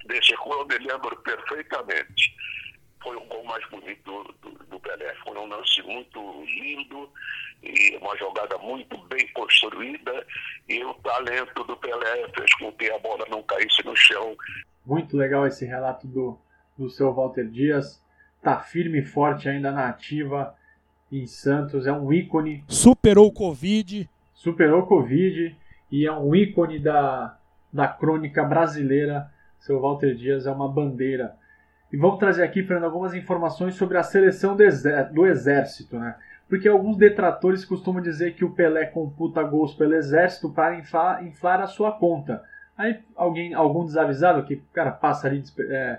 desse 0.07 0.35
gol 0.37 0.61
eu 0.61 0.67
me 0.67 0.79
lembro 0.79 1.17
perfeitamente. 1.17 2.35
Foi 3.03 3.17
o 3.17 3.25
gol 3.27 3.45
mais 3.45 3.65
bonito 3.69 4.03
do, 4.05 4.51
do, 4.51 4.65
do 4.65 4.81
Pelé. 4.81 5.15
Foi 5.25 5.37
um 5.39 5.47
lance 5.47 5.83
muito 5.83 6.45
lindo 6.45 7.11
e 7.63 7.97
uma 7.97 8.17
jogada 8.17 8.59
muito 8.59 8.97
bem 9.09 9.27
construída 9.29 10.27
e 10.69 10.85
o 10.85 10.95
talento 10.95 11.65
do 11.65 11.77
Pelé 11.77 12.29
fez 12.37 12.55
com 12.55 12.73
que 12.73 12.91
a 12.91 12.99
bola 12.99 13.25
não 13.31 13.43
caísse 13.43 13.85
no 13.85 13.95
chão. 13.97 14.37
Muito 14.85 15.17
legal 15.17 15.47
esse 15.47 15.65
relato 15.65 16.07
do, 16.07 16.39
do 16.77 16.89
seu 16.91 17.13
Walter 17.13 17.47
Dias. 17.47 18.03
Tá 18.43 18.61
firme 18.61 19.01
e 19.01 19.05
forte 19.05 19.49
ainda 19.49 19.73
na 19.73 19.89
ativa 19.89 20.55
em 21.11 21.27
Santos. 21.27 21.87
É 21.87 21.93
um 21.93 22.13
ícone. 22.13 22.65
Superou 22.69 23.27
o 23.27 23.33
Covid. 23.33 24.09
Superou 24.35 24.83
o 24.83 24.87
Covid 24.87 25.57
e 25.91 26.07
é 26.07 26.13
um 26.13 26.35
ícone 26.35 26.79
da, 26.79 27.39
da 27.73 27.89
crônica 27.89 28.45
brasileira 28.45 29.31
seu 29.67 29.81
Walter 29.81 30.15
Dias 30.15 30.47
é 30.47 30.51
uma 30.51 30.69
bandeira. 30.69 31.35
E 31.93 31.97
vamos 31.97 32.19
trazer 32.19 32.45
aqui, 32.45 32.63
Fernando, 32.63 32.85
algumas 32.85 33.15
informações 33.15 33.75
sobre 33.75 33.99
a 33.99 34.03
seleção 34.03 34.57
do 35.13 35.27
Exército, 35.27 35.99
né? 35.99 36.17
Porque 36.49 36.69
alguns 36.69 36.97
detratores 36.97 37.65
costumam 37.65 38.01
dizer 38.01 38.35
que 38.35 38.45
o 38.45 38.51
Pelé 38.51 38.87
computa 38.87 39.43
gols 39.43 39.75
pelo 39.75 39.95
Exército 39.95 40.49
para 40.51 40.77
inflar, 40.77 41.27
inflar 41.27 41.61
a 41.61 41.67
sua 41.67 41.93
conta. 41.93 42.43
Aí 42.79 43.01
alguém, 43.17 43.53
algum 43.55 43.85
desavisado 43.85 44.45
que 44.45 44.55
o 44.55 44.63
cara 44.73 44.93
passa 44.93 45.27
ali, 45.27 45.43
é, 45.69 45.99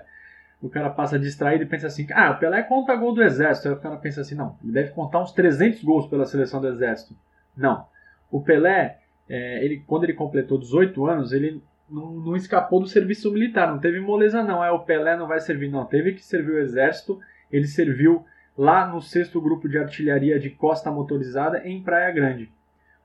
o 0.62 0.70
cara 0.70 0.88
passa 0.88 1.18
distraído 1.18 1.64
e 1.64 1.66
pensa 1.66 1.88
assim, 1.88 2.06
ah, 2.12 2.30
o 2.30 2.38
Pelé 2.38 2.62
conta 2.62 2.96
gol 2.96 3.12
do 3.14 3.22
Exército. 3.22 3.68
Aí 3.68 3.74
o 3.74 3.80
cara 3.80 3.96
pensa 3.96 4.22
assim, 4.22 4.34
não, 4.34 4.56
ele 4.62 4.72
deve 4.72 4.90
contar 4.92 5.20
uns 5.20 5.32
300 5.32 5.84
gols 5.84 6.06
pela 6.06 6.24
seleção 6.24 6.60
do 6.60 6.68
Exército. 6.68 7.14
Não. 7.54 7.86
O 8.30 8.40
Pelé, 8.40 8.98
é, 9.28 9.62
ele, 9.62 9.82
quando 9.86 10.04
ele 10.04 10.14
completou 10.14 10.58
18 10.58 11.06
anos, 11.06 11.32
ele 11.32 11.62
não, 11.90 12.12
não, 12.12 12.36
escapou 12.36 12.80
do 12.80 12.86
serviço 12.86 13.32
militar, 13.32 13.70
não 13.70 13.78
teve 13.78 14.00
moleza 14.00 14.42
não, 14.42 14.62
é 14.62 14.70
o 14.70 14.80
Pelé 14.80 15.16
não 15.16 15.26
vai 15.26 15.40
servir, 15.40 15.70
não, 15.70 15.84
teve 15.84 16.12
que 16.12 16.24
servir 16.24 16.52
o 16.52 16.60
exército, 16.60 17.18
ele 17.50 17.66
serviu 17.66 18.24
lá 18.56 18.86
no 18.86 19.00
sexto 19.00 19.40
grupo 19.40 19.68
de 19.68 19.78
artilharia 19.78 20.38
de 20.38 20.50
costa 20.50 20.90
motorizada 20.90 21.66
em 21.66 21.82
Praia 21.82 22.12
Grande. 22.12 22.52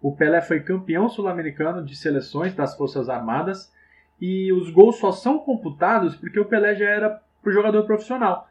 O 0.01 0.15
Pelé 0.15 0.41
foi 0.41 0.59
campeão 0.59 1.07
sul-americano 1.07 1.83
de 1.85 1.95
seleções 1.95 2.53
das 2.53 2.75
Forças 2.75 3.07
Armadas 3.07 3.71
e 4.19 4.51
os 4.51 4.69
gols 4.69 4.97
só 4.97 5.11
são 5.11 5.39
computados 5.39 6.15
porque 6.15 6.39
o 6.39 6.45
Pelé 6.45 6.75
já 6.75 6.89
era 6.89 7.21
jogador 7.45 7.83
profissional. 7.83 8.47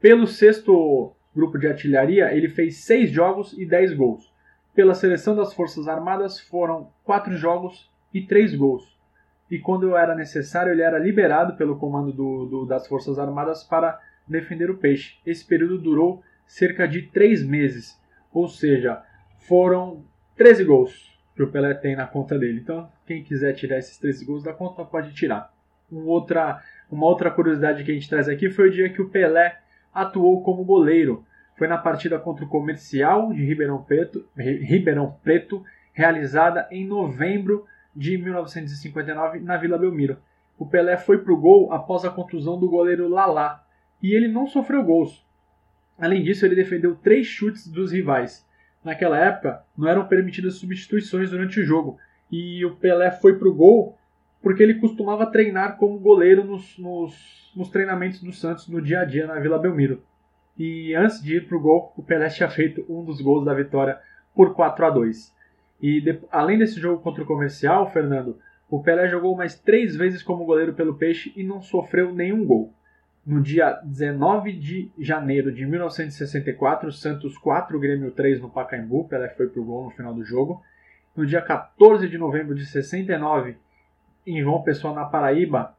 Pelo 0.00 0.26
sexto 0.26 1.12
grupo 1.34 1.58
de 1.58 1.68
artilharia, 1.68 2.32
ele 2.34 2.48
fez 2.48 2.78
seis 2.78 3.10
jogos 3.10 3.52
e 3.52 3.64
dez 3.64 3.94
gols. 3.94 4.32
Pela 4.74 4.94
seleção 4.94 5.36
das 5.36 5.52
Forças 5.52 5.86
Armadas 5.86 6.40
foram 6.40 6.90
quatro 7.04 7.36
jogos 7.36 7.88
e 8.12 8.22
três 8.22 8.54
gols 8.54 8.97
e 9.50 9.58
quando 9.58 9.96
era 9.96 10.14
necessário 10.14 10.72
ele 10.72 10.82
era 10.82 10.98
liberado 10.98 11.56
pelo 11.56 11.78
comando 11.78 12.12
do, 12.12 12.46
do, 12.46 12.66
das 12.66 12.86
Forças 12.86 13.18
Armadas 13.18 13.62
para 13.62 13.98
defender 14.26 14.70
o 14.70 14.76
Peixe. 14.76 15.16
Esse 15.24 15.44
período 15.44 15.78
durou 15.78 16.22
cerca 16.46 16.86
de 16.86 17.02
três 17.02 17.44
meses, 17.44 18.00
ou 18.32 18.48
seja, 18.48 19.02
foram 19.38 20.04
13 20.36 20.64
gols 20.64 21.18
que 21.34 21.42
o 21.42 21.50
Pelé 21.50 21.72
tem 21.74 21.94
na 21.94 22.06
conta 22.06 22.38
dele. 22.38 22.60
Então, 22.60 22.90
quem 23.06 23.22
quiser 23.22 23.52
tirar 23.54 23.78
esses 23.78 23.96
13 23.98 24.24
gols 24.24 24.42
da 24.42 24.52
conta 24.52 24.84
pode 24.84 25.14
tirar. 25.14 25.52
Um 25.90 26.06
outra, 26.06 26.60
uma 26.90 27.06
outra 27.06 27.30
curiosidade 27.30 27.84
que 27.84 27.90
a 27.90 27.94
gente 27.94 28.08
traz 28.08 28.28
aqui 28.28 28.50
foi 28.50 28.68
o 28.68 28.72
dia 28.72 28.90
que 28.90 29.00
o 29.00 29.08
Pelé 29.08 29.58
atuou 29.94 30.42
como 30.42 30.64
goleiro. 30.64 31.24
Foi 31.56 31.66
na 31.66 31.78
partida 31.78 32.18
contra 32.18 32.44
o 32.44 32.48
Comercial 32.48 33.32
de 33.32 33.44
Ribeirão 33.44 33.82
Preto, 33.82 34.26
Ribeirão 34.36 35.16
Preto 35.22 35.64
realizada 35.92 36.68
em 36.70 36.86
novembro 36.86 37.64
de 37.98 38.16
1959 38.16 39.40
na 39.40 39.56
Vila 39.56 39.76
Belmiro. 39.76 40.18
O 40.56 40.64
Pelé 40.64 40.96
foi 40.96 41.18
para 41.18 41.32
o 41.32 41.36
gol 41.36 41.72
após 41.72 42.04
a 42.04 42.10
contusão 42.10 42.56
do 42.56 42.70
goleiro 42.70 43.08
Lalá 43.08 43.64
e 44.00 44.14
ele 44.14 44.28
não 44.28 44.46
sofreu 44.46 44.84
gols. 44.84 45.26
Além 45.98 46.22
disso, 46.22 46.46
ele 46.46 46.54
defendeu 46.54 46.94
três 46.94 47.26
chutes 47.26 47.66
dos 47.66 47.90
rivais. 47.90 48.46
Naquela 48.84 49.18
época, 49.18 49.64
não 49.76 49.88
eram 49.88 50.06
permitidas 50.06 50.54
substituições 50.54 51.30
durante 51.30 51.58
o 51.58 51.64
jogo 51.64 51.98
e 52.30 52.64
o 52.64 52.76
Pelé 52.76 53.10
foi 53.10 53.36
para 53.36 53.48
o 53.48 53.54
gol 53.54 53.98
porque 54.40 54.62
ele 54.62 54.74
costumava 54.74 55.26
treinar 55.26 55.76
como 55.76 55.98
goleiro 55.98 56.44
nos, 56.44 56.78
nos, 56.78 57.52
nos, 57.56 57.68
treinamentos 57.68 58.22
do 58.22 58.32
Santos 58.32 58.68
no 58.68 58.80
dia 58.80 59.00
a 59.00 59.04
dia 59.04 59.26
na 59.26 59.40
Vila 59.40 59.58
Belmiro. 59.58 60.04
E 60.56 60.94
antes 60.94 61.20
de 61.20 61.38
ir 61.38 61.48
para 61.48 61.56
o 61.56 61.60
gol, 61.60 61.92
o 61.96 62.02
Pelé 62.04 62.28
tinha 62.28 62.48
feito 62.48 62.86
um 62.88 63.04
dos 63.04 63.20
gols 63.20 63.44
da 63.44 63.52
vitória 63.52 63.98
por 64.36 64.54
4 64.54 64.86
a 64.86 64.90
2 64.90 65.36
E 65.80 66.00
de, 66.00 66.18
além 66.30 66.58
desse 66.58 66.80
jogo 66.80 67.02
contra 67.02 67.22
o 67.22 67.26
Comercial, 67.26 67.90
Fernando, 67.90 68.38
o 68.68 68.82
Pelé 68.82 69.08
jogou 69.08 69.36
mais 69.36 69.58
três 69.58 69.96
vezes 69.96 70.22
como 70.22 70.44
goleiro 70.44 70.74
pelo 70.74 70.94
Peixe 70.94 71.32
e 71.36 71.42
não 71.42 71.62
sofreu 71.62 72.12
nenhum 72.12 72.44
gol. 72.44 72.72
No 73.24 73.40
dia 73.40 73.80
19 73.84 74.52
de 74.52 74.90
janeiro 74.98 75.52
de 75.52 75.66
1964, 75.66 76.90
Santos 76.92 77.36
4, 77.38 77.78
Grêmio 77.78 78.10
3 78.10 78.40
no 78.40 78.50
Pacaembu, 78.50 79.04
Pelé 79.04 79.28
foi 79.30 79.48
pro 79.48 79.64
gol 79.64 79.84
no 79.84 79.90
final 79.90 80.14
do 80.14 80.24
jogo. 80.24 80.62
No 81.14 81.26
dia 81.26 81.42
14 81.42 82.08
de 82.08 82.16
novembro 82.16 82.54
de 82.54 82.64
69, 82.64 83.56
em 84.26 84.40
João 84.40 84.62
Pessoa, 84.62 84.94
na 84.94 85.04
Paraíba, 85.04 85.74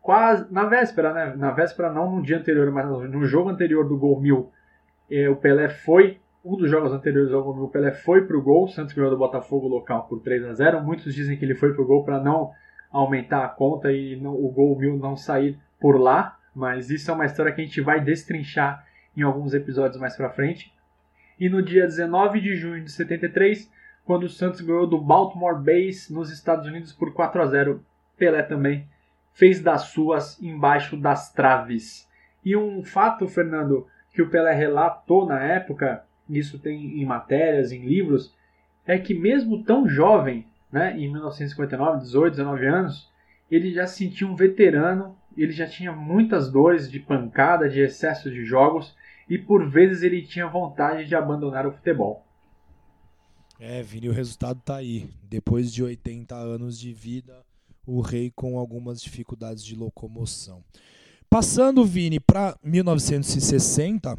quase 0.00 0.52
na 0.52 0.64
véspera, 0.64 1.12
né? 1.12 1.34
Na 1.36 1.50
véspera 1.50 1.92
não 1.92 2.16
no 2.16 2.22
dia 2.22 2.38
anterior, 2.38 2.70
mas 2.70 2.86
no 3.10 3.24
jogo 3.26 3.50
anterior 3.50 3.88
do 3.88 3.96
gol 3.96 4.20
mil, 4.20 4.50
eh, 5.10 5.28
o 5.28 5.36
Pelé 5.36 5.68
foi 5.68 6.18
um 6.48 6.56
dos 6.56 6.70
jogos 6.70 6.92
anteriores 6.92 7.30
ao 7.30 7.44
gol 7.44 7.54
mil, 7.54 7.64
o 7.64 7.68
Pelé 7.68 7.92
foi 7.92 8.26
pro 8.26 8.40
gol, 8.40 8.64
o 8.64 8.68
Santos 8.68 8.94
ganhou 8.94 9.10
do 9.10 9.18
Botafogo 9.18 9.68
local 9.68 10.04
por 10.08 10.20
3 10.20 10.46
a 10.46 10.54
0. 10.54 10.82
Muitos 10.82 11.14
dizem 11.14 11.36
que 11.36 11.44
ele 11.44 11.54
foi 11.54 11.74
pro 11.74 11.86
gol 11.86 12.04
para 12.04 12.18
não 12.18 12.52
aumentar 12.90 13.44
a 13.44 13.48
conta 13.48 13.92
e 13.92 14.16
não, 14.16 14.32
o 14.32 14.48
gol 14.50 14.78
mil 14.78 14.96
não 14.96 15.14
sair 15.14 15.58
por 15.78 16.00
lá, 16.00 16.38
mas 16.54 16.88
isso 16.88 17.10
é 17.10 17.14
uma 17.14 17.26
história 17.26 17.52
que 17.52 17.60
a 17.60 17.64
gente 17.64 17.82
vai 17.82 18.00
destrinchar 18.00 18.82
em 19.14 19.20
alguns 19.20 19.52
episódios 19.52 20.00
mais 20.00 20.16
para 20.16 20.30
frente. 20.30 20.72
E 21.38 21.50
no 21.50 21.62
dia 21.62 21.84
19 21.84 22.40
de 22.40 22.56
junho 22.56 22.82
de 22.82 22.90
73, 22.90 23.70
quando 24.06 24.22
o 24.22 24.28
Santos 24.30 24.62
ganhou 24.62 24.86
do 24.86 24.98
Baltimore 24.98 25.62
Base 25.62 26.10
nos 26.10 26.32
Estados 26.32 26.66
Unidos 26.66 26.94
por 26.94 27.12
4 27.12 27.42
a 27.42 27.46
0, 27.46 27.84
Pelé 28.16 28.42
também 28.42 28.88
fez 29.34 29.60
das 29.60 29.82
suas 29.82 30.42
embaixo 30.42 30.96
das 30.96 31.30
traves. 31.30 32.08
E 32.42 32.56
um 32.56 32.82
fato, 32.82 33.28
Fernando, 33.28 33.86
que 34.14 34.22
o 34.22 34.30
Pelé 34.30 34.54
relatou 34.54 35.26
na 35.26 35.40
época, 35.40 36.07
isso 36.28 36.58
tem 36.58 37.00
em 37.00 37.04
matérias, 37.04 37.72
em 37.72 37.84
livros, 37.84 38.34
é 38.86 38.98
que 38.98 39.14
mesmo 39.14 39.62
tão 39.64 39.88
jovem, 39.88 40.46
né, 40.70 40.94
em 40.98 41.10
1959, 41.10 42.00
18, 42.00 42.30
19 42.36 42.66
anos, 42.66 43.10
ele 43.50 43.72
já 43.72 43.86
se 43.86 43.98
sentia 43.98 44.26
um 44.26 44.34
veterano, 44.34 45.16
ele 45.36 45.52
já 45.52 45.66
tinha 45.66 45.92
muitas 45.92 46.50
dores 46.50 46.90
de 46.90 46.98
pancada, 46.98 47.68
de 47.68 47.80
excesso 47.80 48.30
de 48.30 48.44
jogos, 48.44 48.94
e 49.28 49.38
por 49.38 49.68
vezes 49.68 50.02
ele 50.02 50.22
tinha 50.22 50.46
vontade 50.46 51.06
de 51.06 51.14
abandonar 51.14 51.66
o 51.66 51.72
futebol. 51.72 52.24
É, 53.60 53.82
Vini, 53.82 54.08
o 54.08 54.12
resultado 54.12 54.60
tá 54.64 54.76
aí. 54.76 55.10
Depois 55.22 55.72
de 55.72 55.82
80 55.82 56.34
anos 56.34 56.78
de 56.78 56.92
vida, 56.92 57.44
o 57.84 58.00
rei 58.00 58.30
com 58.30 58.58
algumas 58.58 59.02
dificuldades 59.02 59.64
de 59.64 59.74
locomoção. 59.74 60.62
Passando, 61.28 61.84
Vini, 61.84 62.20
para 62.20 62.56
1960, 62.62 64.16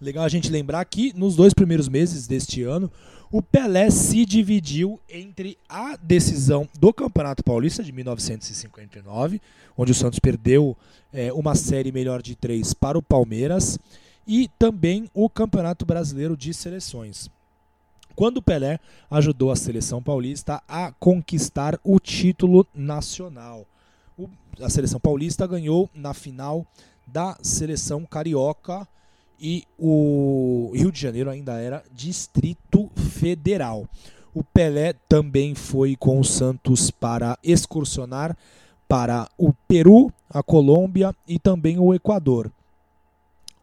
legal 0.00 0.24
a 0.24 0.28
gente 0.28 0.50
lembrar 0.50 0.84
que 0.84 1.12
nos 1.16 1.36
dois 1.36 1.54
primeiros 1.54 1.88
meses 1.88 2.26
deste 2.26 2.62
ano, 2.62 2.90
o 3.30 3.42
Pelé 3.42 3.90
se 3.90 4.24
dividiu 4.24 5.00
entre 5.08 5.58
a 5.68 5.96
decisão 5.96 6.68
do 6.78 6.92
Campeonato 6.92 7.42
Paulista 7.42 7.82
de 7.82 7.92
1959, 7.92 9.40
onde 9.76 9.92
o 9.92 9.94
Santos 9.94 10.18
perdeu 10.18 10.76
é, 11.12 11.32
uma 11.32 11.54
série 11.54 11.90
melhor 11.90 12.22
de 12.22 12.34
três 12.36 12.72
para 12.72 12.98
o 12.98 13.02
Palmeiras, 13.02 13.78
e 14.26 14.48
também 14.58 15.08
o 15.12 15.28
Campeonato 15.28 15.84
Brasileiro 15.84 16.36
de 16.36 16.54
Seleções 16.54 17.28
quando 18.14 18.42
Pelé 18.42 18.78
ajudou 19.10 19.50
a 19.50 19.56
seleção 19.56 20.02
paulista 20.02 20.62
a 20.68 20.92
conquistar 20.92 21.78
o 21.82 21.98
título 21.98 22.66
nacional. 22.74 23.66
O, 24.16 24.28
a 24.60 24.70
seleção 24.70 25.00
paulista 25.00 25.46
ganhou 25.46 25.90
na 25.94 26.14
final 26.14 26.66
da 27.06 27.36
seleção 27.42 28.04
carioca 28.04 28.86
e 29.40 29.64
o 29.78 30.72
Rio 30.74 30.92
de 30.92 31.00
Janeiro 31.00 31.30
ainda 31.30 31.54
era 31.54 31.84
Distrito 31.92 32.90
Federal. 32.94 33.88
O 34.34 34.42
Pelé 34.42 34.94
também 35.08 35.54
foi 35.54 35.96
com 35.96 36.18
o 36.18 36.24
Santos 36.24 36.90
para 36.90 37.38
excursionar 37.42 38.36
para 38.88 39.28
o 39.38 39.52
Peru, 39.52 40.12
a 40.28 40.42
Colômbia 40.42 41.14
e 41.26 41.38
também 41.38 41.78
o 41.78 41.94
Equador. 41.94 42.50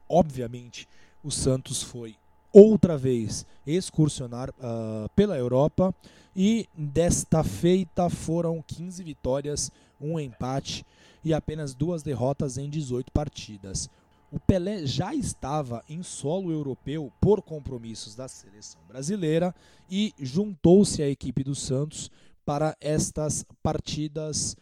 Obviamente, 0.10 0.88
o 1.24 1.32
Santos 1.32 1.84
foi 1.84 2.16
outra 2.52 2.98
vez 2.98 3.46
excursionar 3.66 4.50
uh, 4.50 5.10
pela 5.16 5.38
Europa 5.38 5.94
e 6.36 6.68
desta 6.76 7.44
feita 7.44 8.10
foram 8.10 8.64
15 8.66 9.04
vitórias, 9.04 9.72
um 10.00 10.20
empate 10.20 10.86
e 11.24 11.34
apenas 11.34 11.74
duas 11.74 12.02
derrotas 12.02 12.58
em 12.58 12.70
18 12.70 13.12
partidas. 13.12 13.90
O 14.32 14.40
Pelé 14.40 14.86
já 14.86 15.14
estava 15.14 15.84
em 15.90 16.02
solo 16.02 16.52
europeu 16.52 17.12
por 17.20 17.42
compromissos 17.42 18.16
da 18.16 18.30
seleção 18.30 18.80
brasileira 18.88 19.54
e 19.90 20.14
juntou-se 20.18 21.04
à 21.04 21.10
equipe 21.10 21.44
do 21.44 21.54
Santos 21.54 22.10
para 22.46 22.78
estas 22.80 23.46
partidas 23.62 24.56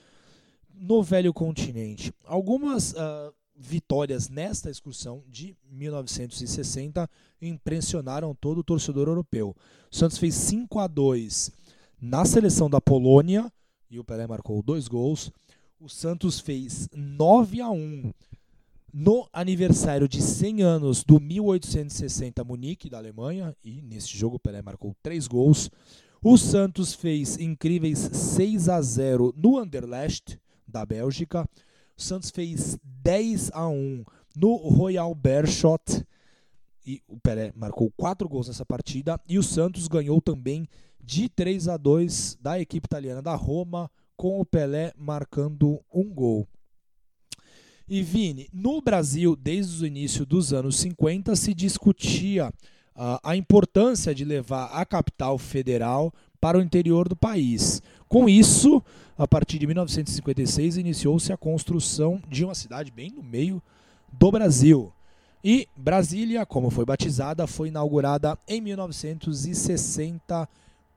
no 0.74 1.04
velho 1.04 1.32
continente. 1.32 2.12
Algumas 2.26 2.94
uh, 2.94 3.32
vitórias 3.56 4.28
nesta 4.28 4.72
excursão 4.72 5.24
de 5.28 5.56
1960 5.70 7.08
impressionaram 7.40 8.34
todo 8.34 8.60
o 8.60 8.64
torcedor 8.64 9.08
europeu. 9.08 9.56
O 9.92 9.96
Santos 9.96 10.18
fez 10.18 10.34
5 10.34 10.80
a 10.80 10.88
2 10.88 11.52
na 12.02 12.26
seleção 12.26 12.72
da 12.72 12.82
Polônia 12.82 13.54
e 13.88 14.00
o 14.00 14.04
Pelé 14.04 14.26
marcou 14.26 14.64
dois 14.64 14.88
gols. 14.88 15.32
O 15.80 15.88
Santos 15.88 16.40
fez 16.40 16.90
9 16.92 17.62
a 17.62 17.70
1 17.70 18.12
no 18.94 19.28
aniversário 19.32 20.08
de 20.08 20.22
100 20.22 20.62
anos 20.62 21.04
do 21.04 21.20
1860 21.20 22.44
Munique 22.44 22.90
da 22.90 22.98
Alemanha 22.98 23.56
e 23.64 23.82
nesse 23.82 24.16
jogo 24.18 24.38
o 24.38 24.40
Pelé 24.40 24.62
marcou 24.62 24.96
três 25.02 25.28
gols. 25.28 25.70
O 26.22 26.38
Santos 26.38 26.94
fez 26.94 27.38
incríveis 27.38 28.00
6 28.00 28.70
a 28.70 28.82
0 28.82 29.34
no 29.38 29.58
Anderlecht 29.58 30.40
da 30.68 30.86
Bélgica. 30.86 31.48
O 31.98 32.02
Santos 32.02 32.30
fez 32.30 32.78
10 32.84 33.52
a 33.54 33.68
1 33.68 34.04
no 34.36 34.56
Royal 34.56 35.14
Beerschot 35.14 36.06
e 36.86 37.02
o 37.08 37.20
Pelé 37.20 37.54
marcou 37.56 37.92
quatro 37.96 38.28
gols 38.28 38.48
nessa 38.48 38.66
partida 38.66 39.20
e 39.28 39.38
o 39.38 39.44
Santos 39.44 39.88
ganhou 39.88 40.20
também 40.22 40.68
de 41.02 41.30
3 41.30 41.68
a 41.68 41.78
2 41.78 42.38
da 42.42 42.60
equipe 42.60 42.86
italiana 42.86 43.22
da 43.22 43.36
Roma 43.36 43.90
com 44.18 44.40
o 44.40 44.46
Pelé 44.46 44.94
marcando 44.98 45.80
um 45.94 46.04
gol. 46.14 46.48
E 47.90 48.04
Vini, 48.04 48.48
no 48.54 48.82
Brasil, 48.82 49.36
desde 49.36 49.84
o 49.84 49.88
início 49.88 50.24
dos 50.24 50.54
anos 50.54 50.78
50, 50.78 51.36
se 51.36 51.56
discutia 51.56 52.50
uh, 52.96 53.18
a 53.24 53.36
importância 53.36 54.14
de 54.14 54.24
levar 54.24 54.66
a 54.66 54.86
capital 54.86 55.40
federal 55.40 56.14
para 56.40 56.60
o 56.60 56.62
interior 56.62 57.10
do 57.10 57.16
país. 57.16 57.82
Com 58.08 58.30
isso, 58.30 58.80
a 59.18 59.28
partir 59.28 59.58
de 59.58 59.66
1956, 59.66 60.78
iniciou-se 60.78 61.34
a 61.34 61.38
construção 61.38 62.22
de 62.30 62.46
uma 62.46 62.54
cidade 62.54 62.92
bem 62.92 63.10
no 63.10 63.24
meio 63.24 63.60
do 64.14 64.32
Brasil. 64.32 64.94
E 65.44 65.68
Brasília, 65.76 66.46
como 66.46 66.70
foi 66.70 66.86
batizada, 66.86 67.48
foi 67.48 67.70
inaugurada 67.70 68.38
em 68.48 68.62
1960 68.62 70.48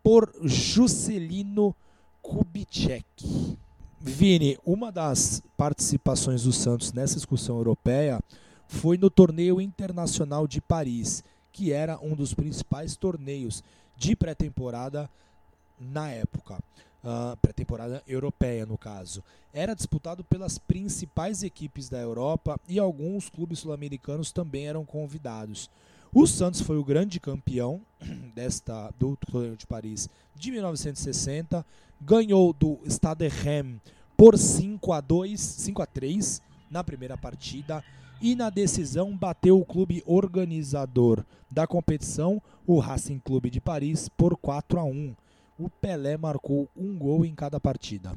por 0.03 0.30
Juscelino 0.45 1.74
Kubitschek. 2.20 3.57
Vini, 4.05 4.59
uma 4.66 4.90
das 4.90 5.40
participações 5.57 6.42
do 6.42 6.53
Santos 6.53 6.92
nessa 6.92 7.16
excursão 7.16 7.59
europeia 7.59 8.18
foi 8.66 8.98
no 8.98 9.09
Torneio 9.09 9.61
Internacional 9.61 10.48
de 10.48 10.61
Paris, 10.61 11.22
que 11.53 11.70
era 11.70 11.96
um 12.00 12.16
dos 12.16 12.34
principais 12.34 12.96
torneios 12.96 13.62
de 13.96 14.16
pré-temporada 14.16 15.09
na 15.78 16.11
época. 16.11 16.59
uh, 17.05 17.36
pré-temporada 17.36 18.03
europeia 18.05 18.66
no 18.66 18.76
caso, 18.76 19.22
era 19.53 19.72
disputado 19.72 20.24
pelas 20.24 20.59
principais 20.59 21.44
equipes 21.44 21.88
da 21.88 21.98
Europa 21.98 22.59
e 22.68 22.80
alguns 22.80 23.28
clubes 23.28 23.61
sul-americanos 23.61 24.32
também 24.32 24.66
eram 24.66 24.84
convidados. 24.84 25.70
O 26.12 26.26
Santos 26.26 26.61
foi 26.61 26.76
o 26.76 26.84
grande 26.84 27.20
campeão 27.20 27.80
desta 28.34 28.92
do 28.98 29.16
torneio 29.16 29.57
de 29.57 29.66
Paris 29.66 30.09
de 30.34 30.50
1960, 30.50 31.64
ganhou 32.05 32.53
do 32.53 32.78
Stade 32.86 33.28
Rennes 33.28 33.80
por 34.16 34.36
5 34.36 34.92
a 34.92 35.00
2, 35.00 35.40
5 35.40 35.82
a 35.82 35.86
3 35.86 36.42
na 36.70 36.82
primeira 36.82 37.16
partida 37.16 37.82
e 38.20 38.36
na 38.36 38.50
decisão 38.50 39.16
bateu 39.16 39.59
o 39.59 39.64
clube 39.64 40.03
organizador 40.07 41.24
da 41.50 41.66
competição, 41.66 42.40
o 42.66 42.78
Racing 42.78 43.18
Clube 43.18 43.50
de 43.50 43.61
Paris, 43.61 44.09
por 44.09 44.36
4 44.36 44.78
a 44.78 44.84
1. 44.84 45.14
O 45.59 45.68
Pelé 45.68 46.16
marcou 46.16 46.68
um 46.76 46.96
gol 46.96 47.24
em 47.24 47.34
cada 47.34 47.61
partida. 47.61 48.12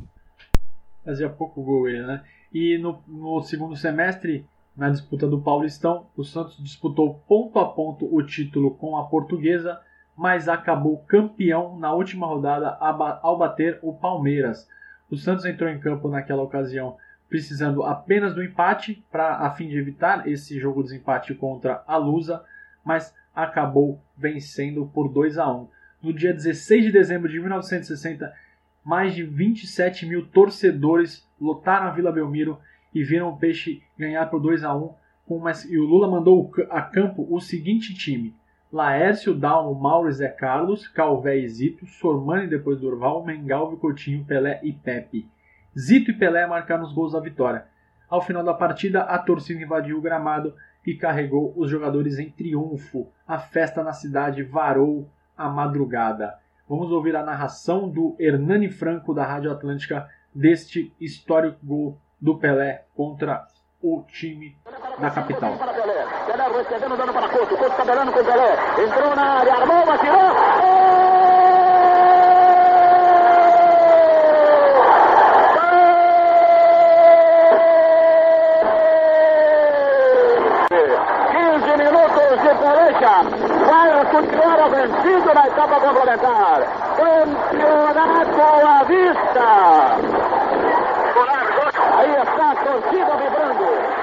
Fazia 1.04 1.30
pouco 1.30 1.64
gol 1.64 1.90
ele, 1.90 2.06
né? 2.06 2.24
E 2.54 2.78
no, 2.78 3.04
no 3.08 3.42
segundo 3.42 3.76
semestre, 3.76 4.46
na 4.76 4.90
disputa 4.90 5.28
do 5.28 5.42
Paulistão, 5.42 6.08
o 6.16 6.24
Santos 6.24 6.58
disputou 6.64 7.16
ponto 7.28 7.60
a 7.60 7.66
ponto 7.66 8.06
o 8.14 8.24
título 8.24 8.72
com 8.72 8.98
a 8.98 9.06
Portuguesa, 9.06 9.82
mas 10.16 10.48
acabou 10.48 11.04
campeão 11.08 11.78
na 11.78 11.94
última 11.94 12.28
rodada 12.28 12.78
ao 12.80 13.38
bater 13.38 13.80
o 13.82 13.94
Palmeiras. 13.94 14.68
O 15.10 15.18
Santos 15.18 15.46
entrou 15.46 15.70
em 15.70 15.80
campo 15.80 16.08
naquela 16.08 16.44
ocasião 16.44 16.98
precisando 17.30 17.84
apenas 17.84 18.34
do 18.34 18.44
empate 18.44 19.04
para 19.12 19.38
a 19.38 19.52
fim 19.52 19.68
de 19.68 19.78
evitar 19.78 20.28
esse 20.28 20.60
jogo 20.60 20.82
de 20.82 20.90
desempate 20.90 21.34
contra 21.34 21.84
a 21.88 21.98
Lusa, 21.98 22.44
mas 22.84 23.14
acabou 23.36 24.00
vencendo 24.18 24.90
por 24.94 25.10
2 25.10 25.38
a 25.38 25.52
1. 25.52 25.68
No 26.02 26.14
dia 26.14 26.34
16 26.34 26.86
de 26.86 26.92
dezembro 26.92 27.30
de 27.30 27.40
1960, 27.40 28.34
mais 28.84 29.16
de 29.16 29.24
27 29.24 30.06
mil 30.06 30.28
torcedores 30.28 31.28
lotaram 31.42 31.88
a 31.88 31.92
Vila 31.92 32.12
Belmiro 32.12 32.60
e 32.94 33.04
viram 33.04 33.30
o 33.30 33.38
Peixe 33.38 33.82
ganhar 33.98 34.28
por 34.28 34.40
2 34.40 34.64
a 34.64 34.76
1 34.76 34.94
uma... 35.28 35.52
e 35.68 35.78
o 35.78 35.84
Lula 35.84 36.08
mandou 36.08 36.52
a 36.70 36.82
campo 36.82 37.28
o 37.30 37.42
seguinte 37.42 37.96
time: 37.96 38.36
Laércio, 38.72 39.34
Dalmo, 39.34 39.74
Mauro 39.80 40.12
Zé 40.12 40.28
Carlos, 40.28 40.88
Calvé 40.88 41.38
e 41.38 41.48
Zito, 41.48 41.86
Sormani 41.86 42.48
depois 42.48 42.80
Durval, 42.80 43.24
Mengalvio, 43.24 43.78
Coutinho, 43.78 44.26
Pelé 44.26 44.60
e 44.64 44.74
Pepe. 44.74 45.30
Zito 45.78 46.12
e 46.12 46.14
Pelé 46.14 46.46
marcaram 46.46 46.84
os 46.84 46.94
gols 46.94 47.14
da 47.14 47.20
vitória. 47.20 47.66
Ao 48.10 48.22
final 48.22 48.44
da 48.44 48.54
partida, 48.54 49.02
a 49.02 49.18
torcida 49.18 49.62
invadiu 49.62 49.98
o 49.98 50.02
gramado 50.02 50.54
e 50.86 50.94
carregou 50.94 51.54
os 51.56 51.70
jogadores 51.70 52.20
em 52.20 52.30
triunfo. 52.30 53.12
A 53.28 53.40
festa 53.40 53.84
na 53.84 53.94
cidade 53.94 54.44
varou 54.44 55.10
a 55.38 55.50
madrugada. 55.50 56.36
Vamos 56.68 56.92
ouvir 56.92 57.16
a 57.16 57.24
narração 57.24 57.90
do 57.90 58.16
Hernani 58.20 58.70
Franco 58.70 59.14
da 59.14 59.26
Rádio 59.26 59.52
Atlântica 59.52 60.10
deste 60.34 60.94
histórico 61.00 61.58
gol 61.64 61.98
do 62.20 62.38
Pelé 62.38 62.86
contra 62.96 63.48
o 63.82 64.04
time 64.08 64.58
da 65.00 65.12
capital. 65.12 65.58
Pelé 66.26 66.48
recebendo, 66.50 66.98
dando 66.98 67.14
para 67.14 67.28
Couto. 67.30 67.56
Couto 67.56 67.76
tabelando 67.76 68.12
com 68.12 68.24
Pelé. 68.24 68.58
Entrou 68.84 69.16
na 69.16 69.40
área, 69.40 69.54
armou, 69.54 69.92
atirou. 69.92 70.76
continuar 84.12 84.70
vencido 84.70 85.34
na 85.34 85.48
etapa. 85.48 85.80
Campeonato 86.98 88.42
à 88.68 88.84
vista. 88.84 89.48
Aí 91.98 92.12
está 92.16 92.52
a 92.52 92.56
torcida 92.56 93.14
vibrando. 93.18 93.95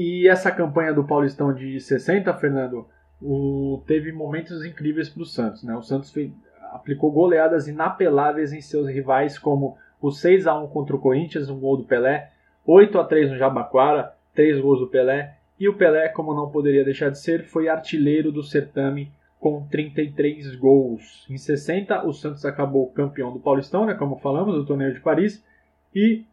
E 0.00 0.28
essa 0.28 0.52
campanha 0.52 0.94
do 0.94 1.02
Paulistão 1.02 1.52
de 1.52 1.80
60, 1.80 2.32
Fernando, 2.34 2.86
o, 3.20 3.82
teve 3.84 4.12
momentos 4.12 4.64
incríveis 4.64 5.08
para 5.08 5.22
o 5.24 5.26
Santos. 5.26 5.64
Né? 5.64 5.76
O 5.76 5.82
Santos 5.82 6.12
fez, 6.12 6.30
aplicou 6.70 7.10
goleadas 7.10 7.66
inapeláveis 7.66 8.52
em 8.52 8.60
seus 8.60 8.86
rivais, 8.86 9.36
como 9.36 9.76
o 10.00 10.12
6 10.12 10.46
a 10.46 10.56
1 10.56 10.68
contra 10.68 10.94
o 10.94 11.00
Corinthians, 11.00 11.50
um 11.50 11.58
gol 11.58 11.78
do 11.78 11.82
Pelé, 11.82 12.30
8 12.64 12.96
a 12.96 13.04
3 13.04 13.32
no 13.32 13.38
Jabaquara, 13.38 14.14
3 14.36 14.60
gols 14.60 14.78
do 14.78 14.86
Pelé, 14.86 15.34
e 15.58 15.68
o 15.68 15.74
Pelé, 15.74 16.08
como 16.10 16.32
não 16.32 16.48
poderia 16.48 16.84
deixar 16.84 17.10
de 17.10 17.18
ser, 17.18 17.42
foi 17.42 17.68
artilheiro 17.68 18.30
do 18.30 18.44
certame 18.44 19.10
com 19.40 19.66
33 19.66 20.54
gols. 20.54 21.26
Em 21.28 21.36
60, 21.36 22.06
o 22.06 22.12
Santos 22.12 22.44
acabou 22.44 22.88
campeão 22.92 23.32
do 23.32 23.40
Paulistão, 23.40 23.84
né, 23.84 23.94
como 23.94 24.20
falamos, 24.20 24.54
do 24.54 24.64
torneio 24.64 24.94
de 24.94 25.00
Paris, 25.00 25.44
e 25.92 26.24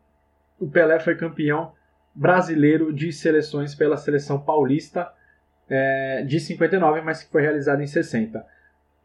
o 0.59 0.67
Pelé 0.67 0.99
foi 0.99 1.15
campeão 1.15 1.71
brasileiro 2.15 2.93
de 2.93 3.11
seleções 3.11 3.75
pela 3.75 3.97
seleção 3.97 4.39
paulista 4.39 5.11
é, 5.69 6.23
de 6.23 6.39
59, 6.39 7.01
mas 7.01 7.23
que 7.23 7.31
foi 7.31 7.41
realizada 7.41 7.83
em 7.83 7.87
60. 7.87 8.45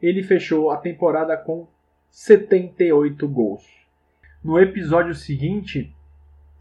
Ele 0.01 0.23
fechou 0.23 0.71
a 0.71 0.77
temporada 0.77 1.35
com 1.35 1.67
78 2.09 3.27
gols. 3.27 3.65
No 4.43 4.59
episódio 4.59 5.13
seguinte, 5.13 5.93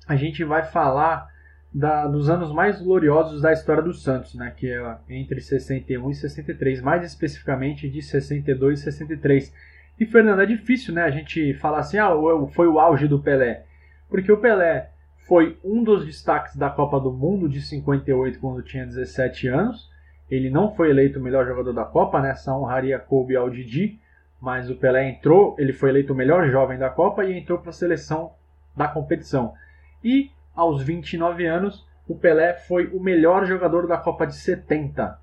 a 0.07 0.17
gente 0.17 0.45
vai 0.45 0.65
falar 0.65 1.31
da, 1.73 2.07
dos 2.07 2.29
anos 2.29 2.53
mais 2.53 2.83
gloriosos 2.83 3.41
da 3.41 3.53
história 3.53 3.83
do 3.83 3.95
Santos, 3.95 4.35
né, 4.35 4.53
que 4.57 4.69
é 4.69 4.99
entre 5.09 5.41
61 5.41 6.11
e 6.11 6.15
63, 6.15 6.83
mais 6.83 7.05
especificamente 7.05 7.89
de 7.89 8.03
62 8.03 8.81
e 8.81 8.83
63. 8.83 9.55
E 9.99 10.07
Fernando, 10.07 10.43
é 10.43 10.47
difícil, 10.47 10.93
né, 10.93 11.03
a 11.03 11.11
gente 11.11 11.55
falar 11.55 11.79
assim, 11.79 11.99
ah, 11.99 12.11
foi 12.53 12.67
o 12.67 12.79
auge 12.79 13.07
do 13.07 13.21
Pelé, 13.21 13.65
porque 14.09 14.33
o 14.33 14.39
Pelé 14.39 14.91
foi 15.27 15.59
um 15.64 15.83
dos 15.83 16.05
destaques 16.05 16.57
da 16.57 16.71
Copa 16.71 16.99
do 16.99 17.12
Mundo 17.12 17.49
de 17.49 17.61
58 17.61 18.39
quando 18.39 18.62
tinha 18.62 18.85
17 18.85 19.49
anos. 19.49 19.91
Ele 20.31 20.51
não 20.51 20.75
foi 20.75 20.91
eleito 20.91 21.18
o 21.18 21.23
melhor 21.23 21.47
jogador 21.47 21.73
da 21.73 21.85
Copa, 21.85 22.21
né? 22.21 22.31
Essa 22.31 22.57
honraria 22.57 22.99
coube 22.99 23.37
ao 23.37 23.51
Didi, 23.51 24.01
mas 24.41 24.71
o 24.71 24.77
Pelé 24.77 25.09
entrou, 25.09 25.57
ele 25.59 25.73
foi 25.73 25.91
eleito 25.91 26.12
o 26.12 26.16
melhor 26.16 26.49
jovem 26.51 26.79
da 26.79 26.89
Copa 26.89 27.25
e 27.25 27.37
entrou 27.37 27.59
para 27.59 27.71
a 27.71 27.75
seleção 27.75 28.33
da 28.77 28.89
competição. 28.89 29.55
E 30.03 30.31
aos 30.55 30.83
29 30.83 31.47
anos, 31.47 31.87
o 32.09 32.14
Pelé 32.14 32.55
foi 32.55 32.87
o 32.89 33.01
melhor 33.01 33.45
jogador 33.45 33.87
da 33.87 33.97
Copa 33.97 34.27
de 34.27 34.35
70. 34.35 35.18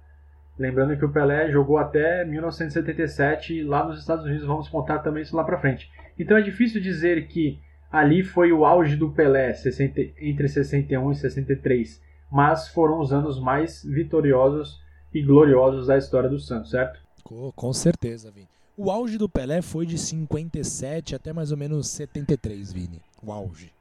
Lembrando 0.58 0.98
que 0.98 1.06
o 1.06 1.12
Pelé 1.12 1.52
jogou 1.52 1.78
até 1.78 2.26
1977 2.26 3.64
lá 3.64 3.86
nos 3.86 4.00
Estados 4.00 4.26
Unidos, 4.26 4.46
vamos 4.46 4.68
contar 4.68 5.00
também 5.00 5.22
isso 5.24 5.36
lá 5.36 5.44
para 5.44 5.60
frente. 5.60 5.92
Então 6.18 6.38
é 6.38 6.42
difícil 6.42 6.82
dizer 6.82 7.28
que 7.28 7.60
ali 7.92 8.24
foi 8.24 8.52
o 8.52 8.66
auge 8.66 8.96
do 8.96 9.10
Pelé, 9.10 9.54
60, 9.54 10.02
entre 10.20 10.48
61 10.48 11.12
e 11.12 11.16
63, 11.16 12.02
mas 12.32 12.68
foram 12.68 13.00
os 13.00 13.14
anos 13.14 13.40
mais 13.40 13.84
vitoriosos 13.84 14.82
e 15.14 15.22
gloriosos 15.22 15.88
da 15.88 15.98
história 15.98 16.30
do 16.30 16.40
Santos, 16.40 16.72
certo? 16.72 17.00
Com, 17.24 17.74
certeza, 17.74 18.32
Vini. 18.32 18.48
O 18.78 18.90
auge 18.90 19.18
do 19.18 19.28
Pelé 19.28 19.62
foi 19.62 19.86
de 19.86 19.98
57 19.98 21.16
até 21.16 21.34
mais 21.34 21.52
ou 21.52 21.58
menos 21.58 21.90
73, 21.90 22.72
Vini. 22.72 23.02
O 23.22 23.32
auge. 23.32 23.72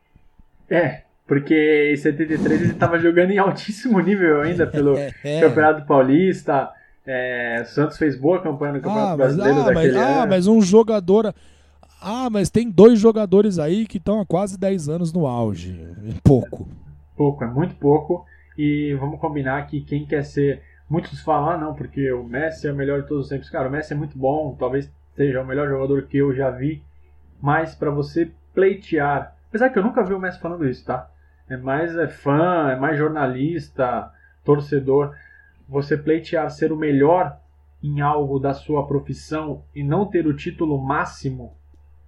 É, 0.69 1.03
porque 1.27 1.93
em 1.93 1.97
73 1.97 2.63
ele 2.63 2.73
estava 2.73 2.99
jogando 2.99 3.31
em 3.31 3.39
altíssimo 3.39 4.01
nível 4.01 4.41
ainda 4.41 4.67
pelo 4.67 4.97
é. 4.99 5.13
Campeonato 5.41 5.87
Paulista. 5.87 6.71
É, 7.07 7.61
o 7.63 7.67
Santos 7.67 7.99
fez 7.99 8.19
boa 8.19 8.43
campanha 8.43 8.73
no 8.75 8.81
Campeonato 8.81 9.13
ah, 9.13 9.17
mas, 9.17 9.37
Brasileiro 9.37 9.61
ah, 9.61 9.65
daquele 9.65 9.93
mas, 9.93 9.97
ano. 9.97 10.21
Ah, 10.23 10.27
mas 10.27 10.47
um 10.47 10.61
jogador. 10.61 11.35
Ah, 12.09 12.31
mas 12.31 12.51
tem 12.51 12.71
dois 12.71 13.01
jogadores 13.01 13.59
aí 13.59 13.85
que 13.85 13.99
estão 13.99 14.21
há 14.21 14.25
quase 14.25 14.57
10 14.57 14.89
anos 14.89 15.13
no 15.13 15.27
auge. 15.27 15.77
Pouco. 16.23 16.69
Pouco, 17.17 17.43
é 17.43 17.49
muito 17.49 17.75
pouco. 17.75 18.25
E 18.57 18.95
vamos 18.95 19.19
combinar 19.19 19.67
que 19.67 19.81
quem 19.81 20.07
quer 20.07 20.23
ser. 20.23 20.63
Muitos 20.89 21.21
falam, 21.21 21.51
ah, 21.51 21.59
não, 21.59 21.75
porque 21.75 22.13
o 22.13 22.23
Messi 22.23 22.69
é 22.69 22.73
o 22.73 22.77
melhor 22.77 23.03
de 23.03 23.09
todos 23.09 23.25
os 23.25 23.29
tempos. 23.29 23.51
Cara, 23.51 23.69
o 23.69 23.73
Messi 23.73 23.93
é 23.93 23.97
muito 23.97 24.17
bom, 24.17 24.55
talvez 24.57 24.89
seja 25.17 25.43
o 25.43 25.47
melhor 25.47 25.69
jogador 25.69 26.03
que 26.03 26.19
eu 26.19 26.33
já 26.33 26.49
vi. 26.49 26.81
Mas 27.43 27.75
para 27.75 27.91
você 27.91 28.31
pleitear. 28.55 29.37
Apesar 29.49 29.71
que 29.71 29.79
eu 29.79 29.83
nunca 29.83 30.05
vi 30.05 30.15
o 30.15 30.21
Messi 30.21 30.39
falando 30.39 30.69
isso, 30.69 30.85
tá? 30.85 31.11
é 31.49 31.57
mais 31.57 31.97
é 31.97 32.09
fã, 32.09 32.71
é 32.71 32.77
mais 32.77 32.99
jornalista, 32.99 34.13
torcedor. 34.45 35.15
Você 35.69 35.97
pleitear 35.97 36.51
ser 36.51 36.73
o 36.73 36.77
melhor 36.77 37.39
em 37.83 38.01
algo 38.01 38.39
da 38.39 38.53
sua 38.53 38.87
profissão 38.87 39.63
e 39.75 39.83
não 39.83 40.07
ter 40.07 40.27
o 40.27 40.37
título 40.37 40.81
máximo, 40.81 41.56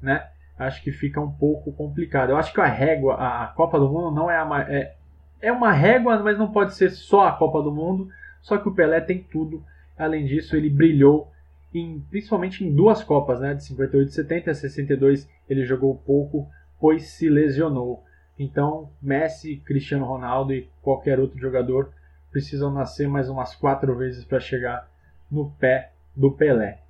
né? 0.00 0.28
Acho 0.58 0.82
que 0.82 0.90
fica 0.90 1.20
um 1.20 1.30
pouco 1.30 1.72
complicado. 1.72 2.30
Eu 2.30 2.36
acho 2.36 2.52
que 2.52 2.60
a 2.60 2.66
régua, 2.66 3.14
a 3.14 3.46
Copa 3.48 3.78
do 3.78 3.88
Mundo 3.88 4.10
não 4.10 4.30
é 4.30 4.36
a 4.36 4.66
é, 4.68 4.94
é 5.40 5.52
uma 5.52 5.72
régua, 5.72 6.18
mas 6.18 6.36
não 6.36 6.50
pode 6.50 6.74
ser 6.74 6.90
só 6.90 7.28
a 7.28 7.32
Copa 7.32 7.62
do 7.62 7.70
Mundo. 7.70 8.08
Só 8.40 8.58
que 8.58 8.68
o 8.68 8.74
Pelé 8.74 9.00
tem 9.00 9.22
tudo. 9.22 9.62
Além 9.96 10.26
disso, 10.26 10.56
ele 10.56 10.68
brilhou 10.68 11.30
em, 11.72 12.00
principalmente 12.10 12.64
em 12.64 12.74
duas 12.74 13.04
Copas, 13.04 13.40
né? 13.40 13.54
De 13.54 13.64
58 13.64 14.08
e 14.08 14.12
70 14.12 14.50
a 14.50 14.54
62 14.54 15.28
ele 15.48 15.64
jogou 15.64 15.94
pouco, 15.94 16.48
pois 16.80 17.04
se 17.04 17.28
lesionou. 17.28 18.04
Então, 18.38 18.90
Messi, 19.02 19.56
Cristiano 19.64 20.04
Ronaldo 20.04 20.52
e 20.52 20.68
qualquer 20.82 21.18
outro 21.18 21.38
jogador 21.38 21.92
precisam 22.30 22.72
nascer 22.72 23.08
mais 23.08 23.28
umas 23.28 23.54
quatro 23.54 23.96
vezes 23.96 24.24
para 24.24 24.38
chegar 24.38 24.88
no 25.30 25.50
pé 25.52 25.92
do 26.16 26.30
Pelé. 26.30 26.80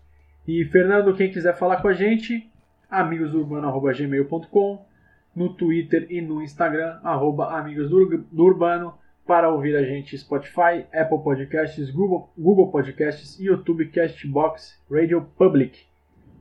E 0.47 0.65
Fernando, 0.67 1.15
quem 1.15 1.31
quiser 1.31 1.57
falar 1.57 1.81
com 1.81 1.89
a 1.89 1.93
gente, 1.93 2.51
amigosdourbano.gmail.com, 2.91 4.87
no 5.35 5.55
Twitter 5.55 6.07
e 6.11 6.21
no 6.21 6.43
Instagram, 6.43 6.99
arroba 7.03 7.59
Amigos 7.59 7.91
do 7.91 8.45
Urbano, 8.45 8.95
para 9.27 9.51
ouvir 9.51 9.77
a 9.77 9.83
gente 9.83 10.17
Spotify, 10.17 10.87
Apple 10.93 11.23
Podcasts, 11.23 11.91
Google, 11.91 12.31
Google 12.37 12.71
Podcasts, 12.71 13.39
YouTube, 13.39 13.89
Castbox, 13.89 14.81
Radio 14.91 15.27
Public. 15.37 15.87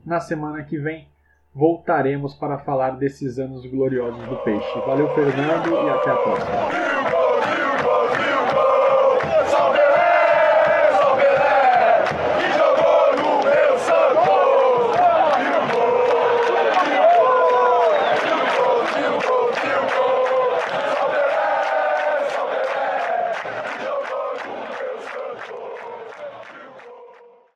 Na 0.06 0.22
semana 0.22 0.64
que 0.64 0.78
vem 0.78 1.08
voltaremos 1.54 2.34
para 2.36 2.60
falar 2.60 2.92
desses 2.92 3.40
anos 3.40 3.66
gloriosos 3.66 4.26
do 4.28 4.38
peixe. 4.38 4.80
Valeu, 4.86 5.10
Fernando, 5.16 5.72
e 5.72 5.90
até 5.90 6.12
a 6.12 6.16
próxima. 6.16 7.17